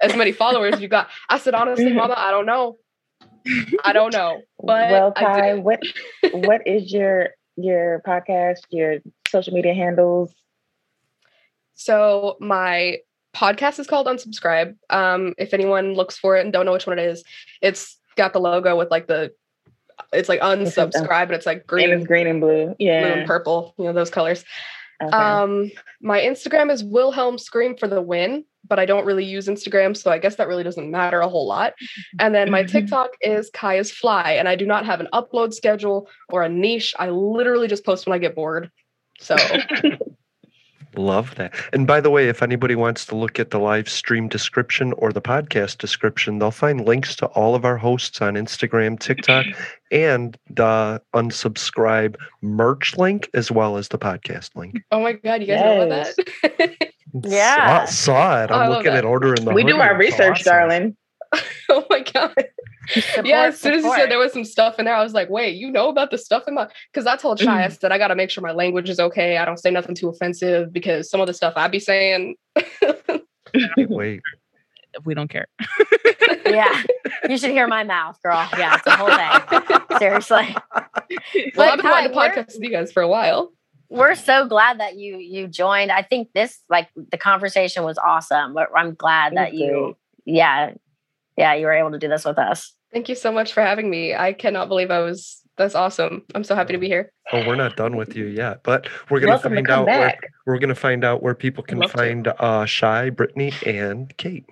as 0.00 0.14
many 0.16 0.30
followers 0.30 0.80
you 0.80 0.86
got? 0.86 1.08
I 1.28 1.38
said, 1.38 1.54
honestly, 1.54 1.86
mm-hmm. 1.86 1.96
mama, 1.96 2.14
I 2.16 2.30
don't 2.30 2.46
know. 2.46 2.78
I 3.84 3.92
don't 3.92 4.12
know. 4.12 4.40
But 4.62 4.90
well, 4.90 5.12
Kai, 5.12 5.54
what 5.54 5.80
what 6.32 6.66
is 6.66 6.92
your 6.92 7.30
your 7.56 8.02
podcast, 8.06 8.60
your 8.70 8.98
social 9.28 9.52
media 9.52 9.74
handles? 9.74 10.32
So 11.74 12.36
my 12.40 12.98
podcast 13.34 13.78
is 13.78 13.86
called 13.86 14.06
Unsubscribe. 14.06 14.76
Um, 14.90 15.34
if 15.38 15.54
anyone 15.54 15.94
looks 15.94 16.18
for 16.18 16.36
it 16.36 16.42
and 16.44 16.52
don't 16.52 16.66
know 16.66 16.72
which 16.72 16.86
one 16.86 16.98
it 16.98 17.04
is, 17.04 17.24
it's 17.62 17.96
got 18.16 18.32
the 18.32 18.40
logo 18.40 18.76
with 18.76 18.90
like 18.90 19.06
the 19.06 19.32
it's 20.12 20.28
like 20.28 20.40
unsubscribe 20.40 21.24
and 21.24 21.32
it's 21.32 21.46
like 21.46 21.58
And 21.58 21.66
green, 21.66 21.90
it's 21.90 22.06
green 22.06 22.26
and 22.26 22.40
blue. 22.40 22.66
blue 22.66 22.76
Yeah. 22.78 23.04
and 23.04 23.26
purple, 23.26 23.74
you 23.78 23.84
know, 23.84 23.92
those 23.92 24.10
colors. 24.10 24.44
Okay. 25.02 25.16
Um, 25.16 25.70
my 26.00 26.20
Instagram 26.20 26.70
is 26.72 26.82
Wilhelm 26.82 27.38
Scream 27.38 27.76
for 27.76 27.86
the 27.86 28.02
win, 28.02 28.44
but 28.66 28.78
I 28.78 28.86
don't 28.86 29.06
really 29.06 29.24
use 29.24 29.46
Instagram, 29.46 29.96
so 29.96 30.10
I 30.10 30.18
guess 30.18 30.36
that 30.36 30.48
really 30.48 30.64
doesn't 30.64 30.90
matter 30.90 31.20
a 31.20 31.28
whole 31.28 31.46
lot. 31.46 31.74
And 32.18 32.34
then 32.34 32.50
my 32.50 32.64
TikTok 32.64 33.10
is 33.20 33.50
Kaya's 33.50 33.92
Fly, 33.92 34.32
and 34.32 34.48
I 34.48 34.56
do 34.56 34.66
not 34.66 34.86
have 34.86 35.00
an 35.00 35.08
upload 35.12 35.54
schedule 35.54 36.08
or 36.28 36.42
a 36.42 36.48
niche. 36.48 36.94
I 36.98 37.10
literally 37.10 37.68
just 37.68 37.84
post 37.84 38.06
when 38.06 38.14
I 38.14 38.18
get 38.18 38.34
bored. 38.34 38.70
So 39.20 39.36
Love 40.98 41.34
that. 41.36 41.54
And 41.72 41.86
by 41.86 42.00
the 42.00 42.10
way, 42.10 42.28
if 42.28 42.42
anybody 42.42 42.74
wants 42.74 43.06
to 43.06 43.16
look 43.16 43.38
at 43.38 43.50
the 43.50 43.58
live 43.58 43.88
stream 43.88 44.26
description 44.28 44.92
or 44.94 45.12
the 45.12 45.22
podcast 45.22 45.78
description, 45.78 46.38
they'll 46.40 46.50
find 46.50 46.84
links 46.84 47.14
to 47.16 47.26
all 47.28 47.54
of 47.54 47.64
our 47.64 47.76
hosts 47.76 48.20
on 48.20 48.34
Instagram, 48.34 48.98
TikTok, 48.98 49.46
and 49.92 50.36
the 50.50 51.00
unsubscribe 51.14 52.16
merch 52.42 52.96
link 52.96 53.30
as 53.32 53.50
well 53.50 53.76
as 53.76 53.88
the 53.88 53.98
podcast 53.98 54.56
link. 54.56 54.82
oh 54.90 55.00
my 55.00 55.12
god, 55.12 55.40
you 55.40 55.46
guys 55.46 55.60
know 55.62 55.82
about 55.82 56.06
that? 56.56 56.92
Yeah. 57.24 57.84
Saw, 57.84 57.92
saw 57.92 58.44
it. 58.44 58.50
Oh, 58.50 58.54
I 58.54 58.64
I'm 58.64 58.70
love 58.70 58.78
looking 58.78 58.92
that. 58.92 58.98
at 58.98 59.04
ordering 59.04 59.44
the 59.44 59.52
we 59.52 59.64
do 59.64 59.76
our 59.78 59.96
research, 59.96 60.40
awesome. 60.40 60.52
darling. 60.52 60.96
oh 61.68 61.84
my 61.90 62.00
god. 62.00 62.34
yeah, 63.24 63.44
as 63.46 63.60
soon 63.60 63.74
as 63.74 63.84
you 63.84 63.94
said 63.94 64.10
there 64.10 64.18
was 64.18 64.32
some 64.32 64.44
stuff 64.44 64.78
in 64.78 64.86
there, 64.86 64.94
I 64.94 65.02
was 65.02 65.12
like, 65.12 65.28
wait, 65.28 65.56
you 65.56 65.70
know 65.70 65.88
about 65.88 66.10
the 66.10 66.18
stuff 66.18 66.44
in 66.48 66.54
my 66.54 66.68
because 66.92 67.06
I 67.06 67.16
told 67.16 67.38
Shy, 67.40 67.64
I 67.64 67.68
said 67.68 67.92
I 67.92 67.98
gotta 67.98 68.14
make 68.14 68.30
sure 68.30 68.42
my 68.42 68.52
language 68.52 68.88
is 68.88 68.98
okay. 68.98 69.36
I 69.36 69.44
don't 69.44 69.58
say 69.58 69.70
nothing 69.70 69.94
too 69.94 70.08
offensive 70.08 70.72
because 70.72 71.10
some 71.10 71.20
of 71.20 71.26
the 71.26 71.34
stuff 71.34 71.52
I'd 71.56 71.70
be 71.70 71.80
saying 71.80 72.36
Wait. 73.76 74.22
We 75.04 75.14
don't 75.14 75.28
care. 75.30 75.46
yeah. 76.46 76.82
You 77.28 77.36
should 77.38 77.50
hear 77.50 77.68
my 77.68 77.84
mouth, 77.84 78.18
girl. 78.22 78.48
Yeah, 78.58 78.74
it's 78.76 78.86
a 78.86 78.96
whole 78.96 79.10
thing. 79.10 79.98
Seriously. 79.98 80.56
well, 80.74 80.86
But 81.54 81.68
I've 81.68 81.76
been 81.76 81.90
wanting 81.90 82.08
to 82.08 82.14
Kai, 82.14 82.28
we're- 82.28 82.36
podcast 82.36 82.46
with 82.54 82.62
you 82.62 82.70
guys 82.70 82.90
for 82.90 83.02
a 83.02 83.06
while. 83.08 83.52
We're 83.90 84.14
so 84.16 84.46
glad 84.48 84.80
that 84.80 84.96
you 84.98 85.18
you 85.18 85.46
joined. 85.46 85.92
I 85.92 86.02
think 86.02 86.30
this 86.34 86.58
like 86.68 86.88
the 86.94 87.16
conversation 87.18 87.84
was 87.84 87.96
awesome. 87.98 88.54
But 88.54 88.68
I'm 88.74 88.94
glad 88.94 89.36
that 89.36 89.50
It 89.50 89.52
was 89.52 89.60
you 89.60 89.96
yeah. 90.24 90.72
Yeah, 91.38 91.54
you 91.54 91.66
were 91.66 91.72
able 91.72 91.92
to 91.92 91.98
do 91.98 92.08
this 92.08 92.24
with 92.24 92.36
us. 92.36 92.74
Thank 92.92 93.08
you 93.08 93.14
so 93.14 93.30
much 93.30 93.52
for 93.52 93.62
having 93.62 93.88
me. 93.88 94.12
I 94.14 94.32
cannot 94.32 94.68
believe 94.68 94.90
I 94.90 94.98
was 94.98 95.40
that's 95.56 95.74
awesome. 95.76 96.24
I'm 96.34 96.42
so 96.44 96.54
happy 96.54 96.72
to 96.72 96.78
be 96.78 96.88
here. 96.88 97.12
Oh, 97.32 97.46
we're 97.46 97.54
not 97.54 97.76
done 97.76 97.96
with 97.96 98.16
you 98.16 98.26
yet, 98.26 98.62
but 98.64 98.88
we're 99.08 99.20
gonna 99.20 99.32
Welcome 99.32 99.54
find 99.54 99.66
come 99.66 99.80
out 99.80 99.86
where 99.86 100.18
we're 100.46 100.58
gonna 100.58 100.74
find 100.74 101.04
out 101.04 101.22
where 101.22 101.34
people 101.34 101.62
can 101.62 101.78
Love 101.78 101.92
to. 101.92 101.96
find 101.96 102.28
uh 102.28 102.64
Shy, 102.64 103.10
Brittany, 103.10 103.52
and 103.64 104.14
Kate. 104.16 104.46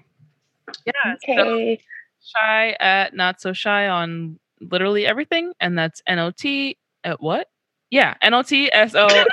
Yeah. 0.84 1.14
so 1.37 1.76
shy 2.24 2.76
at 2.78 3.14
not 3.14 3.41
so 3.41 3.53
shy 3.53 3.89
on 3.89 4.39
literally 4.61 5.07
everything, 5.07 5.53
and 5.59 5.76
that's 5.76 6.03
N 6.07 6.20
O 6.20 6.30
T 6.30 6.76
at 7.03 7.20
what? 7.20 7.49
Yeah, 7.91 8.14
N 8.22 8.34
O 8.34 8.43
T 8.43 8.70
S 8.72 8.95
O. 8.95 9.09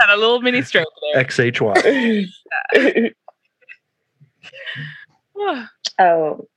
Had 0.00 0.10
a 0.10 0.16
little 0.16 0.40
mini 0.40 0.62
stroke 0.62 0.88
there. 1.14 1.24
XHY. 1.24 2.26
oh, 5.98 6.48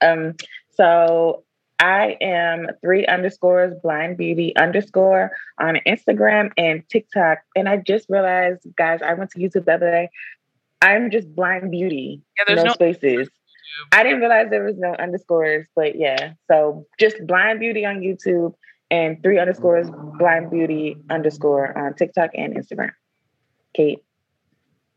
um, 0.00 0.34
so 0.74 1.44
I 1.78 2.16
am 2.20 2.68
three 2.80 3.06
underscores 3.06 3.74
blind 3.82 4.16
beauty 4.16 4.56
underscore 4.56 5.30
on 5.60 5.78
Instagram 5.86 6.50
and 6.56 6.82
TikTok. 6.88 7.38
And 7.54 7.68
I 7.68 7.76
just 7.78 8.06
realized, 8.08 8.66
guys, 8.76 9.00
I 9.02 9.14
went 9.14 9.30
to 9.32 9.38
YouTube 9.38 9.66
the 9.66 9.74
other 9.74 9.90
day. 9.90 10.08
I'm 10.80 11.10
just 11.10 11.34
blind 11.34 11.70
beauty. 11.70 12.22
Yeah, 12.38 12.44
there's 12.46 12.64
no, 12.64 12.68
no- 12.68 12.74
spaces. 12.74 13.28
I 13.92 14.02
didn't 14.02 14.20
realize 14.20 14.46
there 14.50 14.64
was 14.64 14.78
no 14.78 14.94
underscores, 14.94 15.66
but 15.74 15.98
yeah. 15.98 16.32
So 16.50 16.86
just 16.98 17.16
blind 17.26 17.60
beauty 17.60 17.84
on 17.84 18.00
YouTube 18.00 18.54
and 18.90 19.22
three 19.22 19.38
underscores 19.38 19.88
blind 20.18 20.50
beauty 20.50 20.96
underscore 21.10 21.76
on 21.76 21.94
TikTok 21.94 22.30
and 22.34 22.54
Instagram. 22.56 22.92
Kate. 23.74 23.98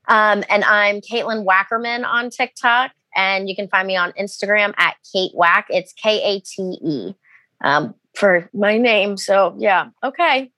Um, 0.08 0.44
and 0.50 0.64
I'm 0.64 1.02
Caitlin 1.02 1.46
Wackerman 1.46 2.06
on 2.06 2.30
TikTok, 2.30 2.92
and 3.16 3.50
you 3.50 3.56
can 3.56 3.68
find 3.68 3.88
me 3.88 3.96
on 3.96 4.12
Instagram 4.14 4.74
at 4.78 4.96
Kate 5.12 5.32
Wack. 5.34 5.68
It's 5.70 5.94
K 5.94 6.22
A 6.22 6.40
T 6.40 6.78
E 6.84 7.16
um, 7.64 7.96
for 8.16 8.50
my 8.54 8.78
name. 8.78 9.18
So 9.18 9.56
yeah, 9.58 9.90
okay. 10.04 10.52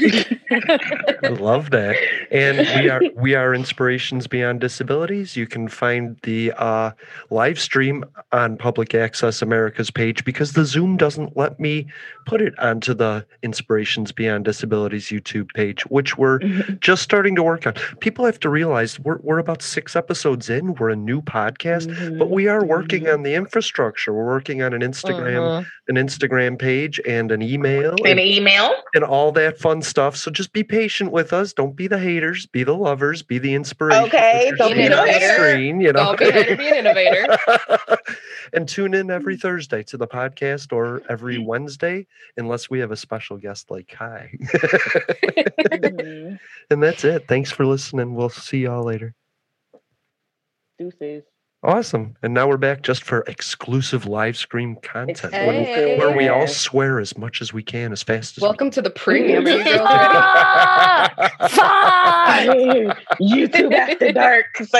I 0.00 1.28
love 1.28 1.70
that. 1.70 1.96
And 2.30 2.58
we 2.58 2.88
are 2.90 3.02
we 3.16 3.34
are 3.34 3.54
Inspirations 3.54 4.26
Beyond 4.26 4.60
Disabilities. 4.60 5.36
You 5.36 5.46
can 5.46 5.68
find 5.68 6.18
the 6.22 6.52
uh, 6.56 6.90
live 7.30 7.58
stream 7.58 8.04
on 8.32 8.56
Public 8.56 8.94
Access 8.94 9.42
America's 9.42 9.90
page 9.90 10.24
because 10.24 10.52
the 10.52 10.64
Zoom 10.64 10.96
doesn't 10.96 11.36
let 11.36 11.58
me 11.60 11.86
put 12.26 12.40
it 12.40 12.58
onto 12.58 12.94
the 12.94 13.24
Inspirations 13.42 14.12
Beyond 14.12 14.44
Disabilities 14.44 15.06
YouTube 15.06 15.52
page, 15.54 15.82
which 15.86 16.16
we're 16.18 16.38
just 16.80 17.02
starting 17.02 17.34
to 17.36 17.42
work 17.42 17.66
on. 17.66 17.74
People 18.00 18.24
have 18.24 18.40
to 18.40 18.48
realize 18.48 18.98
we're 19.00 19.18
we're 19.22 19.38
about 19.38 19.62
six 19.62 19.96
episodes 19.96 20.48
in. 20.50 20.74
We're 20.74 20.90
a 20.90 20.96
new 20.96 21.22
podcast, 21.22 21.86
Mm-hmm. 21.86 22.18
but 22.18 22.30
we 22.30 22.48
are 22.48 22.64
working 22.64 23.08
on 23.08 23.22
the 23.22 23.34
infrastructure. 23.34 24.12
We're 24.12 24.26
working 24.26 24.62
on 24.62 24.72
an 24.72 24.80
Instagram, 24.80 25.62
Mhm. 25.62 25.66
an 25.88 25.94
Instagram 25.96 26.58
page 26.58 27.00
and 27.06 27.30
an 27.30 27.42
email 27.42 27.90
An 28.04 28.06
and 28.06 28.20
email. 28.20 28.74
and 28.94 29.04
all 29.04 29.30
that 29.32 29.58
fun 29.58 29.82
stuff. 29.86 30.16
So 30.16 30.30
just 30.30 30.52
be 30.52 30.62
patient 30.64 31.12
with 31.12 31.32
us. 31.32 31.52
Don't 31.52 31.74
be 31.76 31.86
the 31.88 31.98
haters. 31.98 32.46
Be 32.46 32.64
the 32.64 32.74
lovers. 32.76 33.22
Be 33.22 33.38
the 33.38 33.54
inspiration. 33.54 34.04
Okay, 34.04 34.52
don't 34.58 34.70
be 34.70 34.76
seeing 34.76 34.90
the 34.90 34.98
on 34.98 35.06
the 35.06 35.12
hater. 35.12 35.34
screen, 35.34 35.80
you 35.80 35.92
know. 35.92 36.14
Don't 36.14 36.18
be 36.18 36.24
a 36.28 36.32
hater, 36.32 36.56
be 36.56 36.68
an 36.68 36.74
innovator. 36.86 37.36
and 38.52 38.68
tune 38.68 38.94
in 38.94 39.10
every 39.10 39.36
Thursday 39.36 39.82
to 39.84 39.96
the 39.96 40.06
podcast 40.06 40.72
or 40.72 41.02
every 41.08 41.38
Wednesday, 41.38 42.06
unless 42.36 42.68
we 42.68 42.78
have 42.80 42.90
a 42.90 42.96
special 42.96 43.36
guest 43.36 43.70
like 43.70 43.88
Kai. 43.88 44.30
Mhm. 45.66 46.38
and 46.70 46.82
that's 46.82 47.04
it. 47.04 47.26
Thanks 47.28 47.50
for 47.50 47.66
listening. 47.66 48.14
We'll 48.14 48.28
see 48.28 48.58
y'all 48.58 48.84
later. 48.84 49.14
Deuces. 50.78 51.22
Awesome. 51.66 52.16
And 52.22 52.32
now 52.32 52.46
we're 52.46 52.58
back 52.58 52.82
just 52.82 53.02
for 53.02 53.22
exclusive 53.26 54.06
live 54.06 54.36
stream 54.36 54.76
content 54.82 55.34
Hey. 55.34 55.98
where 55.98 56.16
we 56.16 56.28
all 56.28 56.46
swear 56.46 57.00
as 57.00 57.18
much 57.18 57.42
as 57.42 57.52
we 57.52 57.60
can 57.64 57.90
as 57.90 58.04
fast 58.04 58.38
as 58.38 58.42
Welcome 58.42 58.70
to 58.70 58.80
the 58.80 58.88
premium. 58.90 59.44
Are 59.44 59.50
you 59.50 59.64
girls 59.64 59.78
ready? 59.90 60.14
Fuck! 61.50 62.98
YouTube 63.20 63.72
after 63.74 64.12
dark. 64.12 64.46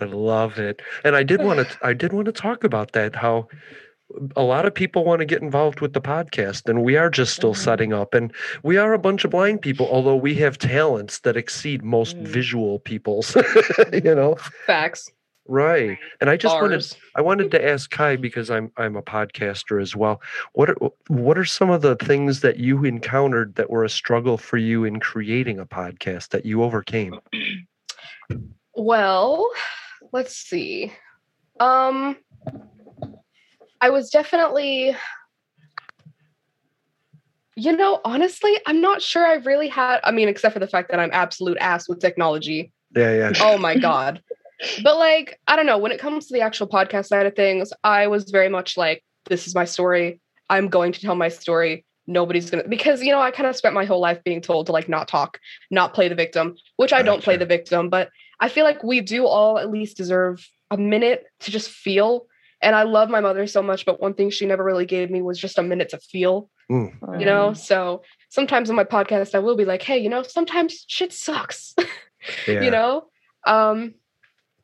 I 0.00 0.04
love 0.06 0.58
it. 0.58 0.80
And 1.04 1.14
I 1.14 1.22
did 1.22 1.42
want 1.42 1.68
to 1.68 1.78
I 1.82 1.92
did 1.92 2.14
want 2.14 2.24
to 2.24 2.32
talk 2.32 2.64
about 2.64 2.92
that 2.92 3.16
how 3.16 3.48
a 4.36 4.42
lot 4.42 4.64
of 4.66 4.74
people 4.74 5.04
want 5.04 5.18
to 5.18 5.24
get 5.26 5.42
involved 5.42 5.80
with 5.80 5.92
the 5.92 6.00
podcast 6.00 6.68
and 6.68 6.82
we 6.84 6.96
are 6.96 7.10
just 7.10 7.34
still 7.34 7.54
Mhm. 7.54 7.58
setting 7.64 7.92
up 7.92 8.14
and 8.14 8.32
we 8.62 8.76
are 8.76 8.92
a 8.92 8.98
bunch 8.98 9.24
of 9.24 9.30
blind 9.32 9.60
people 9.62 9.88
although 9.90 10.14
we 10.16 10.34
have 10.36 10.58
talents 10.58 11.18
that 11.20 11.36
exceed 11.36 11.82
most 11.82 12.16
Mhm. 12.16 12.26
visual 12.26 12.78
people's 12.78 13.34
you 13.92 14.14
know 14.14 14.36
Facts. 14.64 15.10
right 15.48 15.98
and 16.20 16.30
i 16.30 16.36
just 16.36 16.54
wanted 16.60 16.86
i 17.16 17.20
wanted 17.20 17.50
to 17.50 17.68
ask 17.68 17.90
kai 17.90 18.14
because 18.16 18.48
i'm 18.50 18.70
i'm 18.76 18.94
a 18.96 19.02
podcaster 19.02 19.82
as 19.82 19.96
well 19.96 20.20
what 20.52 20.70
are 20.70 20.76
what 21.08 21.36
are 21.36 21.44
some 21.44 21.70
of 21.70 21.82
the 21.82 21.96
things 21.96 22.40
that 22.42 22.58
you 22.58 22.84
encountered 22.84 23.56
that 23.56 23.70
were 23.70 23.84
a 23.84 23.88
struggle 23.90 24.38
for 24.38 24.56
you 24.56 24.84
in 24.84 25.00
creating 25.00 25.58
a 25.58 25.66
podcast 25.66 26.28
that 26.30 26.46
you 26.46 26.62
overcame 26.62 27.18
Well, 28.78 29.48
let's 30.12 30.36
see. 30.36 30.92
Um 31.58 32.16
I 33.80 33.90
was 33.90 34.10
definitely 34.10 34.96
You 37.58 37.74
know, 37.74 38.02
honestly, 38.04 38.52
I'm 38.66 38.82
not 38.82 39.00
sure 39.00 39.26
I've 39.26 39.46
really 39.46 39.68
had. 39.68 40.00
I 40.04 40.10
mean, 40.10 40.28
except 40.28 40.52
for 40.52 40.60
the 40.60 40.68
fact 40.68 40.90
that 40.90 41.00
I'm 41.00 41.08
absolute 41.12 41.56
ass 41.58 41.88
with 41.88 42.00
technology. 42.00 42.70
Yeah, 42.94 43.14
yeah. 43.14 43.32
Oh 43.40 43.56
my 43.56 43.78
god. 43.78 44.22
But 44.82 44.98
like, 44.98 45.40
I 45.48 45.56
don't 45.56 45.66
know. 45.66 45.78
When 45.78 45.92
it 45.92 45.98
comes 45.98 46.26
to 46.26 46.34
the 46.34 46.42
actual 46.42 46.66
podcast 46.66 47.06
side 47.06 47.26
of 47.26 47.34
things, 47.34 47.72
I 47.82 48.08
was 48.08 48.30
very 48.30 48.50
much 48.50 48.76
like, 48.76 49.02
"This 49.28 49.46
is 49.46 49.54
my 49.54 49.64
story. 49.64 50.20
I'm 50.50 50.68
going 50.68 50.92
to 50.92 51.00
tell 51.00 51.14
my 51.14 51.28
story. 51.28 51.84
Nobody's 52.06 52.50
gonna." 52.50 52.68
Because 52.68 53.02
you 53.02 53.10
know, 53.10 53.20
I 53.20 53.30
kind 53.30 53.48
of 53.48 53.56
spent 53.56 53.74
my 53.74 53.86
whole 53.86 54.00
life 54.00 54.22
being 54.22 54.42
told 54.42 54.66
to 54.66 54.72
like 54.72 54.88
not 54.88 55.08
talk, 55.08 55.38
not 55.70 55.94
play 55.94 56.08
the 56.08 56.14
victim, 56.14 56.56
which 56.76 56.92
I 56.92 57.02
don't 57.02 57.22
play 57.22 57.36
the 57.38 57.46
victim. 57.46 57.88
But 57.88 58.10
I 58.38 58.50
feel 58.50 58.64
like 58.64 58.82
we 58.82 59.00
do 59.00 59.26
all 59.26 59.58
at 59.58 59.70
least 59.70 59.96
deserve 59.96 60.46
a 60.70 60.76
minute 60.76 61.24
to 61.40 61.50
just 61.50 61.70
feel. 61.70 62.26
And 62.62 62.74
I 62.74 62.84
love 62.84 63.10
my 63.10 63.20
mother 63.20 63.46
so 63.46 63.62
much, 63.62 63.84
but 63.84 64.00
one 64.00 64.14
thing 64.14 64.30
she 64.30 64.46
never 64.46 64.64
really 64.64 64.86
gave 64.86 65.10
me 65.10 65.20
was 65.22 65.38
just 65.38 65.58
a 65.58 65.62
minute 65.62 65.90
to 65.90 65.98
feel 65.98 66.48
Mm. 66.68 67.20
you 67.20 67.24
know 67.24 67.52
so 67.52 68.02
sometimes 68.28 68.70
on 68.70 68.74
my 68.74 68.82
podcast 68.82 69.36
i 69.36 69.38
will 69.38 69.54
be 69.56 69.64
like 69.64 69.82
hey 69.82 69.98
you 69.98 70.08
know 70.08 70.24
sometimes 70.24 70.84
shit 70.88 71.12
sucks 71.12 71.76
Yeah. 72.48 72.62
you 72.64 72.72
know 72.72 73.04
um 73.46 73.94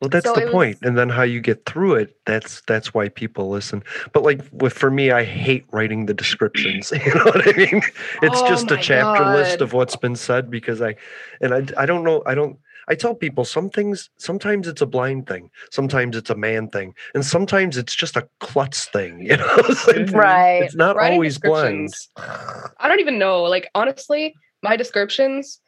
Well, 0.00 0.08
that's 0.08 0.26
So 0.26 0.34
the 0.34 0.48
it 0.48 0.52
was- 0.52 0.78
And 0.82 0.98
then 0.98 1.08
how 1.10 1.22
you 1.22 1.40
get 1.40 1.64
through 1.64 1.94
it, 2.02 2.16
that's 2.26 2.60
that's 2.66 2.92
why 2.92 3.08
people 3.08 3.50
listen. 3.50 3.84
But 4.12 4.24
like 4.24 4.40
with 4.50 4.72
for 4.72 4.90
me, 4.90 5.12
I 5.12 5.22
hate 5.22 5.64
writing 5.70 6.06
the 6.06 6.14
descriptions. 6.14 6.90
You 7.06 7.14
know 7.14 7.26
what 7.26 7.46
I 7.46 7.52
mean? 7.56 7.82
It's 8.26 8.40
Oh 8.42 8.48
just 8.48 8.68
a 8.72 8.74
my 8.74 8.80
chapter 8.82 9.24
list 9.38 9.60
of 9.60 9.72
what's 9.72 9.94
been 9.94 10.16
said 10.16 10.50
because 10.50 10.82
I 10.82 10.96
and 11.40 11.54
I 11.54 11.82
I 11.82 11.86
don't 11.86 12.02
know, 12.02 12.24
I 12.26 12.34
don't 12.34 12.58
I 12.88 12.94
tell 12.94 13.14
people 13.14 13.44
some 13.44 13.70
things 13.70 14.10
sometimes 14.16 14.66
it's 14.68 14.82
a 14.82 14.86
blind 14.86 15.26
thing, 15.26 15.50
sometimes 15.70 16.16
it's 16.16 16.30
a 16.30 16.34
man 16.34 16.68
thing, 16.68 16.94
and 17.14 17.24
sometimes 17.24 17.76
it's 17.76 17.94
just 17.94 18.16
a 18.16 18.28
klutz 18.40 18.86
thing, 18.86 19.20
you 19.26 19.36
know? 19.36 19.54
It's, 19.58 19.86
like- 19.86 19.96
mm-hmm. 19.96 20.16
Right. 20.16 20.62
it's 20.62 20.74
not 20.74 20.96
Writing 20.96 21.14
always 21.14 21.38
blind. 21.38 21.88
descriptions. 21.88 22.74
i 22.78 22.88
don't 22.88 23.00
even 23.00 23.18
know 23.18 23.42
like 23.42 23.68
honestly 23.74 24.34
my 24.62 24.76
descriptions 24.76 25.60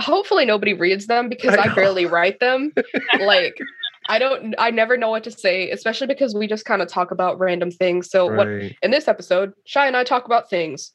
hopefully 0.00 0.44
nobody 0.44 0.74
reads 0.74 1.06
them 1.06 1.28
because 1.28 1.54
I 1.54 1.70
i, 1.70 1.74
barely 1.74 2.06
write 2.06 2.40
them 2.40 2.72
like 3.20 3.56
i 4.08 4.18
don't 4.18 4.54
i 4.58 4.70
never 4.70 4.96
know 4.96 5.10
what 5.10 5.24
to 5.24 5.30
say 5.30 5.70
especially 5.70 6.06
because 6.08 6.34
we 6.34 6.46
just 6.46 6.64
kind 6.64 6.82
of 6.82 6.88
talk 6.88 7.10
about 7.10 7.38
random 7.38 7.70
things 7.70 8.10
so 8.10 8.26
what 8.32 8.48
in 8.48 8.90
this 8.90 9.08
episode 9.08 9.52
shy 9.64 9.86
and 9.86 9.96
i 9.96 10.04
talk 10.04 10.24
about 10.26 10.50
things 10.50 10.92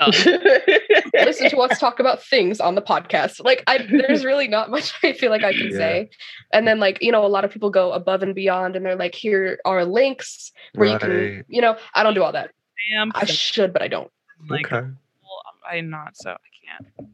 Um, 0.00 0.12
Stuff. 0.12 0.34
listen 1.14 1.50
to 1.50 1.58
us 1.58 1.78
talk 1.78 1.98
about 2.00 2.22
things 2.22 2.60
on 2.60 2.74
the 2.74 2.82
podcast. 2.82 3.44
Like 3.44 3.64
I 3.66 3.78
there's 3.78 4.24
really 4.24 4.48
not 4.48 4.70
much 4.70 4.92
I 5.02 5.12
feel 5.12 5.30
like 5.30 5.44
I 5.44 5.52
can 5.52 5.68
Yeah. 5.70 5.76
say. 5.76 6.10
And 6.52 6.66
then 6.66 6.78
like, 6.80 6.98
you 7.02 7.10
know, 7.12 7.24
a 7.24 7.28
lot 7.28 7.44
of 7.44 7.50
people 7.50 7.70
go 7.70 7.92
above 7.92 8.22
and 8.22 8.34
beyond 8.34 8.76
and 8.76 8.84
they're 8.86 8.96
like, 8.96 9.14
here 9.14 9.58
are 9.64 9.84
links 9.84 10.52
where 10.74 10.88
you 10.88 10.98
can, 10.98 11.44
you 11.48 11.60
know, 11.60 11.76
I 11.94 12.02
don't 12.02 12.14
do 12.14 12.22
all 12.22 12.32
that. 12.32 12.50
Damn. 12.90 13.10
I 13.14 13.24
should, 13.24 13.72
but 13.72 13.82
I 13.82 13.88
don't. 13.88 14.10
like, 14.48 14.66
Okay. 14.72 14.86
well, 14.86 15.42
I'm 15.68 15.90
not, 15.90 16.16
so 16.16 16.30
I 16.30 16.36
can't. 16.96 17.10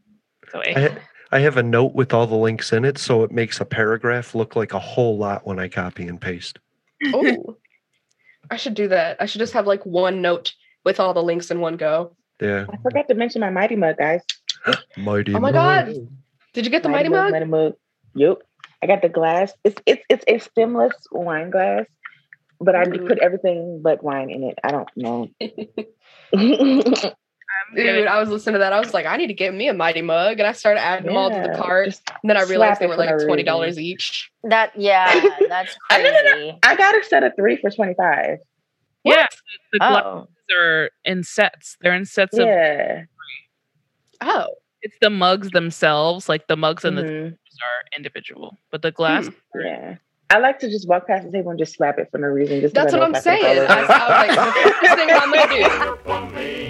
So 0.50 0.58
I, 0.60 0.64
eh. 0.66 0.98
I 1.32 1.38
have 1.40 1.56
a 1.56 1.62
note 1.62 1.94
with 1.94 2.12
all 2.14 2.26
the 2.26 2.36
links 2.36 2.72
in 2.72 2.84
it, 2.84 2.98
so 2.98 3.24
it 3.24 3.32
makes 3.32 3.60
a 3.60 3.64
paragraph 3.64 4.34
look 4.34 4.54
like 4.56 4.72
a 4.72 4.78
whole 4.78 5.16
lot 5.18 5.46
when 5.46 5.58
I 5.58 5.68
copy 5.68 6.06
and 6.06 6.20
paste. 6.20 6.58
Oh. 7.12 7.56
I 8.50 8.56
should 8.56 8.74
do 8.74 8.88
that. 8.88 9.16
I 9.20 9.26
should 9.26 9.38
just 9.40 9.54
have 9.54 9.66
like 9.66 9.84
one 9.84 10.20
note 10.22 10.54
with 10.84 11.00
all 11.00 11.14
the 11.14 11.22
links 11.22 11.50
in 11.50 11.60
one 11.60 11.76
go. 11.76 12.14
Yeah. 12.40 12.66
I 12.72 12.76
forgot 12.82 13.08
to 13.08 13.14
mention 13.14 13.40
my 13.40 13.50
Mighty 13.50 13.76
Mug, 13.76 13.96
guys. 13.98 14.20
Mighty 14.96 15.34
Oh 15.34 15.40
my 15.40 15.52
Mug. 15.52 15.86
god. 15.86 16.08
Did 16.52 16.64
you 16.64 16.70
get 16.70 16.82
the 16.82 16.88
Mighty 16.88 17.08
Mug? 17.08 17.30
Mighty 17.32 17.44
Mug. 17.46 17.74
Yep. 18.14 18.38
I 18.82 18.86
got 18.86 19.02
the 19.02 19.08
glass. 19.08 19.52
It's 19.64 19.80
it's 19.86 20.02
it's 20.10 20.24
a 20.28 20.38
stemless 20.38 20.92
wine 21.10 21.50
glass, 21.50 21.86
but 22.60 22.74
I 22.74 22.82
Ooh. 22.86 23.06
put 23.06 23.18
everything 23.18 23.80
but 23.82 24.02
wine 24.04 24.30
in 24.30 24.44
it. 24.44 24.58
I 24.62 24.70
don't 24.72 24.88
know. 24.96 25.28
I'm 25.40 26.54
Dude, 27.76 28.06
I 28.06 28.20
was 28.20 28.28
listening 28.28 28.54
to 28.54 28.58
that. 28.60 28.72
I 28.72 28.78
was 28.78 28.92
like, 28.92 29.06
I 29.06 29.16
need 29.16 29.28
to 29.28 29.34
get 29.34 29.54
me 29.54 29.68
a 29.68 29.74
Mighty 29.74 30.02
Mug. 30.02 30.38
And 30.38 30.46
I 30.46 30.52
started 30.52 30.80
adding 30.80 31.06
them 31.06 31.16
all 31.16 31.30
to 31.30 31.40
the 31.48 31.56
cart. 31.56 31.86
And 31.86 31.96
then 32.30 32.36
I 32.36 32.42
realized 32.42 32.80
they 32.80 32.86
were 32.86 32.96
like 32.96 33.08
$20 33.10 33.78
each. 33.78 34.30
That 34.44 34.72
yeah, 34.76 35.06
that's 35.48 35.76
I 35.90 36.02
know 36.02 36.10
crazy. 36.20 36.58
I 36.62 36.76
got 36.76 36.94
a 36.96 37.04
set 37.04 37.22
of 37.22 37.32
three 37.36 37.56
for 37.56 37.70
twenty 37.70 37.94
five. 37.94 38.38
yeah, 39.04 39.26
the 39.72 39.78
glasses 39.78 40.02
Oh, 40.04 40.28
are 40.52 40.90
in 41.04 41.24
sets. 41.24 41.76
They're 41.80 41.94
in 41.94 42.04
sets 42.04 42.36
of. 42.38 42.46
Yeah. 42.46 43.04
Oh. 44.20 44.46
It's 44.82 44.96
the 45.00 45.08
mugs 45.10 45.48
themselves, 45.50 46.28
like 46.28 46.46
the 46.46 46.56
mugs 46.58 46.84
and 46.84 46.98
the 46.98 47.02
Mhm. 47.04 47.28
tubes 47.30 47.58
are 47.62 47.84
individual, 47.96 48.58
but 48.70 48.82
the 48.82 48.90
glass. 48.92 49.30
Yeah. 49.58 49.96
I 50.28 50.38
like 50.38 50.58
to 50.58 50.68
just 50.70 50.86
walk 50.88 51.06
past 51.06 51.24
the 51.24 51.32
table 51.32 51.50
and 51.50 51.58
just 51.58 51.74
slap 51.74 51.98
it 51.98 52.10
for 52.10 52.18
no 52.18 52.26
reason. 52.28 52.60
Just 52.60 52.74
'cause 52.74 52.84
That's 52.92 52.94
what 52.94 53.02
I'm 53.02 53.14
if 53.14 53.26
I 53.26 53.36
can 53.36 53.42
saying. 53.42 53.66
follow 53.66 54.10
I, 54.10 54.24
it. 54.24 54.28
Was 54.28 54.36
like, 54.36 54.54
the 54.54 54.60
first 54.72 54.94
thing 54.98 55.10
I'm 55.10 55.32
gonna 55.32 56.58
do. 56.58 56.64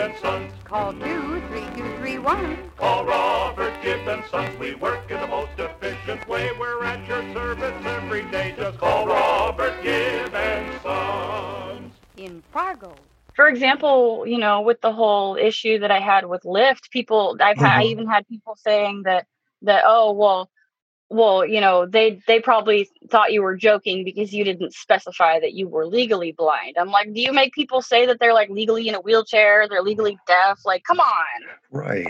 Your 0.00 0.10
plumbing 0.10 0.22
and 0.22 0.22
call 0.24 0.24
Robert 0.24 0.24
Gibb 0.24 0.48
and 0.48 0.52
Sons. 0.52 0.52
Call 0.64 0.92
two 0.94 1.40
three 1.48 1.66
two 1.76 1.96
three 1.98 2.18
one. 2.18 2.70
Call 2.76 3.04
Robert 3.04 3.82
Gibb 3.82 4.08
and 4.08 4.24
Sons. 4.30 4.58
We 4.58 4.74
work 4.76 5.10
in 5.10 5.20
the 5.20 5.26
most 5.26 5.50
efficient 5.58 6.26
way. 6.28 6.50
We're 6.58 6.84
at 6.84 7.06
your 7.06 7.22
service 7.34 7.84
every 7.84 8.22
day. 8.30 8.54
Just 8.56 8.78
call 8.78 9.06
Robert 9.06 9.82
Gibb 9.82 10.34
and 10.34 10.82
Sons. 10.82 11.92
in 12.16 12.42
Fargo. 12.52 12.94
for 13.34 13.48
example, 13.48 14.26
you 14.26 14.38
know, 14.38 14.60
with 14.60 14.80
the 14.82 14.92
whole 14.92 15.36
issue 15.36 15.78
that 15.78 15.90
I 15.90 16.00
had 16.00 16.26
with 16.26 16.42
Lyft, 16.42 16.90
people 16.90 17.36
I've 17.40 17.56
had 17.58 17.78
I 17.78 17.84
Mhm. 17.84 17.90
even 17.90 18.08
had 18.08 18.28
people 18.28 18.56
saying 18.56 19.02
that 19.04 19.26
that 19.62 19.84
oh 19.86 20.12
well 20.12 20.50
well, 21.10 21.44
you 21.44 21.60
know, 21.60 21.86
they 21.86 22.20
they 22.28 22.40
probably 22.40 22.88
thought 23.10 23.32
you 23.32 23.42
were 23.42 23.56
joking 23.56 24.04
because 24.04 24.32
you 24.32 24.44
didn't 24.44 24.72
specify 24.72 25.40
that 25.40 25.54
you 25.54 25.68
were 25.68 25.84
legally 25.84 26.30
blind. 26.32 26.76
I'm 26.78 26.90
like, 26.90 27.12
do 27.12 27.20
you 27.20 27.32
make 27.32 27.52
people 27.52 27.82
say 27.82 28.06
that 28.06 28.18
they're 28.20 28.32
like 28.32 28.48
legally 28.48 28.88
in 28.88 28.94
a 28.94 29.00
wheelchair, 29.00 29.66
they're 29.68 29.82
legally 29.82 30.16
deaf? 30.28 30.60
Like, 30.64 30.84
come 30.84 31.00
on. 31.00 31.26
Right. 31.72 32.06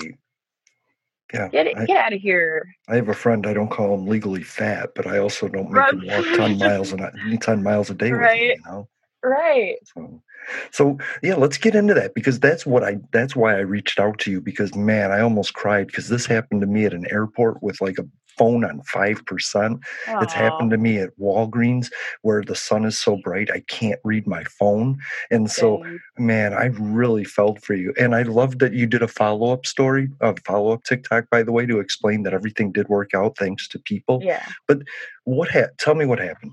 Yeah. 1.32 1.48
Get 1.48 1.66
it, 1.68 1.78
I, 1.78 1.86
get 1.86 1.96
out 1.96 2.12
of 2.12 2.20
here. 2.20 2.66
I 2.88 2.96
have 2.96 3.08
a 3.08 3.14
friend. 3.14 3.46
I 3.46 3.54
don't 3.54 3.70
call 3.70 3.94
him 3.94 4.06
legally 4.06 4.42
fat, 4.42 4.90
but 4.94 5.06
I 5.06 5.18
also 5.18 5.48
don't 5.48 5.70
make 5.70 5.82
Right. 5.82 5.94
him 5.94 6.06
walk 6.06 6.24
ten 6.36 6.58
miles 6.58 6.92
an 6.92 7.38
ten 7.40 7.62
miles 7.62 7.88
a 7.88 7.94
day 7.94 8.10
with 8.10 8.20
me. 8.20 8.26
Right. 8.26 8.56
You 8.56 8.62
know. 8.66 8.88
Right. 9.22 9.76
So, 9.94 10.22
so 10.70 10.98
yeah, 11.22 11.34
let's 11.34 11.58
get 11.58 11.74
into 11.74 11.94
that 11.94 12.14
because 12.14 12.40
that's 12.40 12.64
what 12.64 12.82
I 12.82 12.98
that's 13.12 13.36
why 13.36 13.56
I 13.56 13.60
reached 13.60 14.00
out 14.00 14.18
to 14.20 14.30
you 14.30 14.40
because 14.40 14.74
man, 14.74 15.12
I 15.12 15.20
almost 15.20 15.54
cried 15.54 15.88
because 15.88 16.08
this 16.08 16.26
happened 16.26 16.62
to 16.62 16.66
me 16.66 16.84
at 16.84 16.94
an 16.94 17.06
airport 17.10 17.62
with 17.62 17.80
like 17.80 17.98
a 17.98 18.06
phone 18.38 18.64
on 18.64 18.80
five 18.84 19.24
percent. 19.26 19.80
It's 20.08 20.32
happened 20.32 20.70
to 20.70 20.78
me 20.78 20.98
at 20.98 21.10
Walgreens 21.18 21.90
where 22.22 22.42
the 22.42 22.54
sun 22.54 22.86
is 22.86 22.98
so 22.98 23.18
bright 23.22 23.50
I 23.50 23.60
can't 23.68 24.00
read 24.02 24.26
my 24.26 24.44
phone. 24.44 24.98
And 25.30 25.50
so 25.50 25.82
Same. 25.82 26.00
man, 26.18 26.54
I 26.54 26.66
really 26.66 27.24
felt 27.24 27.62
for 27.62 27.74
you. 27.74 27.92
And 27.98 28.14
I 28.14 28.22
love 28.22 28.58
that 28.60 28.72
you 28.72 28.86
did 28.86 29.02
a 29.02 29.08
follow-up 29.08 29.66
story, 29.66 30.08
a 30.20 30.34
follow-up 30.46 30.84
TikTok, 30.84 31.28
by 31.28 31.42
the 31.42 31.52
way, 31.52 31.66
to 31.66 31.80
explain 31.80 32.22
that 32.22 32.32
everything 32.32 32.72
did 32.72 32.88
work 32.88 33.12
out 33.14 33.36
thanks 33.36 33.68
to 33.68 33.78
people. 33.78 34.20
Yeah. 34.22 34.46
But 34.66 34.78
what 35.24 35.50
ha- 35.50 35.68
tell 35.78 35.94
me 35.94 36.06
what 36.06 36.18
happened. 36.18 36.52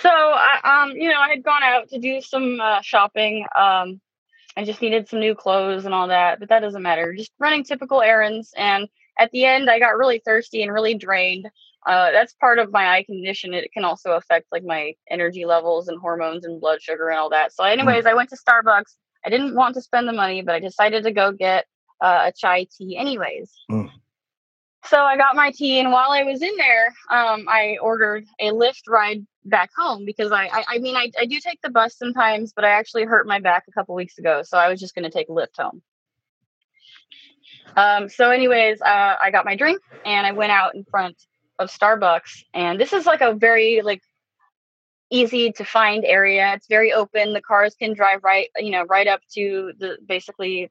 So 0.00 0.08
I 0.10 0.82
um 0.82 0.90
you 0.92 1.08
know 1.08 1.20
I 1.20 1.28
had 1.28 1.42
gone 1.42 1.62
out 1.62 1.88
to 1.90 1.98
do 1.98 2.20
some 2.20 2.60
uh, 2.60 2.80
shopping. 2.82 3.46
Um, 3.56 4.00
I 4.56 4.64
just 4.64 4.82
needed 4.82 5.08
some 5.08 5.20
new 5.20 5.34
clothes 5.34 5.84
and 5.84 5.94
all 5.94 6.08
that, 6.08 6.40
but 6.40 6.48
that 6.48 6.60
doesn't 6.60 6.82
matter. 6.82 7.14
Just 7.14 7.30
running 7.38 7.64
typical 7.64 8.02
errands, 8.02 8.52
and 8.56 8.88
at 9.18 9.30
the 9.30 9.44
end 9.44 9.70
I 9.70 9.78
got 9.78 9.96
really 9.96 10.20
thirsty 10.24 10.62
and 10.62 10.72
really 10.72 10.94
drained. 10.94 11.48
Uh, 11.86 12.10
that's 12.10 12.34
part 12.34 12.58
of 12.58 12.72
my 12.72 12.88
eye 12.88 13.04
condition. 13.04 13.54
It 13.54 13.72
can 13.72 13.84
also 13.84 14.12
affect 14.12 14.46
like 14.52 14.64
my 14.64 14.94
energy 15.10 15.44
levels 15.44 15.88
and 15.88 15.98
hormones 16.00 16.44
and 16.44 16.60
blood 16.60 16.82
sugar 16.82 17.08
and 17.08 17.18
all 17.18 17.30
that. 17.30 17.52
So, 17.52 17.64
anyways, 17.64 18.04
I 18.04 18.14
went 18.14 18.30
to 18.30 18.36
Starbucks. 18.36 18.96
I 19.24 19.30
didn't 19.30 19.54
want 19.54 19.74
to 19.74 19.80
spend 19.80 20.08
the 20.08 20.12
money, 20.12 20.42
but 20.42 20.54
I 20.54 20.60
decided 20.60 21.04
to 21.04 21.12
go 21.12 21.32
get 21.32 21.66
uh, 22.00 22.24
a 22.26 22.32
chai 22.32 22.66
tea 22.76 22.96
anyways. 22.96 23.52
Mm. 23.70 23.90
So 24.88 25.02
I 25.02 25.18
got 25.18 25.36
my 25.36 25.50
tea, 25.50 25.80
and 25.80 25.92
while 25.92 26.12
I 26.12 26.22
was 26.22 26.40
in 26.40 26.56
there, 26.56 26.86
um, 27.10 27.46
I 27.46 27.76
ordered 27.82 28.24
a 28.40 28.50
Lyft 28.50 28.88
ride 28.88 29.26
back 29.44 29.70
home 29.76 30.06
because 30.06 30.32
I, 30.32 30.46
I, 30.46 30.64
I 30.68 30.78
mean, 30.78 30.96
I, 30.96 31.10
I 31.18 31.26
do 31.26 31.38
take 31.40 31.60
the 31.60 31.68
bus 31.68 31.96
sometimes, 31.96 32.54
but 32.54 32.64
I 32.64 32.70
actually 32.70 33.04
hurt 33.04 33.26
my 33.26 33.38
back 33.38 33.64
a 33.68 33.72
couple 33.72 33.94
weeks 33.94 34.16
ago, 34.16 34.42
so 34.42 34.56
I 34.56 34.68
was 34.70 34.80
just 34.80 34.94
going 34.94 35.04
to 35.04 35.10
take 35.10 35.28
a 35.28 35.32
Lyft 35.32 35.58
home. 35.58 35.82
Um, 37.76 38.08
so, 38.08 38.30
anyways, 38.30 38.80
uh, 38.80 39.16
I 39.20 39.30
got 39.30 39.44
my 39.44 39.56
drink 39.56 39.80
and 40.06 40.26
I 40.26 40.32
went 40.32 40.52
out 40.52 40.74
in 40.74 40.84
front 40.84 41.16
of 41.58 41.70
Starbucks, 41.70 42.44
and 42.54 42.80
this 42.80 42.94
is 42.94 43.04
like 43.04 43.20
a 43.20 43.34
very 43.34 43.82
like 43.82 44.02
easy 45.10 45.52
to 45.52 45.64
find 45.64 46.04
area. 46.04 46.54
It's 46.54 46.66
very 46.66 46.94
open. 46.94 47.34
The 47.34 47.42
cars 47.42 47.74
can 47.74 47.92
drive 47.92 48.24
right, 48.24 48.48
you 48.56 48.70
know, 48.70 48.84
right 48.84 49.06
up 49.06 49.20
to 49.34 49.72
the 49.78 49.98
basically 50.06 50.70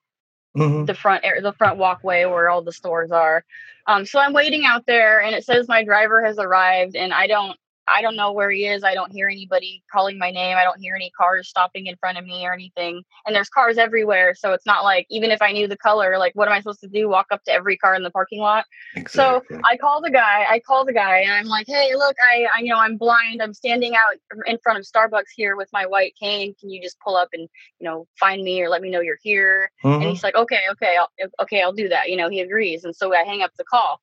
Mhm. 0.57 0.85
the 0.87 0.93
front 0.95 1.23
the 1.41 1.53
front 1.53 1.77
walkway 1.77 2.25
where 2.25 2.49
all 2.49 2.61
the 2.61 2.71
stores 2.71 3.11
are. 3.11 3.43
Um, 3.85 4.05
so 4.05 4.19
I'm 4.19 4.33
waiting 4.33 4.65
out 4.65 4.85
there, 4.85 5.21
and 5.21 5.35
it 5.35 5.45
says 5.45 5.67
my 5.67 5.83
driver 5.83 6.25
has 6.25 6.39
arrived, 6.39 6.95
and 6.95 7.13
I 7.13 7.27
don't, 7.27 7.57
I 7.87 8.01
don't 8.01 8.15
know 8.15 8.31
where 8.31 8.51
he 8.51 8.65
is. 8.67 8.83
I 8.83 8.93
don't 8.93 9.11
hear 9.11 9.27
anybody 9.29 9.83
calling 9.91 10.17
my 10.17 10.31
name. 10.31 10.57
I 10.57 10.63
don't 10.63 10.79
hear 10.79 10.95
any 10.95 11.09
cars 11.11 11.47
stopping 11.47 11.87
in 11.87 11.95
front 11.97 12.17
of 12.17 12.25
me 12.25 12.45
or 12.45 12.53
anything. 12.53 13.03
And 13.25 13.35
there's 13.35 13.49
cars 13.49 13.77
everywhere. 13.77 14.35
So 14.35 14.53
it's 14.53 14.65
not 14.65 14.83
like, 14.83 15.07
even 15.09 15.31
if 15.31 15.41
I 15.41 15.51
knew 15.51 15.67
the 15.67 15.77
color, 15.77 16.17
like, 16.17 16.33
what 16.35 16.47
am 16.47 16.53
I 16.53 16.59
supposed 16.59 16.81
to 16.81 16.87
do? 16.87 17.09
Walk 17.09 17.27
up 17.31 17.43
to 17.45 17.51
every 17.51 17.77
car 17.77 17.95
in 17.95 18.03
the 18.03 18.11
parking 18.11 18.39
lot? 18.39 18.65
So 19.07 19.41
I 19.63 19.77
call 19.77 20.01
the 20.01 20.11
guy, 20.11 20.45
I 20.49 20.59
call 20.59 20.85
the 20.85 20.93
guy 20.93 21.19
and 21.19 21.31
I'm 21.31 21.47
like, 21.47 21.67
hey, 21.67 21.95
look, 21.95 22.15
I, 22.29 22.45
I, 22.55 22.59
you 22.61 22.69
know, 22.69 22.79
I'm 22.79 22.97
blind. 22.97 23.41
I'm 23.41 23.53
standing 23.53 23.95
out 23.95 24.17
in 24.45 24.57
front 24.63 24.79
of 24.79 24.85
Starbucks 24.85 25.31
here 25.35 25.55
with 25.55 25.69
my 25.71 25.85
white 25.85 26.13
cane. 26.19 26.55
Can 26.59 26.69
you 26.69 26.81
just 26.81 26.99
pull 26.99 27.15
up 27.15 27.29
and, 27.33 27.47
you 27.79 27.85
know, 27.85 28.07
find 28.19 28.43
me 28.43 28.61
or 28.61 28.69
let 28.69 28.81
me 28.81 28.89
know 28.89 29.01
you're 29.01 29.19
here? 29.21 29.71
And 29.83 30.03
Mhm. 30.03 30.09
he's 30.11 30.23
like, 30.23 30.35
okay, 30.35 30.63
okay, 30.71 30.97
I'll, 30.99 31.09
okay, 31.41 31.61
I'll 31.61 31.73
do 31.73 31.89
that. 31.89 32.09
You 32.09 32.17
know, 32.17 32.29
he 32.29 32.41
agrees. 32.41 32.83
And 32.83 32.95
so 32.95 33.13
I 33.15 33.23
hang 33.23 33.41
up 33.41 33.51
the 33.57 33.63
call 33.63 34.01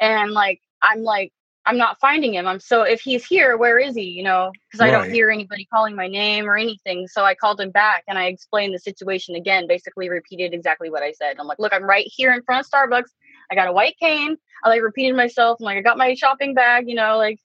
and 0.00 0.32
like, 0.32 0.60
I'm 0.82 1.02
like, 1.02 1.32
I'm 1.68 1.76
not 1.76 2.00
finding 2.00 2.32
him. 2.32 2.46
I'm 2.46 2.60
so 2.60 2.80
if 2.80 3.02
he's 3.02 3.26
here, 3.26 3.58
where 3.58 3.78
is 3.78 3.94
he? 3.94 4.04
You 4.04 4.22
know, 4.22 4.52
because 4.66 4.80
I 4.80 4.90
don't 4.90 5.10
hear 5.10 5.28
anybody 5.28 5.66
calling 5.66 5.94
my 5.94 6.08
name 6.08 6.48
or 6.48 6.56
anything. 6.56 7.06
So 7.06 7.24
I 7.24 7.34
called 7.34 7.60
him 7.60 7.70
back 7.70 8.04
and 8.08 8.18
I 8.18 8.24
explained 8.24 8.72
the 8.72 8.78
situation 8.78 9.34
again, 9.34 9.66
basically 9.66 10.08
repeated 10.08 10.54
exactly 10.54 10.88
what 10.88 11.02
I 11.02 11.12
said. 11.12 11.36
I'm 11.38 11.46
like, 11.46 11.58
look, 11.58 11.74
I'm 11.74 11.84
right 11.84 12.06
here 12.08 12.32
in 12.32 12.42
front 12.42 12.64
of 12.64 12.70
Starbucks. 12.70 13.10
I 13.50 13.54
got 13.54 13.68
a 13.68 13.72
white 13.72 13.98
cane. 14.00 14.38
I 14.64 14.70
like 14.70 14.80
repeated 14.80 15.14
myself. 15.14 15.58
I'm 15.60 15.64
like, 15.66 15.76
I 15.76 15.82
got 15.82 15.98
my 15.98 16.14
shopping 16.14 16.54
bag, 16.54 16.88
you 16.88 16.94
know, 16.94 17.18
like 17.18 17.38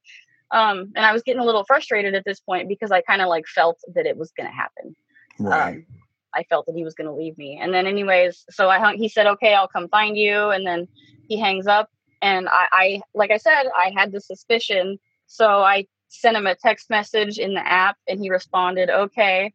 um, 0.51 0.93
and 0.95 1.05
I 1.05 1.11
was 1.11 1.21
getting 1.23 1.41
a 1.41 1.45
little 1.45 1.65
frustrated 1.65 2.15
at 2.15 2.23
this 2.23 2.39
point 2.39 2.69
because 2.69 2.91
I 2.91 3.01
kind 3.01 3.21
of 3.21 3.27
like 3.27 3.45
felt 3.45 3.79
that 3.93 4.05
it 4.05 4.15
was 4.15 4.31
gonna 4.37 4.53
happen. 4.53 4.95
Right. 5.37 5.75
Um, 5.79 5.85
I 6.33 6.43
felt 6.43 6.65
that 6.67 6.75
he 6.75 6.83
was 6.83 6.95
going 6.95 7.07
to 7.07 7.13
leave 7.13 7.37
me. 7.37 7.59
And 7.61 7.71
then, 7.71 7.85
anyways, 7.85 8.45
so 8.49 8.67
I 8.67 8.79
hung, 8.79 8.97
he 8.97 9.07
said, 9.07 9.27
"Okay, 9.27 9.53
I'll 9.53 9.67
come 9.67 9.87
find 9.87 10.17
you." 10.17 10.49
And 10.49 10.65
then 10.65 10.87
he 11.27 11.37
hangs 11.37 11.67
up. 11.67 11.89
And 12.23 12.47
I, 12.49 12.67
I, 12.71 13.01
like 13.13 13.31
I 13.31 13.37
said, 13.37 13.65
I 13.77 13.93
had 13.95 14.13
the 14.13 14.21
suspicion, 14.21 14.97
so 15.27 15.61
I 15.61 15.87
sent 16.07 16.37
him 16.37 16.47
a 16.47 16.55
text 16.55 16.89
message 16.89 17.37
in 17.37 17.53
the 17.53 17.67
app, 17.67 17.97
and 18.07 18.19
he 18.19 18.29
responded, 18.29 18.89
"Okay." 18.89 19.53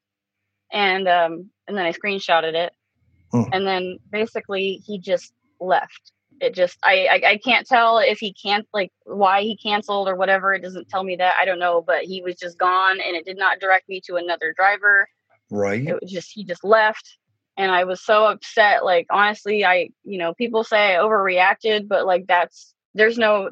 And 0.72 1.08
um, 1.08 1.50
and 1.66 1.76
then 1.76 1.86
I 1.86 1.92
screenshotted 1.92 2.54
it, 2.54 2.72
and 3.52 3.66
then 3.66 3.98
basically 4.12 4.82
he 4.86 4.98
just 5.00 5.32
left. 5.60 6.12
It 6.40 6.54
just 6.54 6.78
I, 6.84 7.08
I 7.10 7.30
I 7.30 7.38
can't 7.38 7.66
tell 7.66 7.98
if 7.98 8.18
he 8.18 8.34
can't 8.34 8.68
like 8.74 8.92
why 9.04 9.42
he 9.42 9.56
canceled 9.56 10.08
or 10.08 10.16
whatever. 10.16 10.54
It 10.54 10.62
doesn't 10.62 10.90
tell 10.90 11.02
me 11.04 11.16
that. 11.16 11.36
I 11.40 11.46
don't 11.46 11.58
know, 11.58 11.82
but 11.82 12.04
he 12.04 12.22
was 12.22 12.36
just 12.36 12.58
gone, 12.58 13.00
and 13.00 13.16
it 13.16 13.24
did 13.24 13.38
not 13.38 13.60
direct 13.60 13.88
me 13.88 14.02
to 14.06 14.16
another 14.16 14.52
driver 14.54 15.08
Right. 15.50 15.86
it 15.86 15.98
was 16.00 16.10
just 16.10 16.32
he 16.32 16.44
just 16.44 16.64
left 16.64 17.17
and 17.58 17.72
i 17.72 17.84
was 17.84 18.04
so 18.04 18.26
upset 18.26 18.84
like 18.84 19.06
honestly 19.10 19.64
i 19.64 19.90
you 20.04 20.18
know 20.18 20.34
people 20.34 20.64
say 20.64 20.96
i 20.96 20.98
overreacted 21.00 21.88
but 21.88 22.06
like 22.06 22.26
that's 22.28 22.74
there's 22.94 23.18
no 23.18 23.50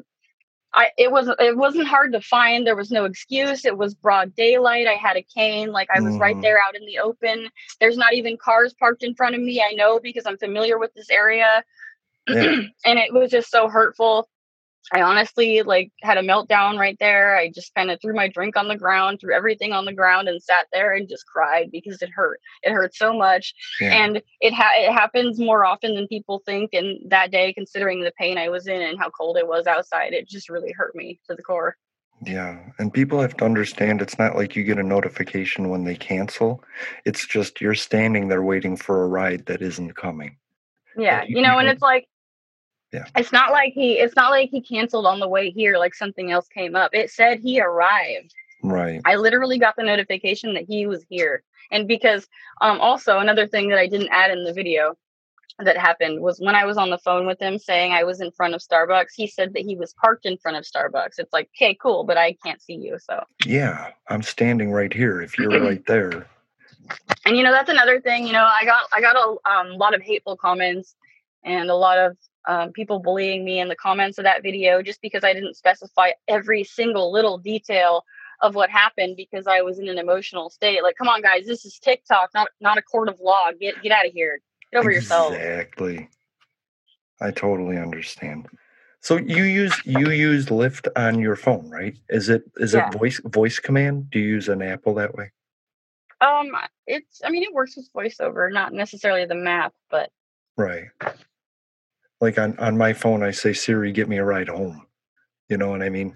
i 0.73 0.89
it 0.97 1.11
was 1.11 1.29
it 1.39 1.57
wasn't 1.57 1.87
hard 1.87 2.13
to 2.13 2.21
find 2.21 2.67
there 2.67 2.75
was 2.75 2.91
no 2.91 3.05
excuse 3.05 3.65
it 3.65 3.77
was 3.77 3.95
broad 3.95 4.35
daylight 4.35 4.87
i 4.87 4.93
had 4.95 5.17
a 5.17 5.23
cane 5.35 5.71
like 5.71 5.89
i 5.95 6.01
was 6.01 6.19
right 6.19 6.37
Mhm. 6.37 6.41
there 6.41 6.59
out 6.59 6.75
in 6.75 6.85
the 6.85 6.99
open 6.99 7.49
there's 7.81 7.97
not 7.97 8.13
even 8.13 8.37
cars 8.37 8.73
parked 8.79 9.03
in 9.03 9.15
front 9.15 9.35
of 9.35 9.41
me 9.41 9.61
i 9.61 9.73
know 9.73 9.99
because 9.99 10.25
i'm 10.27 10.37
familiar 10.37 10.77
with 10.79 10.93
this 10.95 11.09
area 11.11 11.63
Yeah. 12.29 12.51
and 12.85 12.99
it 12.99 13.13
was 13.13 13.31
just 13.31 13.49
so 13.51 13.69
hurtful 13.69 14.29
I 14.93 15.01
honestly 15.01 15.61
like 15.63 15.91
had 16.01 16.17
a 16.17 16.21
meltdown 16.21 16.79
right 16.79 16.97
there. 16.99 17.35
I 17.35 17.49
just 17.49 17.75
kind 17.75 17.91
of 17.91 17.99
threw 18.01 18.13
my 18.13 18.27
drink 18.29 18.55
on 18.55 18.67
the 18.67 18.77
ground, 18.77 19.19
threw 19.19 19.33
everything 19.33 19.73
on 19.73 19.85
the 19.85 19.93
ground, 19.93 20.29
and 20.29 20.41
sat 20.41 20.67
there 20.71 20.93
and 20.93 21.09
just 21.09 21.25
cried 21.27 21.69
because 21.71 22.01
it 22.01 22.09
hurt. 22.09 22.39
It 22.63 22.71
hurt 22.71 22.95
so 22.95 23.13
much, 23.13 23.53
Yeah. 23.81 23.93
and 24.05 24.21
it 24.39 24.53
ha- 24.53 24.71
it 24.75 24.93
happens 24.93 25.39
more 25.39 25.65
often 25.65 25.95
than 25.95 26.07
people 26.07 26.41
think. 26.45 26.73
And 26.73 26.99
that 27.11 27.31
day, 27.31 27.51
considering 27.53 28.01
the 28.01 28.13
pain 28.17 28.37
I 28.37 28.49
was 28.49 28.67
in 28.67 28.81
and 28.81 28.97
how 28.97 29.09
cold 29.09 29.37
it 29.37 29.47
was 29.47 29.67
outside, 29.67 30.13
it 30.13 30.29
just 30.29 30.49
really 30.49 30.71
hurt 30.71 30.95
me 30.95 31.19
to 31.27 31.35
the 31.35 31.43
core. 31.43 31.75
Yeah, 32.25 32.57
and 32.79 32.91
people 32.91 33.21
have 33.21 33.37
to 33.37 33.45
understand 33.45 34.01
it's 34.01 34.17
not 34.17 34.35
like 34.35 34.55
you 34.55 34.63
get 34.63 34.79
a 34.79 34.83
notification 34.83 35.69
when 35.69 35.83
they 35.83 35.95
cancel. 35.95 36.63
It's 37.05 37.27
just 37.27 37.61
you're 37.61 37.75
standing 37.75 38.27
there 38.27 38.41
waiting 38.41 38.75
for 38.75 39.03
a 39.03 39.07
ride 39.07 39.45
that 39.45 39.61
isn't 39.61 39.95
coming. 39.95 40.37
Yeah, 40.95 41.23
you- 41.23 41.37
you 41.37 41.41
know, 41.43 41.59
and 41.59 41.67
it's 41.67 41.81
like 41.81 42.07
Yeah. 42.93 43.05
it's 43.17 43.31
not 43.33 43.51
like 43.51 43.73
he 43.73 43.93
it's 43.99 44.15
not 44.15 44.31
like 44.31 44.49
he 44.49 44.61
canceled 44.61 45.05
on 45.05 45.19
the 45.19 45.27
way 45.27 45.49
here 45.49 45.77
like 45.77 45.93
something 45.93 46.31
else 46.31 46.47
came 46.47 46.75
up. 46.75 46.91
It 46.93 47.11
said 47.11 47.39
he 47.39 47.59
arrived. 47.61 48.33
Right. 48.63 49.01
I 49.05 49.15
literally 49.15 49.59
got 49.59 49.75
the 49.75 49.83
notification 49.83 50.53
that 50.53 50.63
he 50.67 50.87
was 50.87 51.03
here. 51.09 51.43
And 51.71 51.87
because 51.87 52.27
um 52.61 52.79
also 52.79 53.19
another 53.19 53.45
thing 53.47 53.69
that 53.69 53.77
I 53.79 53.87
didn't 53.87 54.09
add 54.11 54.31
in 54.31 54.43
the 54.45 54.53
video 54.53 54.97
that 55.59 55.75
happened 55.77 56.21
was 56.21 56.39
when 56.39 56.55
I 56.55 56.65
was 56.65 56.77
on 56.77 56.89
the 56.91 56.99
phone 56.99 57.25
with 57.25 57.41
him 57.41 57.57
saying 57.57 57.91
I 57.91 58.03
was 58.03 58.21
in 58.21 58.31
front 58.31 58.53
of 58.53 58.61
Starbucks, 58.61 59.13
he 59.15 59.25
said 59.27 59.53
that 59.53 59.63
he 59.63 59.75
was 59.75 59.93
parked 59.93 60.25
in 60.25 60.37
front 60.37 60.55
of 60.55 60.63
Starbucks. 60.63 61.17
It's 61.17 61.33
like, 61.33 61.49
okay, 61.57 61.75
cool, 61.81 62.03
but 62.03 62.15
I 62.15 62.33
can't 62.45 62.61
see 62.61 62.75
you. 62.75 62.97
So 62.99 63.23
Yeah, 63.45 63.89
I'm 64.07 64.21
standing 64.21 64.71
right 64.71 64.93
here 64.93 65.21
if 65.21 65.37
you're 65.37 65.49
right 65.67 65.83
there. 65.87 66.27
and 67.25 67.35
you 67.35 67.43
know 67.43 67.51
that's 67.51 67.69
another 67.69 67.99
thing 67.99 68.25
you 68.25 68.31
know 68.31 68.45
i 68.45 68.63
got 68.63 68.83
i 68.93 69.01
got 69.01 69.15
a 69.17 69.49
um, 69.51 69.73
lot 69.77 69.93
of 69.93 70.01
hateful 70.01 70.37
comments 70.37 70.95
and 71.43 71.69
a 71.69 71.75
lot 71.75 71.97
of 71.97 72.15
um, 72.47 72.71
people 72.73 72.99
bullying 72.99 73.45
me 73.45 73.59
in 73.59 73.67
the 73.69 73.75
comments 73.75 74.17
of 74.17 74.25
that 74.25 74.43
video 74.43 74.81
just 74.81 75.01
because 75.01 75.23
i 75.23 75.33
didn't 75.33 75.55
specify 75.57 76.11
every 76.27 76.63
single 76.63 77.11
little 77.11 77.37
detail 77.37 78.03
of 78.41 78.55
what 78.55 78.69
happened 78.69 79.15
because 79.17 79.47
i 79.47 79.61
was 79.61 79.79
in 79.79 79.89
an 79.89 79.99
emotional 79.99 80.49
state 80.49 80.83
like 80.83 80.95
come 80.97 81.09
on 81.09 81.21
guys 81.21 81.45
this 81.45 81.65
is 81.65 81.79
tiktok 81.79 82.29
not 82.35 82.49
not 82.61 82.77
a 82.77 82.81
court 82.83 83.09
of 83.09 83.19
law 83.21 83.47
get 83.59 83.81
get 83.81 83.91
out 83.91 84.05
of 84.07 84.13
here 84.13 84.39
get 84.73 84.79
over 84.79 84.91
yourself 84.91 85.33
Exactly. 85.33 86.09
I 87.21 87.31
totally 87.31 87.77
understand. 87.77 88.47
So 89.01 89.17
you 89.17 89.43
use 89.43 89.81
you 89.85 90.09
use 90.11 90.47
Lyft 90.47 90.87
on 90.95 91.19
your 91.19 91.35
phone, 91.35 91.69
right? 91.69 91.95
Is 92.09 92.29
it 92.29 92.43
is 92.57 92.75
Yeah. 92.75 92.89
it 92.89 92.93
voice 92.93 93.21
voice 93.25 93.59
command? 93.59 94.09
Do 94.11 94.19
you 94.19 94.27
use 94.29 94.49
an 94.49 94.61
Apple 94.61 94.95
that 94.95 95.15
way? 95.15 95.31
um 96.21 96.51
it's 96.87 97.21
i 97.23 97.29
mean 97.29 97.43
it 97.43 97.53
works 97.53 97.77
with 97.77 97.89
voiceover 97.93 98.51
not 98.51 98.73
necessarily 98.73 99.25
the 99.25 99.35
map 99.35 99.73
but 99.89 100.09
Right. 100.57 100.87
Like 102.19 102.39
on 102.39 102.57
on 102.59 102.77
my 102.77 102.93
phone, 102.93 103.23
I 103.23 103.31
say 103.31 103.53
Siri, 103.53 103.91
get 103.91 104.09
me 104.09 104.17
a 104.17 104.23
ride 104.23 104.49
home. 104.49 104.85
You 105.49 105.57
know 105.57 105.69
what 105.69 105.81
I 105.81 105.89
mean? 105.89 106.15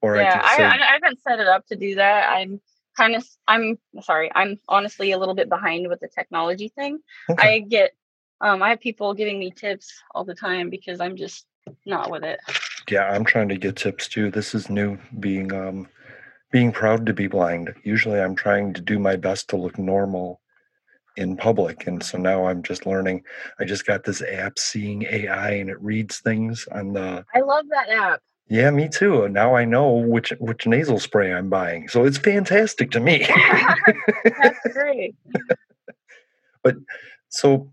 Or 0.00 0.16
I 0.16 0.22
yeah, 0.22 0.32
can 0.32 0.44
I, 0.44 0.56
say, 0.56 0.64
I, 0.64 0.90
I 0.90 0.92
haven't 0.94 1.22
set 1.22 1.38
it 1.38 1.46
up 1.46 1.66
to 1.68 1.76
do 1.76 1.94
that. 1.94 2.30
I'm 2.30 2.60
kind 2.96 3.14
of, 3.14 3.24
I'm 3.46 3.78
sorry, 4.02 4.30
I'm 4.34 4.58
honestly 4.68 5.12
a 5.12 5.18
little 5.18 5.34
bit 5.34 5.48
behind 5.48 5.88
with 5.88 6.00
the 6.00 6.08
technology 6.08 6.68
thing. 6.68 6.98
I 7.38 7.60
get, 7.60 7.92
um, 8.40 8.62
I 8.62 8.70
have 8.70 8.80
people 8.80 9.14
giving 9.14 9.38
me 9.38 9.50
tips 9.50 9.92
all 10.14 10.24
the 10.24 10.34
time 10.34 10.70
because 10.70 11.00
I'm 11.00 11.16
just 11.16 11.46
not 11.86 12.10
with 12.10 12.24
it. 12.24 12.40
yeah, 12.90 13.04
I'm 13.04 13.24
trying 13.24 13.48
to 13.50 13.56
get 13.56 13.76
tips 13.76 14.08
too. 14.08 14.30
This 14.30 14.54
is 14.54 14.68
new. 14.68 14.98
Being 15.20 15.52
um, 15.52 15.88
being 16.50 16.72
proud 16.72 17.06
to 17.06 17.14
be 17.14 17.28
blind. 17.28 17.72
Usually, 17.84 18.20
I'm 18.20 18.34
trying 18.34 18.74
to 18.74 18.80
do 18.80 18.98
my 18.98 19.16
best 19.16 19.48
to 19.50 19.56
look 19.56 19.78
normal 19.78 20.40
in 21.16 21.36
public, 21.36 21.86
and 21.86 22.02
so 22.02 22.18
now 22.18 22.46
I'm 22.46 22.62
just 22.62 22.86
learning. 22.86 23.22
I 23.58 23.64
just 23.64 23.86
got 23.86 24.04
this 24.04 24.22
app, 24.22 24.58
Seeing 24.58 25.04
AI, 25.04 25.50
and 25.52 25.70
it 25.70 25.80
reads 25.80 26.18
things 26.18 26.66
on 26.72 26.92
the. 26.92 27.24
I 27.34 27.40
love 27.40 27.66
that 27.70 27.88
app. 27.88 28.20
Yeah, 28.48 28.70
me 28.70 28.88
too. 28.88 29.28
Now 29.28 29.54
I 29.54 29.64
know 29.64 29.92
which 29.92 30.30
which 30.38 30.66
nasal 30.66 30.98
spray 30.98 31.32
I'm 31.32 31.48
buying, 31.48 31.88
so 31.88 32.04
it's 32.04 32.18
fantastic 32.18 32.90
to 32.90 33.00
me. 33.00 33.26
That's 34.24 34.58
great. 34.72 35.14
but 36.62 36.76
so 37.28 37.72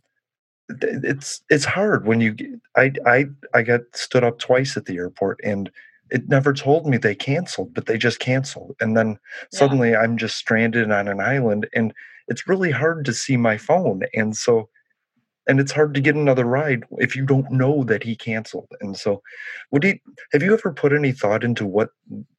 it's 0.69 1.41
it's 1.49 1.65
hard 1.65 2.05
when 2.05 2.21
you 2.21 2.61
I 2.75 2.93
I 3.05 3.25
I 3.53 3.63
got 3.63 3.81
stood 3.93 4.23
up 4.23 4.39
twice 4.39 4.77
at 4.77 4.85
the 4.85 4.97
airport 4.97 5.39
and 5.43 5.69
it 6.11 6.27
never 6.29 6.53
told 6.53 6.85
me 6.85 6.97
they 6.97 7.15
canceled 7.15 7.73
but 7.73 7.87
they 7.87 7.97
just 7.97 8.19
canceled 8.19 8.75
and 8.79 8.95
then 8.95 9.17
suddenly 9.51 9.95
I'm 9.95 10.17
just 10.17 10.37
stranded 10.37 10.91
on 10.91 11.07
an 11.07 11.19
island 11.19 11.67
and 11.73 11.93
it's 12.29 12.47
really 12.47 12.71
hard 12.71 13.05
to 13.05 13.13
see 13.13 13.37
my 13.37 13.57
phone 13.57 14.03
and 14.13 14.35
so 14.35 14.69
and 15.47 15.59
it's 15.59 15.71
hard 15.71 15.93
to 15.95 16.01
get 16.01 16.15
another 16.15 16.45
ride 16.45 16.83
if 16.99 17.15
you 17.15 17.25
don't 17.25 17.51
know 17.51 17.83
that 17.83 18.03
he 18.03 18.15
canceled 18.15 18.67
and 18.81 18.95
so 18.97 19.21
would 19.71 19.83
he 19.83 20.01
have 20.31 20.43
you 20.43 20.53
ever 20.53 20.71
put 20.71 20.93
any 20.93 21.11
thought 21.11 21.43
into 21.43 21.65
what 21.65 21.89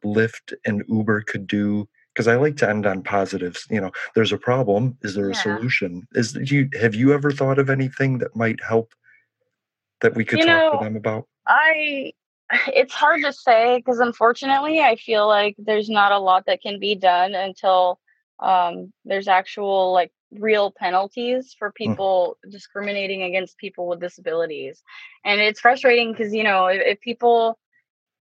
Lyft 0.05 0.55
and 0.65 0.83
Uber 0.89 1.23
could 1.23 1.47
do 1.47 1.89
because 2.15 2.29
I 2.29 2.37
like 2.37 2.57
to 2.59 2.69
end 2.69 2.87
on 2.87 3.03
positives. 3.03 3.67
You 3.71 3.81
know, 3.81 3.93
there's 4.15 4.33
a 4.33 4.39
problem. 4.39 4.99
Is 5.03 5.15
there 5.15 5.31
a 5.31 5.35
Yeah. 5.35 5.43
solution? 5.43 6.07
Is 6.13 6.33
do 6.33 6.55
you 6.55 6.69
have 6.79 6.95
you 6.95 7.13
ever 7.13 7.31
thought 7.31 7.59
of 7.59 7.71
anything 7.71 8.19
that 8.19 8.35
might 8.35 8.63
help 8.63 8.95
that 10.01 10.15
we 10.15 10.25
could 10.25 10.41
You 10.41 10.47
talk 10.47 10.73
know, 10.73 10.79
to 10.79 10.85
them 10.85 10.97
about? 10.97 11.29
I, 11.47 12.13
it's 12.75 12.93
hard 12.93 13.23
to 13.23 13.33
say 13.33 13.79
because 13.79 14.01
unfortunately, 14.01 14.81
I 14.81 14.97
feel 14.97 15.27
like 15.29 15.55
there's 15.59 15.89
not 15.89 16.13
a 16.13 16.19
lot 16.19 16.47
that 16.47 16.63
can 16.63 16.79
be 16.79 16.95
done 16.95 17.35
until 17.35 18.01
um, 18.41 18.93
there's 19.05 19.29
actual 19.29 19.93
like 19.93 20.13
real 20.33 20.71
penalties 20.71 21.55
for 21.59 21.73
people 21.73 22.37
discriminating 22.51 23.23
against 23.23 23.59
people 23.59 23.87
with 23.89 24.01
disabilities. 24.01 24.83
And 25.25 25.41
it's 25.41 25.61
frustrating 25.61 26.13
because, 26.13 26.33
you 26.33 26.45
know, 26.45 26.67
if, 26.67 26.81
if 26.85 27.01
people 27.01 27.59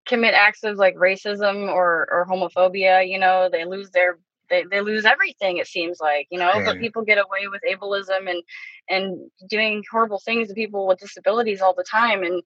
commit 0.08 0.34
acts 0.34 0.64
of 0.64 0.78
like 0.78 0.96
racism 0.96 1.68
or, 1.68 2.08
or 2.12 2.26
homophobia, 2.30 3.08
you 3.08 3.20
know, 3.20 3.50
they 3.52 3.66
lose 3.66 3.90
their 3.92 4.18
they, 4.50 4.64
they 4.64 4.82
lose 4.82 5.06
everything 5.06 5.58
it 5.58 5.68
seems 5.68 6.00
like 6.02 6.26
you 6.32 6.40
know 6.40 6.60
but 6.66 6.80
people 6.80 7.04
get 7.04 7.20
away 7.20 7.48
with 7.48 7.62
ableism 7.72 8.28
and 8.28 8.42
and 8.90 9.30
doing 9.48 9.84
horrible 9.92 10.20
things 10.26 10.48
to 10.48 10.56
people 10.56 10.88
with 10.88 10.98
disabilities 10.98 11.62
all 11.62 11.76
the 11.76 11.84
time 11.84 12.24
and 12.24 12.42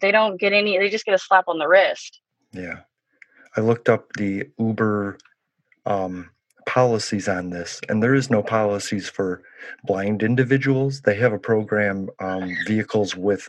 they 0.00 0.10
don't 0.10 0.40
get 0.40 0.52
any 0.52 0.76
they 0.76 0.88
just 0.88 1.04
get 1.04 1.14
a 1.14 1.18
slap 1.18 1.44
on 1.46 1.60
the 1.60 1.68
wrist 1.68 2.20
Yeah. 2.52 2.80
I 3.56 3.60
looked 3.60 3.88
up 3.88 4.12
the 4.14 4.48
Uber 4.58 5.18
um, 5.84 6.30
policies 6.66 7.28
on 7.28 7.50
this, 7.50 7.80
and 7.88 8.02
there 8.02 8.14
is 8.14 8.28
no 8.30 8.42
policies 8.42 9.08
for 9.08 9.42
blind 9.84 10.22
individuals. 10.22 11.00
They 11.02 11.14
have 11.16 11.32
a 11.32 11.38
program, 11.38 12.08
um, 12.20 12.54
vehicles 12.66 13.14
with 13.16 13.48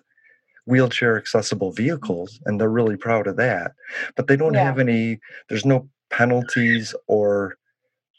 wheelchair 0.66 1.18
accessible 1.18 1.72
vehicles, 1.72 2.40
and 2.46 2.60
they're 2.60 2.70
really 2.70 2.98
proud 2.98 3.26
of 3.28 3.36
that. 3.38 3.72
But 4.16 4.28
they 4.28 4.36
don't 4.36 4.54
Yeah. 4.54 4.64
have 4.66 4.80
any. 4.80 5.20
There's 5.50 5.66
no 5.66 5.90
penalties 6.10 6.94
or 7.08 7.58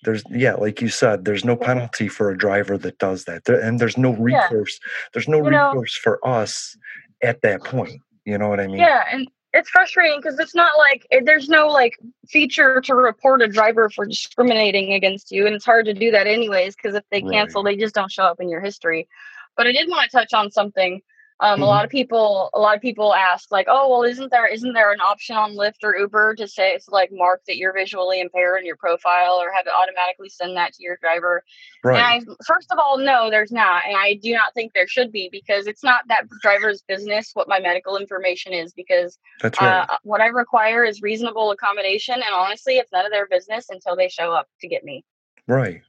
there's 0.04 0.22
yeah, 0.30 0.54
like 0.54 0.80
you 0.80 0.88
said, 0.88 1.24
there's 1.24 1.44
no 1.44 1.56
penalty 1.56 2.06
for 2.08 2.30
a 2.30 2.38
driver 2.38 2.78
that 2.78 2.98
does 2.98 3.24
that, 3.24 3.44
there, 3.44 3.58
and 3.60 3.80
there's 3.80 3.98
no 3.98 4.10
Yeah. 4.12 4.44
recourse. 4.44 4.78
There's 5.12 5.28
no 5.28 5.38
You 5.44 5.50
know- 5.50 5.68
recourse 5.70 5.96
for 5.96 6.20
us 6.26 6.76
at 7.22 7.40
that 7.42 7.64
point. 7.64 8.00
You 8.24 8.38
know 8.38 8.48
what 8.48 8.60
I 8.60 8.66
mean? 8.68 8.76
Yeah, 8.78 9.04
and 9.10 9.26
it's 9.52 9.70
frustrating 9.70 10.20
because 10.20 10.38
it's 10.38 10.54
not 10.54 10.76
like 10.78 11.06
it, 11.10 11.24
there's 11.24 11.48
no 11.48 11.68
like 11.68 11.98
feature 12.28 12.80
to 12.82 12.94
report 12.94 13.42
a 13.42 13.48
driver 13.48 13.88
for 13.90 14.06
discriminating 14.06 14.92
against 14.92 15.30
you, 15.30 15.46
and 15.46 15.54
it's 15.54 15.64
hard 15.64 15.86
to 15.86 15.94
do 15.94 16.10
that 16.10 16.26
anyways 16.26 16.76
because 16.76 16.94
if 16.94 17.04
they 17.10 17.22
Right. 17.22 17.32
cancel, 17.32 17.62
they 17.62 17.76
just 17.76 17.94
don't 17.94 18.12
show 18.12 18.24
up 18.24 18.40
in 18.40 18.48
your 18.48 18.60
history. 18.60 19.08
But 19.56 19.66
I 19.66 19.72
did 19.72 19.88
want 19.88 20.10
to 20.10 20.16
touch 20.16 20.32
on 20.34 20.50
something. 20.50 21.00
Um, 21.40 21.60
Mhm. 21.60 21.62
A 21.62 21.66
lot 21.66 21.84
of 21.84 21.90
people, 21.90 22.50
a 22.52 22.58
lot 22.58 22.74
of 22.74 22.82
people 22.82 23.14
ask 23.14 23.52
like, 23.52 23.66
"Oh, 23.68 23.88
well, 23.88 24.02
isn't 24.02 24.30
there 24.30 24.46
isn't 24.46 24.72
there 24.72 24.92
an 24.92 25.00
option 25.00 25.36
on 25.36 25.54
Lyft 25.54 25.84
or 25.84 25.96
Uber 25.96 26.34
to 26.36 26.48
say 26.48 26.78
like 26.88 27.10
mark 27.12 27.42
that 27.46 27.56
you're 27.56 27.72
visually 27.72 28.20
impaired 28.20 28.58
in 28.60 28.66
your 28.66 28.76
profile 28.76 29.40
or 29.40 29.52
have 29.52 29.66
it 29.66 29.72
automatically 29.72 30.28
send 30.28 30.56
that 30.56 30.72
to 30.74 30.82
your 30.82 30.96
driver?" 31.00 31.44
Right. 31.84 31.98
And 31.98 32.28
I, 32.28 32.34
first 32.44 32.72
of 32.72 32.78
all, 32.78 32.98
no, 32.98 33.30
there's 33.30 33.52
not. 33.52 33.84
And 33.86 33.96
I 33.96 34.14
do 34.14 34.32
not 34.32 34.52
think 34.54 34.72
there 34.72 34.88
should 34.88 35.12
be 35.12 35.28
because 35.30 35.66
it's 35.68 35.84
not 35.84 36.02
that 36.08 36.24
driver's 36.42 36.82
business 36.82 37.30
what 37.34 37.48
my 37.48 37.60
medical 37.60 37.96
information 37.96 38.52
is 38.52 38.72
because 38.72 39.16
That's 39.40 39.60
right. 39.60 39.86
uh, 39.88 39.96
what 40.02 40.20
I 40.20 40.26
require 40.26 40.84
is 40.84 41.02
reasonable 41.02 41.52
accommodation. 41.52 42.14
And 42.14 42.34
honestly, 42.34 42.78
it's 42.78 42.92
none 42.92 43.06
of 43.06 43.12
their 43.12 43.28
business 43.28 43.66
until 43.70 43.94
they 43.94 44.08
show 44.08 44.32
up 44.32 44.48
to 44.60 44.68
get 44.68 44.82
me. 44.84 45.04
right. 45.46 45.82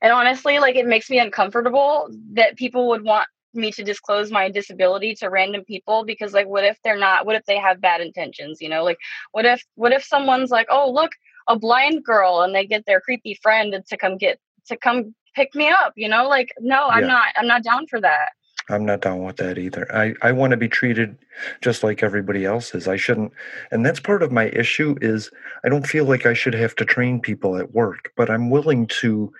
And 0.00 0.12
honestly, 0.12 0.58
like 0.58 0.76
it 0.76 0.86
makes 0.86 1.08
me 1.08 1.18
uncomfortable 1.18 2.08
that 2.34 2.56
people 2.56 2.88
would 2.88 3.02
want 3.02 3.26
me 3.54 3.70
to 3.72 3.82
disclose 3.84 4.30
my 4.30 4.48
disability 4.50 5.14
to 5.14 5.28
random 5.28 5.64
people 5.64 6.04
because 6.04 6.32
like 6.32 6.46
what 6.46 6.64
if 6.64 6.78
they're 6.84 6.98
not 6.98 7.26
what 7.26 7.36
if 7.36 7.44
they 7.46 7.58
have 7.58 7.80
bad 7.80 8.00
intentions 8.00 8.60
you 8.60 8.68
know 8.68 8.82
like 8.84 8.98
what 9.32 9.44
if 9.44 9.62
what 9.74 9.92
if 9.92 10.04
someone's 10.04 10.50
like 10.50 10.66
oh 10.70 10.90
look 10.90 11.12
a 11.48 11.58
blind 11.58 12.04
girl 12.04 12.40
and 12.42 12.54
they 12.54 12.66
get 12.66 12.84
their 12.86 13.00
creepy 13.00 13.38
friend 13.42 13.74
to 13.86 13.96
come 13.96 14.16
get 14.16 14.38
to 14.66 14.76
come 14.76 15.14
pick 15.34 15.54
me 15.54 15.68
up 15.68 15.92
you 15.96 16.08
know 16.08 16.28
like 16.28 16.48
no 16.60 16.86
i'm 16.88 17.02
Yeah. 17.02 17.08
not 17.08 17.26
i'm 17.36 17.46
not 17.46 17.62
down 17.62 17.86
for 17.86 18.00
that 18.00 18.30
I'm 18.70 18.86
not 18.86 19.02
down 19.02 19.22
with 19.22 19.36
that 19.36 19.58
either. 19.58 19.86
I, 19.94 20.14
I 20.22 20.32
want 20.32 20.52
to 20.52 20.56
be 20.56 20.68
treated 20.68 21.18
just 21.60 21.82
like 21.82 22.02
everybody 22.02 22.46
else 22.46 22.74
is. 22.74 22.88
I 22.88 22.96
shouldn't, 22.96 23.32
and 23.70 23.84
that's 23.84 24.00
part 24.00 24.22
of 24.22 24.32
my 24.32 24.46
issue 24.46 24.96
is 25.02 25.30
I 25.64 25.68
don't 25.68 25.86
feel 25.86 26.06
like 26.06 26.24
I 26.24 26.32
should 26.32 26.54
have 26.54 26.74
to 26.76 26.84
train 26.84 27.20
people 27.20 27.58
at 27.58 27.74
work, 27.74 28.12
but 28.16 28.30
I'm 28.30 28.48
willing 28.48 28.86
to 29.02 29.32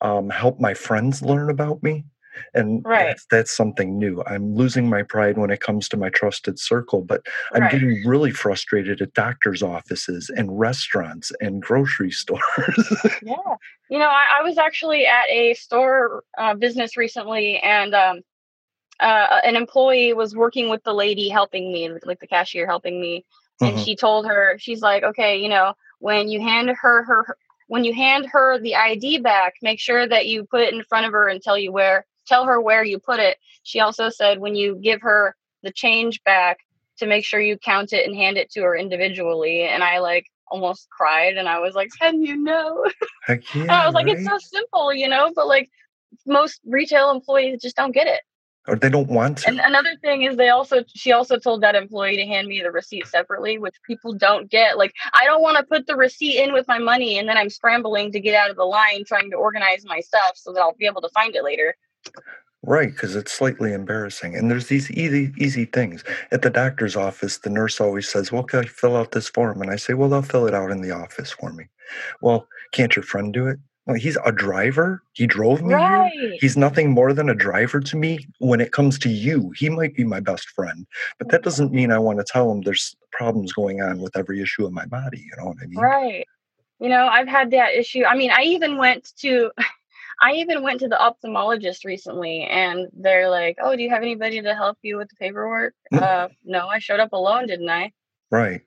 um, 0.00 0.30
help 0.30 0.58
my 0.58 0.74
friends 0.74 1.20
learn 1.22 1.50
about 1.50 1.82
me. 1.82 2.04
And 2.54 2.84
Right. 2.84 3.08
that's, 3.08 3.26
that's 3.26 3.56
something 3.56 3.98
new. 3.98 4.22
I'm 4.26 4.54
losing 4.54 4.88
my 4.88 5.02
pride 5.02 5.38
when 5.38 5.50
it 5.50 5.60
comes 5.60 5.88
to 5.90 5.96
my 5.96 6.08
trusted 6.10 6.58
circle, 6.58 7.02
but 7.02 7.22
I'm 7.54 7.62
Right. 7.62 7.72
getting 7.72 8.02
really 8.06 8.30
frustrated 8.30 9.00
at 9.02 9.14
doctors' 9.14 9.62
offices 9.62 10.30
and 10.30 10.58
restaurants 10.58 11.32
and 11.40 11.62
grocery 11.62 12.10
stores. 12.22 12.96
yeah 13.22 13.36
you 13.88 13.98
know 13.98 14.08
i, 14.08 14.38
I 14.40 14.42
was 14.42 14.58
actually 14.58 15.06
at 15.06 15.28
a 15.28 15.54
store 15.54 16.24
uh, 16.38 16.54
business 16.54 16.96
recently 16.96 17.58
and 17.58 17.94
um 17.94 18.20
uh, 19.00 19.40
an 19.44 19.56
employee 19.56 20.12
was 20.12 20.36
working 20.36 20.68
with 20.68 20.82
the 20.84 20.92
lady 20.92 21.28
helping 21.28 21.72
me 21.72 21.90
like 22.04 22.20
the 22.20 22.26
cashier 22.26 22.66
helping 22.66 23.00
me 23.00 23.24
and 23.60 23.76
Mhm. 23.76 23.84
she 23.84 23.96
told 23.96 24.26
her 24.26 24.56
she's 24.58 24.80
like 24.82 25.02
okay 25.02 25.36
you 25.40 25.48
know 25.48 25.72
when 25.98 26.28
you 26.28 26.40
hand 26.40 26.68
her 26.70 27.02
her- 27.04 27.36
when 27.68 27.84
you 27.84 27.92
hand 27.94 28.26
her 28.26 28.58
the 28.58 28.74
id 28.74 29.18
back 29.18 29.54
make 29.62 29.80
sure 29.80 30.06
that 30.06 30.26
you 30.26 30.44
put 30.44 30.60
it 30.60 30.74
in 30.74 30.82
front 30.84 31.06
of 31.06 31.12
her 31.12 31.28
and 31.28 31.42
tell 31.42 31.58
you 31.58 31.72
where 31.72 32.04
tell 32.26 32.44
her 32.44 32.60
where 32.60 32.84
you 32.84 32.98
put 32.98 33.18
it 33.18 33.36
she 33.62 33.80
also 33.80 34.08
said 34.08 34.38
when 34.38 34.54
you 34.54 34.76
give 34.76 35.00
her 35.02 35.34
the 35.62 35.70
change 35.70 36.22
back 36.24 36.58
to 36.98 37.06
make 37.06 37.24
sure 37.24 37.40
you 37.40 37.56
count 37.58 37.92
it 37.92 38.06
and 38.06 38.16
hand 38.16 38.36
it 38.36 38.50
to 38.50 38.62
her 38.62 38.76
individually 38.76 39.62
and 39.62 39.82
i 39.82 39.98
like 39.98 40.26
almost 40.50 40.88
cried 40.90 41.36
and 41.36 41.48
i 41.48 41.58
was 41.58 41.74
like 41.74 41.88
can 41.98 42.22
you 42.22 42.36
know 42.36 42.84
yeah, 43.28 43.36
and 43.54 43.70
i 43.70 43.86
was 43.86 43.94
like 43.94 44.08
it's 44.08 44.24
so 44.24 44.38
simple 44.38 44.92
you 44.92 45.08
know 45.08 45.32
but 45.34 45.46
like 45.46 45.70
most 46.26 46.60
retail 46.66 47.10
employees 47.10 47.60
just 47.62 47.76
don't 47.76 47.92
get 47.92 48.06
it 48.06 48.20
or 48.68 48.76
they 48.76 48.88
don't 48.88 49.08
want 49.08 49.38
to. 49.38 49.48
and 49.48 49.60
another 49.60 49.96
thing 50.02 50.22
is 50.22 50.36
they 50.36 50.50
also 50.50 50.84
she 50.94 51.10
also 51.12 51.36
told 51.36 51.62
that 51.62 51.74
employee 51.74 52.16
to 52.16 52.26
hand 52.26 52.46
me 52.46 52.60
the 52.62 52.70
receipt 52.70 53.06
separately, 53.06 53.58
which 53.58 53.74
people 53.84 54.12
don't 54.12 54.50
get. 54.50 54.78
Like 54.78 54.92
I 55.14 55.24
don't 55.24 55.42
want 55.42 55.56
to 55.56 55.64
put 55.64 55.86
the 55.86 55.96
receipt 55.96 56.38
in 56.38 56.52
with 56.52 56.68
my 56.68 56.78
money 56.78 57.18
and 57.18 57.28
then 57.28 57.36
I'm 57.36 57.50
scrambling 57.50 58.12
to 58.12 58.20
get 58.20 58.34
out 58.34 58.50
of 58.50 58.56
the 58.56 58.64
line 58.64 59.04
trying 59.04 59.30
to 59.30 59.36
organize 59.36 59.84
my 59.84 60.00
stuff 60.00 60.32
so 60.36 60.52
that 60.52 60.60
I'll 60.60 60.76
be 60.76 60.86
able 60.86 61.00
to 61.02 61.08
find 61.08 61.34
it 61.34 61.42
later. 61.42 61.74
Right, 62.64 62.92
because 62.92 63.16
it's 63.16 63.32
slightly 63.32 63.72
embarrassing. 63.72 64.36
And 64.36 64.48
there's 64.48 64.68
these 64.68 64.88
easy, 64.92 65.32
easy 65.36 65.64
things. 65.64 66.04
At 66.30 66.42
the 66.42 66.50
doctor's 66.50 66.94
office, 66.94 67.38
the 67.38 67.50
nurse 67.50 67.80
always 67.80 68.08
says, 68.08 68.30
Well, 68.30 68.44
can 68.44 68.60
I 68.60 68.66
fill 68.66 68.96
out 68.96 69.10
this 69.10 69.28
form? 69.28 69.60
And 69.62 69.70
I 69.70 69.76
say, 69.76 69.94
Well, 69.94 70.08
they'll 70.08 70.22
fill 70.22 70.46
it 70.46 70.54
out 70.54 70.70
in 70.70 70.80
the 70.80 70.92
office 70.92 71.32
for 71.32 71.52
me. 71.52 71.64
Well, 72.20 72.46
can't 72.70 72.94
your 72.94 73.02
friend 73.02 73.32
do 73.32 73.48
it? 73.48 73.58
Well, 73.86 73.96
he's 73.96 74.16
a 74.24 74.30
driver. 74.30 75.02
He 75.12 75.26
drove 75.26 75.60
me 75.60 75.70
here. 75.70 75.78
Right. 75.78 76.38
He's 76.40 76.56
nothing 76.56 76.92
more 76.92 77.12
than 77.12 77.28
a 77.28 77.34
driver 77.34 77.80
to 77.80 77.96
me 77.96 78.26
when 78.38 78.60
it 78.60 78.70
comes 78.70 78.96
to 79.00 79.08
you. 79.08 79.52
He 79.56 79.68
might 79.68 79.96
be 79.96 80.04
my 80.04 80.20
best 80.20 80.48
friend, 80.50 80.86
but 81.18 81.30
that 81.30 81.42
doesn't 81.42 81.72
mean 81.72 81.90
I 81.90 81.98
want 81.98 82.18
to 82.18 82.24
tell 82.24 82.50
him 82.52 82.62
there's 82.62 82.94
problems 83.10 83.52
going 83.52 83.80
on 83.82 84.00
with 84.00 84.16
every 84.16 84.40
issue 84.40 84.64
of 84.64 84.72
my 84.72 84.86
body. 84.86 85.18
You 85.18 85.32
know 85.36 85.46
what 85.46 85.56
I 85.60 85.66
mean? 85.66 85.80
Right. 85.80 86.26
You 86.78 86.90
know, 86.90 87.06
I've 87.06 87.26
had 87.26 87.50
that 87.50 87.74
issue. 87.74 88.04
I 88.04 88.16
mean, 88.16 88.30
I 88.30 88.42
even 88.42 88.76
went 88.76 89.12
to 89.18 89.50
I 90.20 90.32
even 90.34 90.62
went 90.62 90.80
to 90.80 90.88
the 90.88 90.96
ophthalmologist 90.96 91.84
recently 91.84 92.42
and 92.42 92.88
they're 92.92 93.30
like, 93.30 93.56
"Oh, 93.60 93.74
do 93.76 93.82
you 93.82 93.90
have 93.90 94.02
anybody 94.02 94.40
to 94.42 94.54
help 94.54 94.78
you 94.82 94.96
with 94.96 95.08
the 95.08 95.16
paperwork?" 95.16 95.74
Uh, 95.92 96.28
no, 96.44 96.68
I 96.68 96.78
showed 96.78 97.00
up 97.00 97.12
alone, 97.12 97.46
didn't 97.46 97.68
I? 97.68 97.92
Right. 98.30 98.62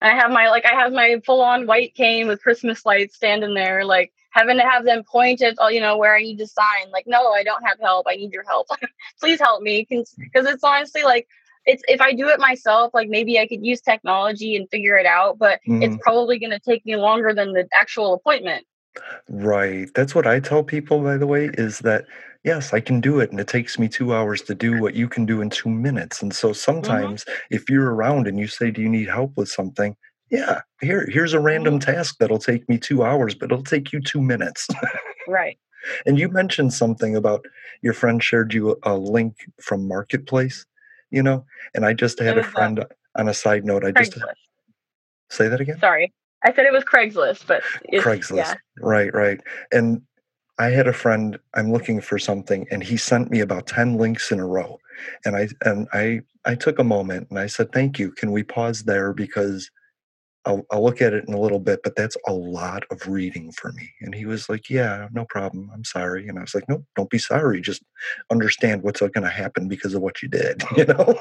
I 0.00 0.10
have 0.10 0.30
my 0.30 0.48
like 0.50 0.66
I 0.66 0.74
have 0.74 0.92
my 0.92 1.20
full 1.24 1.40
on 1.40 1.66
white 1.66 1.94
cane 1.94 2.26
with 2.28 2.42
Christmas 2.42 2.84
lights 2.84 3.16
standing 3.16 3.54
there, 3.54 3.84
like 3.84 4.12
having 4.30 4.56
to 4.58 4.62
have 4.62 4.84
them 4.84 5.02
point 5.10 5.40
at 5.42 5.54
oh, 5.58 5.68
you 5.68 5.80
know 5.80 5.96
where 5.96 6.14
I 6.14 6.22
need 6.22 6.38
to 6.38 6.46
sign. 6.46 6.90
Like, 6.92 7.06
no, 7.06 7.32
I 7.32 7.42
don't 7.42 7.64
have 7.66 7.78
help. 7.80 8.06
I 8.08 8.16
need 8.16 8.32
your 8.32 8.44
help. 8.44 8.68
Please 9.20 9.40
help 9.40 9.62
me, 9.62 9.86
because 9.88 10.46
it's 10.46 10.64
honestly 10.64 11.02
like 11.02 11.26
it's 11.64 11.82
if 11.88 12.00
I 12.00 12.12
do 12.12 12.28
it 12.28 12.38
myself, 12.38 12.92
like 12.92 13.08
maybe 13.08 13.38
I 13.38 13.46
could 13.46 13.64
use 13.64 13.80
technology 13.80 14.56
and 14.56 14.68
figure 14.70 14.98
it 14.98 15.06
out, 15.06 15.38
but 15.38 15.60
it's 15.66 15.96
Mhm. 15.96 16.00
probably 16.00 16.38
going 16.38 16.50
to 16.50 16.60
take 16.60 16.84
me 16.84 16.96
longer 16.96 17.32
than 17.32 17.52
the 17.52 17.66
actual 17.72 18.12
appointment. 18.14 18.66
Right. 19.28 19.88
That's 19.94 20.14
what 20.14 20.26
I 20.26 20.40
tell 20.40 20.62
people, 20.62 21.00
by 21.02 21.16
the 21.16 21.26
way, 21.26 21.50
is 21.54 21.80
that 21.80 22.06
yes, 22.44 22.72
I 22.72 22.80
can 22.80 23.00
do 23.00 23.20
it. 23.20 23.30
And 23.30 23.40
it 23.40 23.48
takes 23.48 23.78
me 23.78 23.88
two 23.88 24.14
hours 24.14 24.42
to 24.42 24.54
do 24.54 24.80
what 24.80 24.94
you 24.94 25.08
can 25.08 25.26
do 25.26 25.40
in 25.40 25.50
two 25.50 25.70
minutes. 25.70 26.22
And 26.22 26.34
so 26.34 26.48
mm-hmm. 26.48 26.54
sometimes 26.54 27.24
if 27.50 27.68
you're 27.68 27.94
around 27.94 28.28
and 28.28 28.38
you 28.38 28.46
say, 28.46 28.70
Do 28.70 28.82
you 28.82 28.88
need 28.88 29.08
help 29.08 29.36
with 29.36 29.48
something? 29.48 29.96
Yeah, 30.30 30.60
here, 30.80 31.06
here's 31.10 31.32
a 31.32 31.40
random 31.40 31.78
mm-hmm. 31.78 31.92
task 31.92 32.16
that'll 32.18 32.38
take 32.38 32.68
me 32.68 32.78
two 32.78 33.04
hours, 33.04 33.34
but 33.34 33.50
it'll 33.50 33.64
take 33.64 33.92
you 33.92 34.00
two 34.00 34.22
minutes. 34.22 34.68
Right. 35.26 35.58
and 36.04 36.18
you 36.18 36.28
mentioned 36.28 36.74
something 36.74 37.16
about 37.16 37.46
your 37.80 37.94
friend 37.94 38.22
shared 38.22 38.52
you 38.52 38.76
a, 38.82 38.94
link 38.94 39.36
from 39.58 39.88
Marketplace, 39.88 40.66
you 41.10 41.22
know, 41.22 41.46
and 41.74 41.86
I 41.86 41.94
just 41.94 42.18
had 42.18 42.36
a 42.36 42.44
friend 42.44 42.84
on 43.16 43.28
a 43.28 43.32
side 43.32 43.64
note. 43.64 43.86
I 43.86 43.92
just 43.92 44.12
Craigslist. 44.12 44.34
say 45.30 45.48
that 45.48 45.62
again. 45.62 45.78
Sorry, 45.80 46.12
I 46.44 46.52
said 46.52 46.66
it 46.66 46.72
was 46.72 46.84
Craigslist, 46.84 47.46
but 47.46 47.62
it's, 47.84 48.04
Craigslist. 48.04 48.36
Yeah. 48.36 48.54
Right, 48.78 49.12
right. 49.14 49.40
And 49.72 50.02
I 50.58 50.70
had 50.70 50.86
a 50.86 50.92
friend, 50.92 51.38
I'm 51.54 51.72
looking 51.72 52.00
for 52.00 52.18
something, 52.18 52.66
and 52.70 52.82
he 52.82 52.96
sent 52.96 53.30
me 53.30 53.40
about 53.40 53.66
10 53.66 53.96
links 53.96 54.30
in 54.30 54.38
a 54.38 54.46
row. 54.46 54.78
And 55.24 55.36
I 55.36 55.48
and 55.64 55.88
I 55.92 56.20
I 56.44 56.54
took 56.54 56.78
a 56.78 56.84
moment 56.84 57.28
and 57.30 57.38
I 57.38 57.46
said, 57.46 57.72
Thank 57.72 57.98
you. 57.98 58.12
Can 58.12 58.30
we 58.30 58.42
pause 58.44 58.84
there? 58.84 59.12
Because 59.12 59.70
I'll, 60.46 60.64
I'll 60.70 60.84
look 60.84 61.00
at 61.00 61.14
it 61.14 61.24
in 61.26 61.32
a 61.34 61.40
little 61.40 61.58
bit, 61.58 61.80
but 61.82 61.96
that's 61.96 62.16
a 62.26 62.32
lot 62.32 62.84
of 62.90 63.08
reading 63.08 63.50
for 63.52 63.72
me. 63.72 63.90
And 64.02 64.14
he 64.14 64.26
was 64.26 64.48
like, 64.48 64.68
Yeah, 64.68 65.08
no 65.12 65.24
problem. 65.24 65.70
I'm 65.72 65.84
sorry. 65.84 66.28
And 66.28 66.38
I 66.38 66.42
was 66.42 66.54
like, 66.54 66.68
Nope, 66.68 66.84
don't 66.96 67.10
be 67.10 67.18
sorry. 67.18 67.60
Just 67.60 67.82
understand 68.30 68.82
what's 68.82 69.00
going 69.00 69.22
to 69.22 69.28
happen 69.28 69.68
because 69.68 69.94
of 69.94 70.02
what 70.02 70.22
you 70.22 70.28
did, 70.28 70.62
you 70.76 70.84
know? 70.84 71.18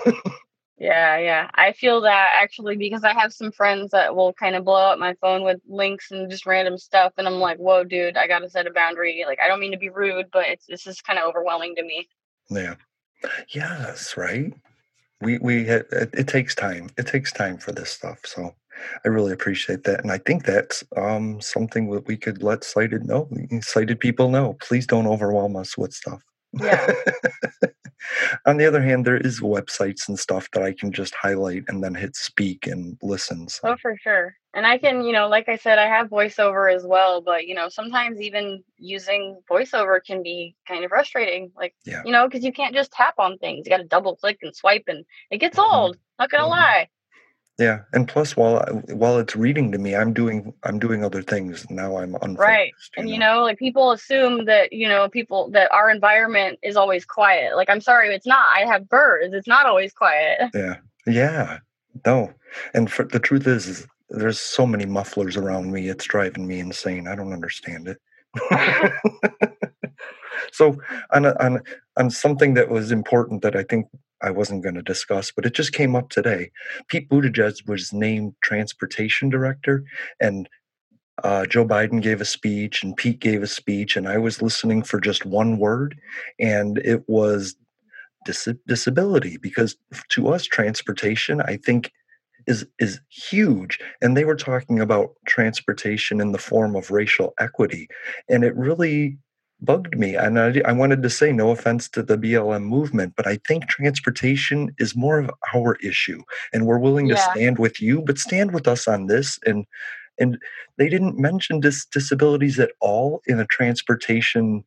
Yeah, 0.83 1.17
yeah. 1.17 1.49
I 1.53 1.71
feel 1.71 2.01
that 2.01 2.31
actually 2.35 2.75
because 2.75 3.05
I 3.05 3.13
have 3.13 3.31
some 3.31 3.53
friends 3.53 3.91
that 3.91 4.13
will 4.17 4.33
kind 4.33 4.53
of 4.53 4.65
blow 4.65 4.91
up 4.91 4.99
my 4.99 5.13
phone 5.21 5.45
with 5.45 5.61
links 5.65 6.11
and 6.11 6.29
just 6.29 6.45
random 6.45 6.77
stuff, 6.77 7.13
and 7.17 7.25
I'm 7.25 7.35
like, 7.39 7.57
"Whoa, 7.57 7.85
dude, 7.85 8.17
I 8.17 8.27
gotta 8.27 8.49
set 8.49 8.67
a 8.67 8.71
boundary." 8.71 9.23
Like, 9.25 9.39
I 9.41 9.47
don't 9.47 9.61
mean 9.61 9.71
to 9.71 9.77
be 9.77 9.87
rude, 9.87 10.25
but 10.33 10.45
it's 10.45 10.65
this 10.65 10.85
is 10.85 10.99
kind 10.99 11.17
of 11.17 11.29
overwhelming 11.29 11.73
to 11.77 11.83
me. 11.83 12.09
Yeah. 12.49 12.75
Yes, 13.55 14.17
right. 14.17 14.53
We 15.21 15.37
we 15.37 15.69
it, 15.69 15.87
it 15.91 16.27
takes 16.27 16.53
time. 16.53 16.89
It 16.97 17.07
takes 17.07 17.31
time 17.31 17.59
for 17.59 17.71
this 17.71 17.89
stuff. 17.91 18.19
So 18.25 18.53
I 19.05 19.07
really 19.07 19.31
appreciate 19.31 19.85
that, 19.85 20.01
and 20.01 20.11
I 20.11 20.17
think 20.17 20.43
that's 20.43 20.83
um 20.97 21.39
something 21.39 21.89
that 21.91 22.07
we 22.07 22.17
could 22.17 22.43
let 22.43 22.65
sighted 22.65 23.05
know. 23.05 23.29
Sighted 23.61 24.01
people 24.01 24.27
know. 24.29 24.57
Please 24.59 24.85
don't 24.85 25.07
overwhelm 25.07 25.55
us 25.55 25.77
with 25.77 25.93
stuff. 25.93 26.21
Yeah. 26.59 26.91
on 28.45 28.57
the 28.57 28.65
other 28.65 28.81
hand, 28.81 29.05
there 29.05 29.17
is 29.17 29.41
websites 29.41 30.07
and 30.07 30.17
stuff 30.17 30.49
that 30.51 30.63
I 30.63 30.73
can 30.73 30.91
just 30.91 31.15
highlight 31.15 31.63
and 31.67 31.83
then 31.83 31.95
hit 31.95 32.15
speak 32.15 32.67
and 32.67 32.97
listen. 33.01 33.47
So. 33.47 33.69
Oh, 33.69 33.75
for 33.81 33.97
sure. 33.97 34.35
And 34.55 34.67
I 34.67 34.77
can, 34.77 35.03
you 35.03 35.13
know, 35.13 35.27
like 35.27 35.49
I 35.49 35.55
said, 35.55 35.79
I 35.79 35.87
have 35.87 36.09
voiceover 36.09 36.73
as 36.73 36.85
well, 36.85 37.21
but 37.21 37.47
you 37.47 37.55
know, 37.55 37.69
sometimes 37.69 38.21
even 38.21 38.63
using 38.77 39.41
voiceover 39.49 39.99
can 40.05 40.21
be 40.21 40.55
kind 40.67 40.83
of 40.83 40.89
frustrating. 40.89 41.51
Like, 41.55 41.73
yeah. 41.85 42.03
you 42.05 42.11
know, 42.11 42.27
because 42.27 42.43
you 42.43 42.53
can't 42.53 42.75
just 42.75 42.91
tap 42.91 43.15
on 43.17 43.39
things. 43.39 43.65
You 43.65 43.71
got 43.71 43.77
to 43.77 43.85
double 43.85 44.15
click 44.15 44.37
and 44.43 44.55
swipe, 44.55 44.83
and 44.87 45.05
it 45.31 45.39
gets 45.39 45.57
Mm-hmm. 45.57 45.75
old. 45.75 45.97
Not 46.19 46.29
gonna 46.29 46.47
lie. 46.47 46.89
Yeah, 47.59 47.81
and 47.93 48.07
plus, 48.07 48.35
while 48.35 48.57
I, 48.57 48.93
while 48.93 49.19
it's 49.19 49.35
reading 49.35 49.71
to 49.73 49.77
me, 49.77 49.95
I'm 49.95 50.11
doing 50.11 50.53
I'm 50.63 50.79
doing 50.79 51.03
other 51.03 51.21
things 51.21 51.69
now. 51.69 51.97
I'm 51.97 52.15
unfocused. 52.15 52.39
Right. 52.39 52.73
And 52.97 53.07
you 53.07 53.19
know, 53.19 53.43
like 53.43 53.59
people 53.59 53.91
assume 53.91 54.45
that, 54.45 54.73
you 54.73 54.87
know, 54.87 55.07
people 55.07 55.51
that 55.51 55.71
our 55.71 55.91
environment 55.91 56.57
is 56.63 56.75
always 56.75 57.05
quiet. 57.05 57.55
Like 57.55 57.69
I'm 57.69 57.81
sorry, 57.81 58.13
it's 58.13 58.25
not. 58.25 58.47
I 58.55 58.61
have 58.61 58.89
birds. 58.89 59.35
It's 59.35 59.47
not 59.47 59.67
always 59.67 59.93
quiet. 59.93 60.39
Yeah, 60.53 60.77
yeah, 61.05 61.59
no. 62.05 62.33
And 62.73 62.91
for, 62.91 63.05
the 63.05 63.19
truth 63.19 63.45
is, 63.47 63.67
is, 63.67 63.87
there's 64.09 64.39
so 64.39 64.65
many 64.65 64.85
mufflers 64.85 65.35
around 65.35 65.71
me. 65.71 65.89
It's 65.89 66.05
driving 66.05 66.47
me 66.47 66.59
insane. 66.59 67.07
I 67.07 67.15
don't 67.15 67.33
understand 67.33 67.87
it. 67.87 67.97
so 70.51 70.77
on 71.11 71.25
a, 71.25 71.35
on 71.43 71.61
on 71.97 72.09
something 72.09 72.53
that 72.55 72.69
was 72.69 72.91
important 72.91 73.41
that 73.41 73.55
I 73.55 73.63
think 73.63 73.87
I 74.23 74.31
wasn't 74.31 74.63
going 74.63 74.75
to 74.75 74.81
discuss, 74.81 75.31
but 75.31 75.45
it 75.45 75.53
just 75.53 75.73
came 75.73 75.95
up 75.95 76.09
today. 76.09 76.51
Pete 76.87 77.09
Buttigieg 77.09 77.67
was 77.67 77.93
named 77.93 78.33
transportation 78.41 79.29
director, 79.29 79.83
and 80.19 80.49
uh, 81.23 81.45
Joe 81.45 81.65
Biden 81.65 82.01
gave 82.01 82.21
a 82.21 82.25
speech, 82.25 82.83
and 82.83 82.95
Pete 82.95 83.19
gave 83.19 83.43
a 83.43 83.47
speech, 83.47 83.95
and 83.95 84.07
I 84.07 84.17
was 84.17 84.41
listening 84.41 84.83
for 84.83 84.99
just 84.99 85.25
one 85.25 85.57
word, 85.57 85.99
and 86.39 86.79
it 86.79 87.03
was 87.07 87.55
dis- 88.25 88.47
disability 88.67 89.37
because 89.37 89.75
to 90.09 90.29
us 90.29 90.45
transportation, 90.45 91.41
I 91.41 91.57
think 91.57 91.91
is 92.47 92.65
is 92.79 92.99
huge 93.09 93.79
and 94.01 94.15
they 94.17 94.25
were 94.25 94.35
talking 94.35 94.79
about 94.79 95.11
transportation 95.25 96.19
in 96.19 96.31
the 96.31 96.37
form 96.37 96.75
of 96.75 96.91
racial 96.91 97.33
equity 97.39 97.87
and 98.29 98.43
it 98.43 98.55
really 98.55 99.17
bugged 99.61 99.97
me 99.97 100.15
and 100.15 100.39
I, 100.39 100.61
I 100.65 100.73
wanted 100.73 101.01
to 101.03 101.09
say 101.09 101.31
no 101.31 101.51
offense 101.51 101.87
to 101.89 102.03
the 102.03 102.17
blm 102.17 102.63
movement 102.63 103.13
but 103.15 103.27
i 103.27 103.37
think 103.47 103.67
transportation 103.67 104.75
is 104.77 104.95
more 104.95 105.19
of 105.19 105.31
our 105.55 105.75
issue 105.75 106.21
and 106.51 106.65
we're 106.65 106.79
willing 106.79 107.07
to 107.09 107.17
stand 107.17 107.59
with 107.59 107.81
you 107.81 108.01
but 108.01 108.17
stand 108.17 108.53
with 108.53 108.67
us 108.67 108.87
on 108.87 109.07
this 109.07 109.39
and 109.45 109.65
and 110.19 110.37
they 110.77 110.89
didn't 110.89 111.17
mention 111.17 111.59
dis- 111.59 111.85
disabilities 111.85 112.59
at 112.59 112.71
all 112.79 113.21
in 113.25 113.39
a 113.39 113.47
transportation 113.47 114.63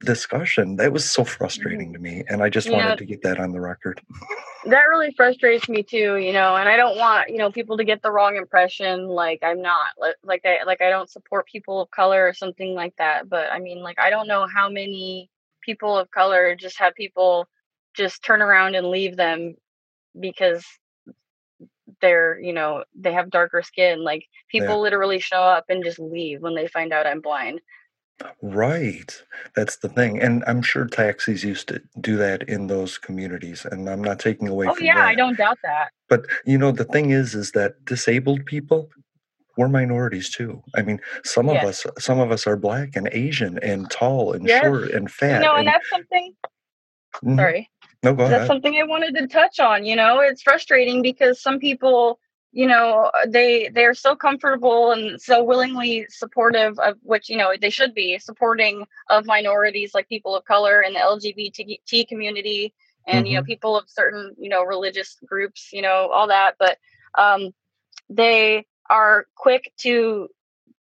discussion 0.00 0.76
that 0.76 0.92
was 0.92 1.08
so 1.08 1.22
mm-hmm. 1.22 1.30
frustrating 1.30 1.92
to 1.92 1.98
me 1.98 2.22
and 2.28 2.42
i 2.42 2.48
just 2.48 2.70
wanted 2.70 2.96
to 2.98 3.04
get 3.04 3.22
that 3.22 3.38
on 3.38 3.52
the 3.52 3.60
record 3.60 4.00
that 4.64 4.82
really 4.88 5.12
frustrates 5.12 5.68
me 5.68 5.82
too, 5.82 6.16
you 6.16 6.32
know, 6.32 6.56
and 6.56 6.68
I 6.68 6.76
don't 6.76 6.98
want, 6.98 7.30
you 7.30 7.38
know, 7.38 7.50
people 7.50 7.76
to 7.76 7.84
get 7.84 8.02
the 8.02 8.10
wrong 8.10 8.36
impression 8.36 9.06
like 9.06 9.40
I'm 9.42 9.62
not 9.62 9.86
like 10.22 10.42
I 10.44 10.64
like 10.64 10.82
I 10.82 10.90
don't 10.90 11.10
support 11.10 11.46
people 11.46 11.80
of 11.80 11.90
color 11.90 12.26
or 12.26 12.34
something 12.34 12.74
like 12.74 12.94
that, 12.98 13.28
but 13.28 13.50
I 13.52 13.60
mean 13.60 13.82
like 13.82 13.98
I 13.98 14.10
don't 14.10 14.28
know 14.28 14.46
how 14.52 14.68
many 14.68 15.30
people 15.62 15.96
of 15.96 16.10
color 16.10 16.56
just 16.56 16.78
have 16.78 16.94
people 16.94 17.48
just 17.94 18.22
turn 18.22 18.42
around 18.42 18.74
and 18.74 18.88
leave 18.88 19.16
them 19.16 19.54
because 20.18 20.64
they're, 22.00 22.38
you 22.38 22.52
know, 22.52 22.84
they 22.94 23.12
have 23.12 23.30
darker 23.30 23.62
skin. 23.62 24.02
Like 24.02 24.26
people 24.48 24.68
Yeah. 24.68 24.76
literally 24.76 25.20
show 25.20 25.42
up 25.42 25.66
and 25.68 25.84
just 25.84 25.98
leave 25.98 26.42
when 26.42 26.54
they 26.54 26.68
find 26.68 26.92
out 26.92 27.06
I'm 27.06 27.20
blind. 27.20 27.60
Right. 28.42 29.20
That's 29.54 29.76
the 29.76 29.88
thing. 29.88 30.20
And 30.20 30.44
I'm 30.46 30.62
sure 30.62 30.86
taxis 30.86 31.44
used 31.44 31.68
to 31.68 31.80
do 32.00 32.16
that 32.16 32.42
in 32.44 32.66
those 32.66 32.98
communities. 32.98 33.64
And 33.70 33.88
I'm 33.88 34.02
not 34.02 34.18
taking 34.18 34.48
away 34.48 34.66
Oh 34.68 34.74
from 34.74 34.86
yeah, 34.86 34.94
that. 34.96 35.06
I 35.06 35.14
don't 35.14 35.36
doubt 35.36 35.58
that. 35.62 35.90
But 36.08 36.26
you 36.44 36.58
know, 36.58 36.72
the 36.72 36.84
thing 36.84 37.10
is, 37.10 37.34
is 37.34 37.52
that 37.52 37.84
disabled 37.84 38.44
people, 38.46 38.90
we're 39.56 39.68
minorities 39.68 40.30
too. 40.30 40.62
I 40.76 40.82
mean, 40.82 41.00
some 41.24 41.48
of 41.48 41.56
us, 41.64 41.84
some 41.98 42.20
of 42.20 42.30
us 42.32 42.46
are 42.46 42.56
black 42.56 42.96
and 42.96 43.08
Asian 43.12 43.58
and 43.58 43.90
tall 43.90 44.32
and 44.32 44.46
Yes. 44.48 44.62
short 44.64 44.90
and 44.92 45.10
fat. 45.10 45.42
know, 45.42 45.50
and 45.52 45.58
and, 45.60 45.68
that's 45.68 45.88
something 45.90 46.34
Mhm. 47.24 47.36
sorry. 47.36 47.70
No, 48.04 48.14
go 48.14 48.24
that's 48.24 48.34
ahead. 48.36 48.46
something 48.46 48.76
I 48.76 48.84
wanted 48.84 49.16
to 49.16 49.26
touch 49.26 49.58
on. 49.60 49.84
You 49.84 49.96
know, 49.96 50.20
it's 50.20 50.42
frustrating 50.42 51.02
because 51.02 51.40
some 51.42 51.58
people, 51.58 52.20
you 52.52 52.66
know, 52.66 53.10
they 53.26 53.68
they're 53.68 53.94
so 53.94 54.16
comfortable 54.16 54.92
and 54.92 55.20
so 55.20 55.42
willingly 55.44 56.06
supportive 56.08 56.78
of 56.78 56.96
which 57.02 57.28
you 57.28 57.36
know 57.36 57.52
they 57.60 57.70
should 57.70 57.94
be 57.94 58.18
supporting 58.18 58.86
of 59.10 59.26
minorities 59.26 59.94
like 59.94 60.08
people 60.08 60.34
of 60.34 60.44
color 60.44 60.80
and 60.80 60.96
the 60.96 61.00
LGBT 61.00 62.08
community 62.08 62.72
and 63.06 63.26
you 63.28 63.36
know 63.36 63.42
Mhm. 63.42 63.46
people 63.46 63.76
of 63.76 63.88
certain 63.88 64.34
you 64.38 64.48
know 64.48 64.62
religious 64.64 65.16
groups, 65.26 65.72
you 65.72 65.82
know, 65.82 66.08
all 66.08 66.28
that, 66.28 66.56
but 66.58 66.78
um, 67.18 67.52
they 68.08 68.66
are 68.90 69.26
quick 69.36 69.72
to 69.78 70.28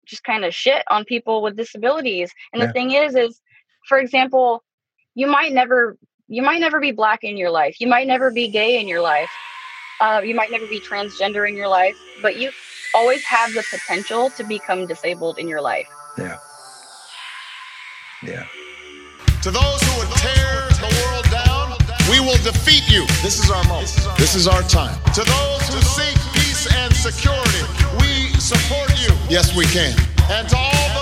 just 0.04 0.24
kind 0.24 0.44
of 0.44 0.54
shit 0.54 0.82
on 0.90 1.04
people 1.04 1.42
with 1.42 1.56
disabilities. 1.56 2.32
And 2.52 2.60
Yeah. 2.60 2.66
the 2.66 2.72
thing 2.72 2.90
is, 2.92 3.14
is 3.14 3.40
for 3.88 3.98
example, 3.98 4.64
you 5.14 5.26
might 5.26 5.52
never 5.52 5.96
you 6.28 6.42
might 6.42 6.60
never 6.60 6.80
be 6.80 6.92
black 6.92 7.24
in 7.24 7.36
your 7.36 7.50
life. 7.50 7.80
You 7.80 7.86
might 7.86 8.06
never 8.06 8.30
be 8.30 8.48
gay 8.48 8.80
in 8.80 8.88
your 8.88 9.00
life. 9.00 9.30
Uh, 10.00 10.20
you 10.24 10.34
might 10.34 10.50
never 10.50 10.66
be 10.66 10.80
transgender 10.80 11.48
in 11.48 11.56
your 11.56 11.68
life, 11.68 11.96
but 12.20 12.36
you 12.36 12.50
always 12.94 13.24
have 13.24 13.52
the 13.52 13.64
potential 13.70 14.30
to 14.30 14.44
become 14.44 14.86
disabled 14.86 15.38
in 15.38 15.48
your 15.48 15.60
life. 15.60 15.88
Yeah. 16.18 16.38
Yeah. 18.22 18.46
To 19.42 19.50
those 19.50 19.82
who 19.82 19.98
would 19.98 20.16
tear 20.16 20.68
the 20.78 21.02
world 21.02 21.26
down, 21.30 21.76
we 22.10 22.20
will 22.20 22.38
defeat 22.42 22.88
you. 22.88 23.06
This 23.22 23.42
is 23.42 23.50
our 23.50 23.64
moment. 23.64 23.90
This 24.18 24.34
is 24.34 24.46
our 24.46 24.62
time. 24.62 24.94
To 25.14 25.24
those 25.24 25.68
who 25.68 25.80
seek 25.82 26.16
peace 26.32 26.72
and 26.74 26.94
security, 26.94 27.62
we 27.98 28.28
support 28.38 28.90
you. 29.00 29.14
Yes, 29.28 29.54
we 29.56 29.64
can. 29.66 29.96
And 30.30 30.48
to 30.48 30.56
all 30.56 31.01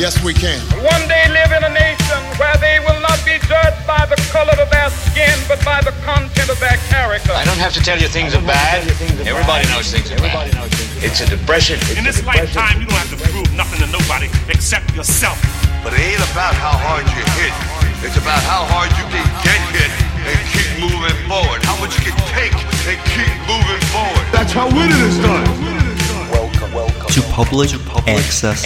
Yes, 0.00 0.16
we 0.24 0.32
can. 0.32 0.56
one 0.80 1.04
day 1.12 1.28
live 1.28 1.52
in 1.52 1.60
a 1.60 1.68
nation 1.76 2.20
where 2.40 2.56
they 2.56 2.80
will 2.88 2.96
not 3.04 3.20
be 3.20 3.36
judged 3.44 3.84
by 3.84 4.08
the 4.08 4.16
color 4.32 4.56
of 4.56 4.72
their 4.72 4.88
skin, 4.88 5.36
but 5.44 5.60
by 5.60 5.84
the 5.84 5.92
content 6.08 6.48
of 6.48 6.56
their 6.56 6.80
character. 6.88 7.36
I 7.36 7.44
don't 7.44 7.60
have 7.60 7.76
to 7.76 7.84
tell 7.84 8.00
you 8.00 8.08
things 8.08 8.32
are 8.32 8.40
bad. 8.40 8.88
Everybody 9.28 9.68
knows 9.68 9.92
things 9.92 10.08
are 10.08 10.16
bad. 10.24 10.48
It's 11.04 11.20
a 11.20 11.28
depression. 11.28 11.76
In 12.00 12.04
this 12.08 12.24
lifetime, 12.24 12.80
you 12.80 12.88
don't 12.88 12.96
have 12.96 13.12
to 13.12 13.20
prove 13.28 13.52
nothing 13.52 13.84
to 13.84 13.92
nobody 13.92 14.32
except 14.48 14.88
yourself. 14.96 15.36
But 15.84 15.92
it 15.92 16.00
ain't 16.00 16.24
about 16.32 16.56
how 16.56 16.72
hard 16.80 17.04
you 17.04 17.20
hit. 17.36 17.52
It's 18.00 18.16
about 18.16 18.40
how 18.48 18.64
hard 18.72 18.88
you 18.96 19.04
can 19.12 19.28
get 19.44 19.60
hit 19.76 19.92
and 20.24 20.40
keep 20.48 20.80
moving 20.80 21.12
forward. 21.28 21.60
How 21.68 21.76
much 21.76 21.92
you 22.00 22.08
can 22.08 22.16
take 22.32 22.56
and 22.88 22.96
keep 23.12 23.36
moving 23.44 23.82
forward. 23.92 24.24
That's 24.32 24.56
how 24.56 24.64
winning 24.72 25.04
is 25.04 25.20
done. 25.20 25.44
Welcome, 26.32 26.72
welcome 26.72 27.12
to 27.12 27.20
Public, 27.36 27.68
Access, 28.08 28.64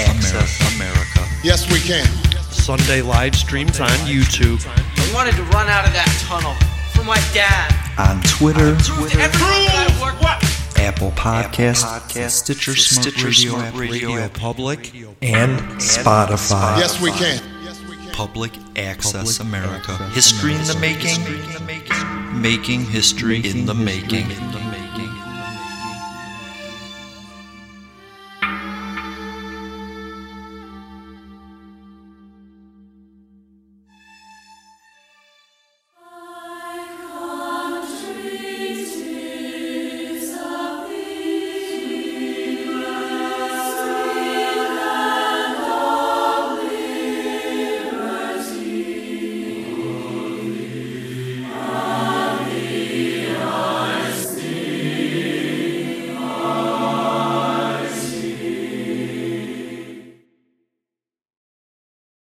America. 0.79 1.14
Yes, 1.45 1.71
we 1.71 1.79
can. 1.79 2.07
Sunday 2.51 3.03
live 3.03 3.37
streams 3.37 3.79
on 3.79 3.91
YouTube. 4.09 4.67
I 4.67 5.15
wanted 5.15 5.35
to 5.35 5.43
run 5.43 5.69
out 5.69 5.87
of 5.87 5.93
that 5.93 6.09
tunnel 6.27 6.55
for 6.95 7.05
my 7.05 7.21
dad. 7.35 7.69
On 7.99 8.19
Twitter, 8.23 8.75
Prove 8.81 9.13
what? 10.23 10.43
Apple 10.79 11.11
Podcasts, 11.11 12.31
Stitcher, 12.31 12.75
Smart 12.75 13.09
Stitcher, 13.09 13.27
Radio, 13.27 13.51
Smart 13.51 13.65
App 13.67 13.79
Radio, 13.79 14.29
Public, 14.31 14.95
and 15.21 15.61
Spotify. 15.83 16.79
Yes, 16.79 16.99
we 17.03 17.11
can. 17.11 17.43
Public 18.15 18.53
Access 18.77 19.39
America. 19.41 19.99
History 20.13 20.55
in 20.55 20.65
the 20.65 20.79
making. 20.81 21.21
Making 22.41 22.87
history 22.87 23.47
in 23.47 23.67
the 23.67 23.75
making. 23.75 24.29